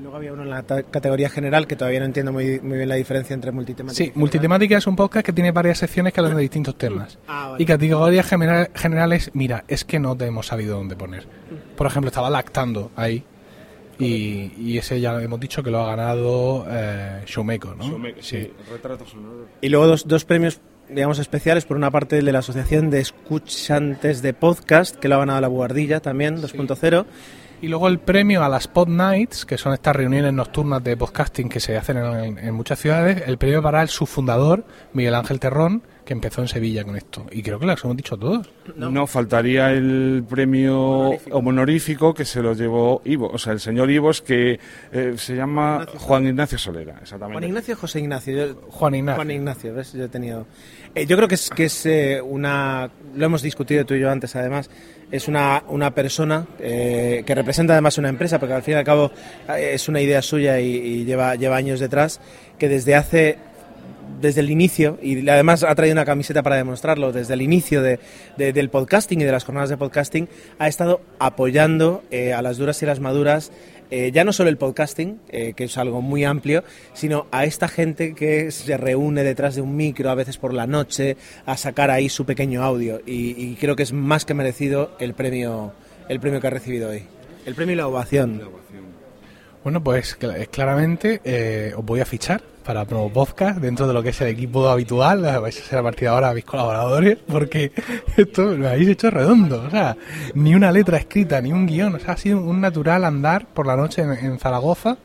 Luego 0.00 0.16
había 0.16 0.32
uno 0.32 0.42
en 0.42 0.50
la 0.50 0.64
categoría 0.64 1.30
general 1.30 1.68
que 1.68 1.76
todavía 1.76 2.00
no 2.00 2.06
entiendo 2.06 2.32
muy, 2.32 2.58
muy 2.60 2.78
bien 2.78 2.88
la 2.88 2.96
diferencia 2.96 3.32
entre 3.32 3.52
multitemática. 3.52 4.04
Sí, 4.04 4.10
multitemática 4.16 4.76
es 4.76 4.86
un 4.88 4.96
podcast 4.96 5.24
que 5.24 5.32
tiene 5.32 5.52
varias 5.52 5.78
secciones 5.78 6.12
que 6.12 6.18
hablan 6.20 6.34
de 6.34 6.42
distintos 6.42 6.76
temas. 6.76 7.16
Ah, 7.28 7.50
vale. 7.50 7.62
Y 7.62 7.66
categorías 7.66 8.26
general- 8.26 8.70
generales, 8.74 9.30
mira, 9.34 9.62
es 9.68 9.84
que 9.84 10.00
no 10.00 10.16
te 10.16 10.26
hemos 10.26 10.48
sabido 10.48 10.76
dónde 10.76 10.96
poner. 10.96 11.28
Por 11.76 11.86
ejemplo, 11.86 12.08
estaba 12.08 12.28
lactando 12.28 12.90
ahí. 12.96 13.22
Y, 13.96 14.52
y 14.58 14.78
ese 14.78 15.00
ya 15.00 15.22
hemos 15.22 15.38
dicho 15.38 15.62
que 15.62 15.70
lo 15.70 15.78
ha 15.84 15.86
ganado 15.94 16.66
eh, 16.68 17.22
Showmaker, 17.26 17.76
¿no? 17.76 17.84
Sí, 18.20 18.50
retrato 18.68 19.06
sonoro. 19.06 19.46
Y 19.60 19.68
luego 19.68 19.86
dos, 19.86 20.08
dos 20.08 20.24
premios, 20.24 20.60
digamos, 20.88 21.18
especiales. 21.18 21.64
Por 21.64 21.76
una 21.76 21.90
parte, 21.90 22.18
el 22.18 22.24
de 22.24 22.32
la 22.32 22.40
Asociación 22.40 22.90
de 22.90 23.00
Escuchantes 23.00 24.22
de 24.22 24.34
Podcast, 24.34 24.96
que 24.96 25.08
lo 25.08 25.16
ha 25.16 25.18
ganado 25.18 25.40
la 25.40 25.48
Buhardilla 25.48 26.00
también, 26.00 26.40
2.0. 26.40 27.06
Y 27.62 27.68
luego 27.68 27.88
el 27.88 27.98
premio 27.98 28.44
a 28.44 28.48
las 28.48 28.68
Pod 28.68 28.88
Nights, 28.88 29.46
que 29.46 29.56
son 29.56 29.72
estas 29.72 29.96
reuniones 29.96 30.32
nocturnas 30.32 30.84
de 30.84 30.96
podcasting 30.96 31.48
que 31.48 31.60
se 31.60 31.76
hacen 31.76 31.96
en, 31.96 32.38
en 32.38 32.54
muchas 32.54 32.78
ciudades. 32.78 33.22
El 33.26 33.38
premio 33.38 33.62
para 33.62 33.80
el 33.80 33.88
su 33.88 34.06
fundador, 34.06 34.64
Miguel 34.92 35.14
Ángel 35.14 35.40
Terrón, 35.40 35.82
que 36.04 36.12
empezó 36.12 36.42
en 36.42 36.48
Sevilla 36.48 36.84
con 36.84 36.96
esto. 36.96 37.26
Y 37.30 37.42
creo 37.42 37.58
que 37.58 37.66
los 37.66 37.82
hemos 37.84 37.96
dicho 37.96 38.16
todos. 38.16 38.50
No. 38.76 39.06
faltaría 39.06 39.70
el 39.72 40.24
premio 40.28 41.10
honorífico. 41.30 42.12
que 42.14 42.24
se 42.24 42.42
lo 42.42 42.52
llevó 42.54 43.00
Ivo, 43.04 43.28
o 43.30 43.38
sea, 43.38 43.52
el 43.52 43.60
señor 43.60 43.90
Ivos 43.90 44.20
que 44.22 44.58
eh, 44.92 45.14
se 45.16 45.34
llama 45.36 45.86
Juan 45.98 46.26
Ignacio 46.26 46.58
Solera, 46.58 46.98
exactamente. 47.02 47.38
Juan 47.40 47.44
Ignacio 47.48 47.74
o 47.74 47.78
José 47.78 48.00
Ignacio. 48.00 48.36
Yo- 48.36 48.54
Juan 48.70 48.94
Ignacio. 48.94 49.16
Juan 49.16 49.30
Ignacio, 49.30 49.74
¿ves? 49.74 49.92
Yo 49.92 50.04
he 50.04 50.08
tenido. 50.08 50.46
Eh, 50.94 51.06
yo 51.06 51.16
creo 51.16 51.28
que 51.28 51.34
es, 51.36 51.50
que 51.50 51.64
es 51.64 51.86
eh, 51.86 52.20
una. 52.22 52.90
Lo 53.14 53.24
hemos 53.26 53.42
discutido 53.42 53.84
tú 53.84 53.94
y 53.94 54.00
yo 54.00 54.10
antes, 54.10 54.34
además. 54.36 54.70
Es 55.10 55.28
una, 55.28 55.62
una 55.68 55.94
persona 55.94 56.46
eh, 56.58 57.22
que 57.26 57.34
representa 57.34 57.72
además 57.74 57.98
una 57.98 58.08
empresa, 58.08 58.38
porque 58.40 58.54
al 58.54 58.62
fin 58.62 58.74
y 58.74 58.76
al 58.78 58.84
cabo 58.84 59.12
es 59.56 59.88
una 59.88 60.00
idea 60.00 60.20
suya 60.22 60.58
y, 60.60 60.66
y 60.74 61.04
lleva, 61.04 61.34
lleva 61.36 61.56
años 61.56 61.78
detrás, 61.78 62.20
que 62.58 62.68
desde 62.68 62.94
hace 62.96 63.38
desde 64.20 64.40
el 64.40 64.50
inicio, 64.50 64.98
y 65.02 65.28
además 65.28 65.62
ha 65.62 65.74
traído 65.74 65.94
una 65.94 66.04
camiseta 66.04 66.42
para 66.42 66.56
demostrarlo, 66.56 67.12
desde 67.12 67.34
el 67.34 67.42
inicio 67.42 67.82
de, 67.82 67.98
del 68.36 68.70
podcasting 68.70 69.20
y 69.20 69.24
de 69.24 69.32
las 69.32 69.44
jornadas 69.44 69.70
de 69.70 69.76
podcasting, 69.76 70.28
ha 70.58 70.68
estado 70.68 71.00
apoyando 71.18 72.02
eh, 72.10 72.32
a 72.32 72.42
las 72.42 72.56
duras 72.56 72.82
y 72.82 72.86
las 72.86 73.00
maduras 73.00 73.52
eh, 73.90 74.10
ya 74.12 74.24
no 74.24 74.32
solo 74.32 74.48
el 74.48 74.56
podcasting, 74.56 75.20
eh, 75.28 75.52
que 75.54 75.64
es 75.64 75.78
algo 75.78 76.00
muy 76.00 76.24
amplio, 76.24 76.64
sino 76.94 77.26
a 77.30 77.44
esta 77.44 77.68
gente 77.68 78.14
que 78.14 78.50
se 78.50 78.76
reúne 78.76 79.22
detrás 79.22 79.54
de 79.54 79.60
un 79.60 79.76
micro, 79.76 80.10
a 80.10 80.14
veces 80.14 80.38
por 80.38 80.54
la 80.54 80.66
noche, 80.66 81.16
a 81.46 81.56
sacar 81.56 81.90
ahí 81.90 82.08
su 82.08 82.24
pequeño 82.24 82.62
audio. 82.62 83.00
Y, 83.06 83.54
creo 83.56 83.76
que 83.76 83.82
es 83.82 83.92
más 83.92 84.24
que 84.24 84.34
merecido 84.34 84.96
el 84.98 85.14
premio, 85.14 85.72
el 86.08 86.18
premio 86.18 86.40
que 86.40 86.46
ha 86.46 86.50
recibido 86.50 86.90
hoy. 86.90 87.04
El 87.46 87.54
premio 87.54 87.74
y 87.74 87.76
la 87.76 87.86
ovación. 87.86 88.42
Bueno, 89.62 89.84
pues 89.84 90.16
claramente 90.50 91.72
os 91.76 91.84
voy 91.84 92.00
a 92.00 92.04
fichar 92.04 92.53
para 92.64 92.86
Promo 92.86 93.12
Podcast 93.12 93.60
dentro 93.60 93.86
de 93.86 93.92
lo 93.92 94.02
que 94.02 94.08
es 94.08 94.20
el 94.22 94.28
equipo 94.28 94.68
habitual. 94.68 95.22
Vais 95.22 95.60
a 95.60 95.62
ser 95.62 95.78
a 95.78 95.82
partir 95.82 96.02
de 96.02 96.08
ahora 96.08 96.32
mis 96.32 96.44
colaboradores 96.44 97.18
porque 97.18 97.70
esto 98.16 98.56
lo 98.56 98.68
habéis 98.68 98.88
hecho 98.88 99.10
redondo. 99.10 99.62
O 99.66 99.70
sea, 99.70 99.96
ni 100.34 100.54
una 100.54 100.72
letra 100.72 100.96
escrita, 100.96 101.40
ni 101.40 101.52
un 101.52 101.66
guion. 101.66 101.94
O 101.94 101.98
sea, 101.98 102.14
ha 102.14 102.16
sido 102.16 102.40
un 102.40 102.60
natural 102.60 103.04
andar 103.04 103.46
por 103.46 103.66
la 103.66 103.76
noche 103.76 104.02
en, 104.02 104.38
Zaragoza 104.38 104.96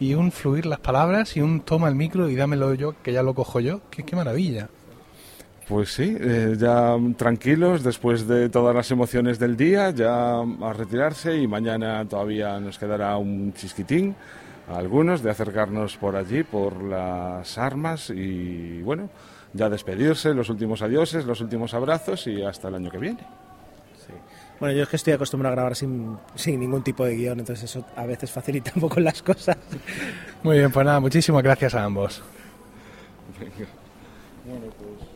y 0.00 0.14
un 0.14 0.32
fluir 0.32 0.66
las 0.66 0.80
palabras 0.80 1.36
y 1.36 1.40
un 1.40 1.60
toma 1.60 1.88
el 1.88 1.94
micro 1.94 2.28
y 2.28 2.34
dámelo 2.34 2.74
yo, 2.74 2.94
que 3.02 3.12
ya 3.12 3.22
lo 3.22 3.34
cojo 3.34 3.60
yo. 3.60 3.80
Qué, 3.90 4.16
maravilla. 4.16 4.68
Pues 5.68 5.92
sí, 5.92 6.16
eh, 6.18 6.56
ya 6.58 6.96
tranquilos 7.16 7.84
después 7.84 8.26
de 8.26 8.48
todas 8.48 8.74
las 8.74 8.90
emociones 8.90 9.38
del 9.38 9.56
día, 9.56 9.90
ya 9.90 10.40
a 10.40 10.72
retirarse 10.72 11.36
y 11.36 11.46
mañana 11.46 12.04
todavía 12.08 12.58
nos 12.58 12.78
quedará 12.78 13.16
un 13.16 13.52
chisquitín 13.54 14.16
a 14.68 14.76
algunos 14.76 15.22
de 15.22 15.30
acercarnos 15.30 15.96
por 15.96 16.16
allí, 16.16 16.42
por 16.42 16.82
las 16.82 17.58
armas 17.58 18.10
y 18.10 18.80
bueno, 18.82 19.10
ya 19.52 19.68
despedirse, 19.68 20.34
los 20.34 20.48
últimos 20.48 20.82
adioses, 20.82 21.24
los 21.24 21.40
últimos 21.40 21.74
abrazos 21.74 22.26
y 22.26 22.42
hasta 22.42 22.68
el 22.68 22.76
año 22.76 22.90
que 22.90 22.98
viene. 22.98 23.26
Bueno, 24.60 24.76
yo 24.76 24.84
es 24.84 24.88
que 24.88 24.96
estoy 24.96 25.12
acostumbrado 25.12 25.52
a 25.52 25.56
grabar 25.56 25.74
sin, 25.74 26.16
sin 26.36 26.60
ningún 26.60 26.84
tipo 26.84 27.04
de 27.04 27.16
guion, 27.16 27.40
entonces 27.40 27.64
eso 27.64 27.84
a 27.96 28.06
veces 28.06 28.30
facilita 28.30 28.70
un 28.76 28.82
poco 28.82 29.00
las 29.00 29.20
cosas. 29.20 29.56
Muy 30.44 30.58
bien, 30.58 30.70
pues 30.70 30.86
nada, 30.86 31.00
muchísimas 31.00 31.42
gracias 31.42 31.74
a 31.74 31.82
ambos. 31.82 32.22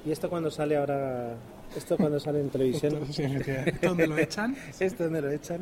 ¿Y 0.04 0.10
esto 0.10 0.28
cuando 0.28 0.50
sale 0.50 0.76
ahora? 0.76 1.34
¿Esto 1.76 1.96
cuando 1.96 2.18
sale 2.18 2.40
en 2.40 2.50
televisión? 2.50 2.94
¿Esto 3.08 3.88
dónde 3.88 4.06
lo 4.06 4.18
echan? 4.18 4.56
¿Esto 4.80 5.04
dónde 5.04 5.22
lo 5.22 5.30
echan? 5.30 5.60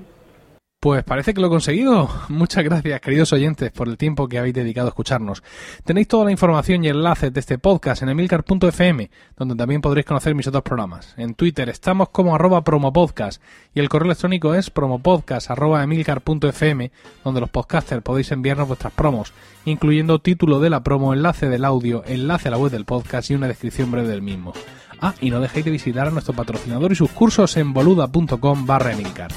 Pues 0.85 1.03
parece 1.03 1.33
que 1.33 1.41
lo 1.41 1.47
he 1.47 1.51
conseguido. 1.51 2.11
Muchas 2.29 2.63
gracias, 2.63 3.01
queridos 3.01 3.33
oyentes, 3.33 3.73
por 3.73 3.89
el 3.89 3.97
tiempo 3.97 4.29
que 4.29 4.39
habéis 4.39 4.53
dedicado 4.53 4.89
a 4.89 4.91
escucharnos. 4.91 5.43
Tenéis 5.83 6.09
toda 6.09 6.27
la 6.27 6.31
información 6.31 6.85
y 6.85 6.89
enlaces 6.89 7.33
de 7.33 7.41
este 7.41 7.57
podcast 7.57 8.03
en 8.03 8.11
emilcar.fm, 8.11 9.11
donde 9.35 9.55
también 9.55 9.81
podréis 9.81 10.05
conocer 10.05 10.35
mis 10.35 10.47
otros 10.47 10.63
programas. 10.63 11.15
En 11.17 11.33
Twitter 11.33 11.71
estamos 11.71 12.11
como 12.11 12.35
arroba 12.35 12.65
promopodcast 12.65 13.41
y 13.73 13.81
el 13.81 13.89
correo 13.89 14.09
electrónico 14.09 14.55
es 14.55 14.69
promopodcast.emilcar.fm, 14.69 16.93
donde 17.25 17.41
los 17.41 17.49
podcasters 17.49 18.03
podéis 18.03 18.31
enviarnos 18.33 18.69
vuestras 18.69 18.93
promos, 18.93 19.33
incluyendo 19.65 20.19
título 20.19 20.61
de 20.61 20.69
la 20.69 20.83
promo, 20.83 21.15
enlace 21.15 21.49
del 21.49 21.65
audio, 21.65 22.03
enlace 22.05 22.49
a 22.49 22.51
la 22.51 22.59
web 22.59 22.71
del 22.71 22.85
podcast 22.85 23.31
y 23.31 23.35
una 23.35 23.49
descripción 23.49 23.91
breve 23.91 24.09
del 24.09 24.21
mismo. 24.21 24.53
Ah, 25.01 25.15
y 25.23 25.31
no 25.31 25.41
dejéis 25.41 25.65
de 25.65 25.71
visitar 25.71 26.09
a 26.09 26.11
nuestro 26.11 26.35
patrocinador 26.35 26.93
y 26.93 26.97
sus 26.97 27.11
cursos 27.11 27.57
en 27.57 27.73
boluda.com 27.73 28.67
barra 28.67 28.93
emilcar. 28.93 29.31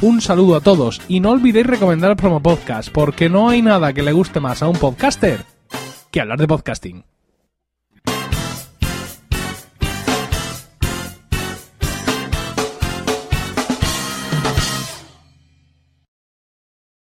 Un 0.00 0.20
saludo 0.20 0.54
a 0.54 0.60
todos 0.60 1.00
y 1.08 1.18
no 1.18 1.30
olvidéis 1.30 1.66
recomendar 1.66 2.12
el 2.12 2.16
promo 2.16 2.40
podcast 2.40 2.88
porque 2.92 3.28
no 3.28 3.48
hay 3.48 3.62
nada 3.62 3.92
que 3.92 4.04
le 4.04 4.12
guste 4.12 4.38
más 4.38 4.62
a 4.62 4.68
un 4.68 4.76
podcaster 4.76 5.44
que 6.12 6.20
hablar 6.20 6.38
de 6.38 6.46
podcasting. 6.46 7.04